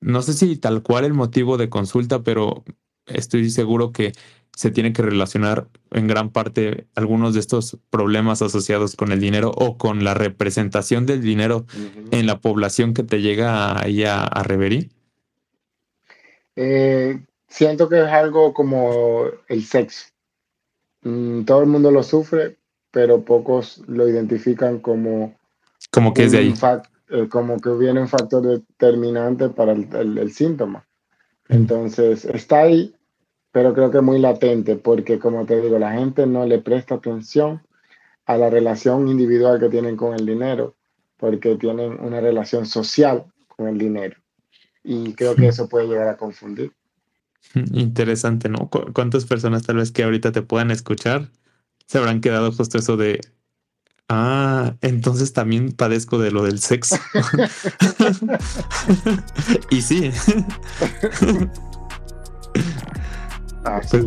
no 0.02 0.20
sé 0.20 0.34
si 0.34 0.58
tal 0.58 0.82
cual 0.82 1.06
el 1.06 1.14
motivo 1.14 1.56
de 1.56 1.70
consulta, 1.70 2.22
pero 2.22 2.64
estoy 3.06 3.48
seguro 3.48 3.92
que 3.92 4.12
se 4.54 4.70
tiene 4.70 4.92
que 4.92 5.02
relacionar 5.02 5.66
en 5.90 6.06
gran 6.06 6.30
parte 6.30 6.86
algunos 6.94 7.34
de 7.34 7.40
estos 7.40 7.78
problemas 7.90 8.42
asociados 8.42 8.96
con 8.96 9.12
el 9.12 9.20
dinero 9.20 9.50
o 9.54 9.78
con 9.78 10.04
la 10.04 10.14
representación 10.14 11.06
del 11.06 11.22
dinero 11.22 11.64
en 12.10 12.26
la 12.26 12.40
población 12.40 12.94
que 12.94 13.02
te 13.02 13.20
llega 13.20 13.80
ahí 13.80 14.04
a, 14.04 14.24
a 14.24 14.42
Reverie? 14.42 14.90
Eh, 16.56 17.20
siento 17.48 17.88
que 17.88 18.00
es 18.00 18.08
algo 18.08 18.52
como 18.52 19.24
el 19.48 19.64
sexo. 19.64 20.06
Mm, 21.02 21.44
todo 21.44 21.62
el 21.62 21.68
mundo 21.68 21.90
lo 21.90 22.02
sufre, 22.02 22.56
pero 22.90 23.24
pocos 23.24 23.82
lo 23.86 24.08
identifican 24.08 24.80
como... 24.80 25.34
Como 25.90 26.14
que 26.14 26.24
es 26.24 26.32
de 26.32 26.38
ahí. 26.38 26.54
Eh, 27.10 27.28
como 27.28 27.58
que 27.58 27.70
viene 27.70 28.00
un 28.00 28.08
factor 28.08 28.42
determinante 28.42 29.48
para 29.48 29.72
el 29.72 30.32
síntoma. 30.32 30.86
Entonces, 31.48 32.24
está 32.24 32.60
ahí, 32.60 32.94
pero 33.52 33.74
creo 33.74 33.90
que 33.90 34.00
muy 34.00 34.18
latente, 34.18 34.76
porque 34.76 35.18
como 35.18 35.44
te 35.44 35.60
digo, 35.60 35.78
la 35.78 35.92
gente 35.92 36.26
no 36.26 36.46
le 36.46 36.58
presta 36.58 36.96
atención 36.96 37.62
a 38.24 38.36
la 38.38 38.48
relación 38.48 39.08
individual 39.08 39.60
que 39.60 39.68
tienen 39.68 39.96
con 39.96 40.14
el 40.14 40.24
dinero, 40.24 40.74
porque 41.18 41.56
tienen 41.56 42.00
una 42.00 42.20
relación 42.20 42.66
social 42.66 43.26
con 43.48 43.68
el 43.68 43.78
dinero. 43.78 44.16
Y 44.82 45.12
creo 45.12 45.36
que 45.36 45.48
eso 45.48 45.68
puede 45.68 45.86
llegar 45.86 46.08
a 46.08 46.16
confundir. 46.16 46.72
Interesante, 47.54 48.48
¿no? 48.48 48.70
¿Cuántas 48.70 49.26
personas 49.26 49.62
tal 49.62 49.76
vez 49.76 49.92
que 49.92 50.02
ahorita 50.02 50.32
te 50.32 50.42
puedan 50.42 50.70
escuchar 50.70 51.28
se 51.86 51.98
habrán 51.98 52.22
quedado 52.22 52.50
justo 52.52 52.78
eso 52.78 52.96
de, 52.96 53.20
ah, 54.08 54.76
entonces 54.80 55.34
también 55.34 55.72
padezco 55.72 56.18
de 56.18 56.30
lo 56.30 56.42
del 56.42 56.58
sexo? 56.58 56.96
y 59.70 59.82
sí. 59.82 60.10
Pues, 63.62 64.06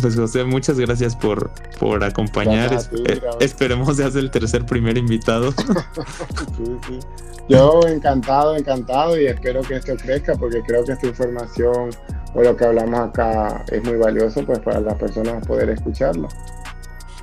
pues, 0.00 0.16
José, 0.16 0.44
muchas 0.44 0.78
gracias 0.78 1.14
por, 1.14 1.50
por 1.78 2.02
acompañar. 2.02 2.72
Eh, 2.72 3.20
esperemos 3.40 3.96
seas 3.96 4.16
el 4.16 4.30
tercer 4.30 4.64
primer 4.64 4.96
invitado. 4.96 5.52
Yo 7.48 7.80
encantado, 7.86 8.56
encantado 8.56 9.20
y 9.20 9.26
espero 9.26 9.62
que 9.62 9.74
esto 9.76 9.94
crezca 9.96 10.34
porque 10.34 10.62
creo 10.62 10.84
que 10.84 10.92
esta 10.92 11.06
información 11.06 11.90
o 12.34 12.42
lo 12.42 12.56
que 12.56 12.64
hablamos 12.64 13.00
acá 13.00 13.64
es 13.70 13.84
muy 13.84 13.96
valioso 13.96 14.44
pues 14.46 14.60
para 14.60 14.80
las 14.80 14.94
personas 14.94 15.46
poder 15.46 15.68
escucharlo. 15.70 16.28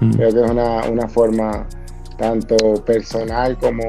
Mm. 0.01 0.13
Creo 0.13 0.33
que 0.33 0.43
es 0.43 0.51
una, 0.51 0.83
una 0.83 1.07
forma 1.07 1.65
tanto 2.17 2.57
personal 2.85 3.57
como 3.57 3.83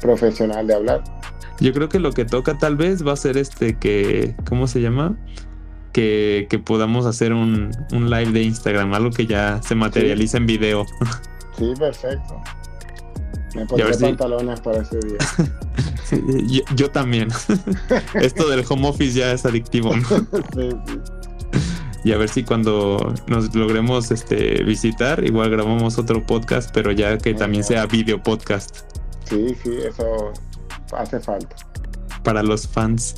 profesional 0.00 0.66
de 0.66 0.74
hablar. 0.74 1.04
Yo 1.60 1.72
creo 1.72 1.88
que 1.88 1.98
lo 1.98 2.12
que 2.12 2.24
toca 2.24 2.58
tal 2.58 2.76
vez 2.76 3.06
va 3.06 3.12
a 3.12 3.16
ser 3.16 3.36
este 3.36 3.76
que, 3.76 4.34
¿cómo 4.48 4.66
se 4.66 4.80
llama? 4.80 5.16
Que, 6.48 6.58
podamos 6.64 7.06
hacer 7.06 7.32
un, 7.32 7.70
live 7.90 8.32
de 8.32 8.42
Instagram, 8.42 8.92
algo 8.94 9.10
que 9.10 9.26
ya 9.26 9.60
se 9.62 9.74
materializa 9.74 10.36
en 10.36 10.46
video. 10.46 10.86
Sí, 11.56 11.72
perfecto. 11.78 12.40
Me 13.54 13.66
pondré 13.66 13.96
pantalones 13.98 14.60
para 14.60 14.82
ese 14.82 14.98
día. 15.00 15.18
yo, 16.76 16.90
también. 16.90 17.28
Esto 18.14 18.48
del 18.48 18.64
home 18.68 18.88
office 18.88 19.18
ya 19.18 19.32
es 19.32 19.44
adictivo. 19.44 19.92
Y 22.04 22.12
a 22.12 22.16
ver 22.16 22.28
si 22.28 22.44
cuando 22.44 23.12
nos 23.26 23.52
logremos 23.56 24.12
este, 24.12 24.62
visitar, 24.62 25.22
igual 25.24 25.50
grabamos 25.50 25.98
otro 25.98 26.24
podcast, 26.24 26.70
pero 26.72 26.92
ya 26.92 27.18
que 27.18 27.34
también 27.34 27.64
sea 27.64 27.86
video 27.86 28.22
podcast. 28.22 28.78
Sí, 29.24 29.54
sí, 29.62 29.78
eso 29.86 30.32
hace 30.96 31.18
falta. 31.18 31.56
Para 32.22 32.44
los 32.44 32.68
fans. 32.68 33.16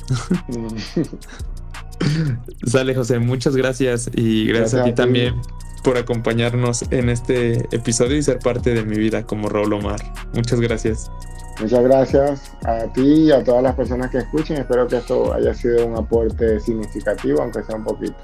Sale, 2.65 2.95
José, 2.95 3.19
muchas 3.19 3.55
gracias 3.55 4.09
y 4.13 4.47
gracias, 4.47 4.81
a 4.81 4.83
ti 4.83 4.93
también 4.93 5.35
por 5.83 5.97
acompañarnos 5.97 6.85
en 6.91 7.09
este 7.09 7.65
episodio 7.75 8.17
y 8.17 8.23
ser 8.23 8.39
parte 8.39 8.73
de 8.73 8.83
mi 8.83 8.97
vida 8.97 9.25
como 9.25 9.49
Raúl 9.49 9.73
Omar. 9.73 9.99
Muchas 10.33 10.59
gracias. 10.59 11.11
Muchas 11.59 11.83
gracias 11.83 12.51
a 12.63 12.91
ti 12.93 13.25
y 13.25 13.31
a 13.31 13.43
todas 13.43 13.63
las 13.63 13.75
personas 13.75 14.09
que 14.09 14.19
escuchen. 14.19 14.57
Espero 14.57 14.87
que 14.87 14.97
esto 14.97 15.33
haya 15.33 15.53
sido 15.53 15.85
un 15.85 15.97
aporte 15.97 16.59
significativo, 16.59 17.41
aunque 17.41 17.63
sea 17.63 17.75
un 17.75 17.83
poquito. 17.83 18.15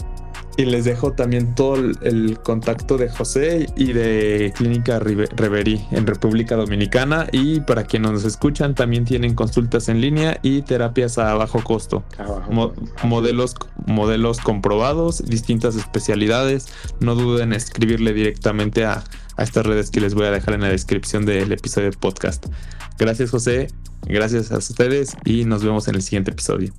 Y 0.57 0.65
les 0.65 0.85
dejo 0.85 1.13
también 1.13 1.53
todo 1.53 1.75
el, 1.75 2.39
contacto 2.43 2.97
de 2.97 3.09
José 3.09 3.67
y 3.75 3.93
de 3.93 4.51
Clínica 4.55 4.99
Reverí 4.99 5.85
en 5.91 6.07
República 6.07 6.55
Dominicana. 6.55 7.27
Y 7.31 7.59
para 7.61 7.83
quienes 7.83 8.11
nos 8.11 8.25
escuchan, 8.25 8.73
también 8.73 9.05
tienen 9.05 9.35
consultas 9.35 9.87
en 9.87 10.01
línea 10.01 10.39
y 10.41 10.63
terapias 10.63 11.19
a 11.19 11.35
bajo 11.35 11.63
costo. 11.63 12.03
modelos, 13.03 13.55
modelos 13.85 14.39
comprobados, 14.39 15.23
distintas 15.23 15.75
especialidades. 15.75 16.67
No 16.99 17.13
duden 17.13 17.49
en 17.49 17.53
escribirle 17.53 18.13
directamente 18.13 18.83
a, 18.83 19.03
a 19.35 19.43
estas 19.43 19.63
redes 19.63 19.91
que 19.91 20.01
les 20.01 20.15
voy 20.15 20.25
a 20.25 20.31
dejar 20.31 20.55
en 20.55 20.61
la 20.61 20.69
descripción 20.69 21.25
del 21.27 21.51
episodio 21.51 21.91
de 21.91 21.97
podcast. 21.97 22.47
Gracias 22.97 23.29
José, 23.29 23.67
gracias 24.07 24.51
a 24.51 24.57
ustedes 24.57 25.15
y 25.23 25.45
nos 25.45 25.63
vemos 25.63 25.87
en 25.87 25.95
el 25.95 26.01
siguiente 26.01 26.31
episodio. 26.31 26.73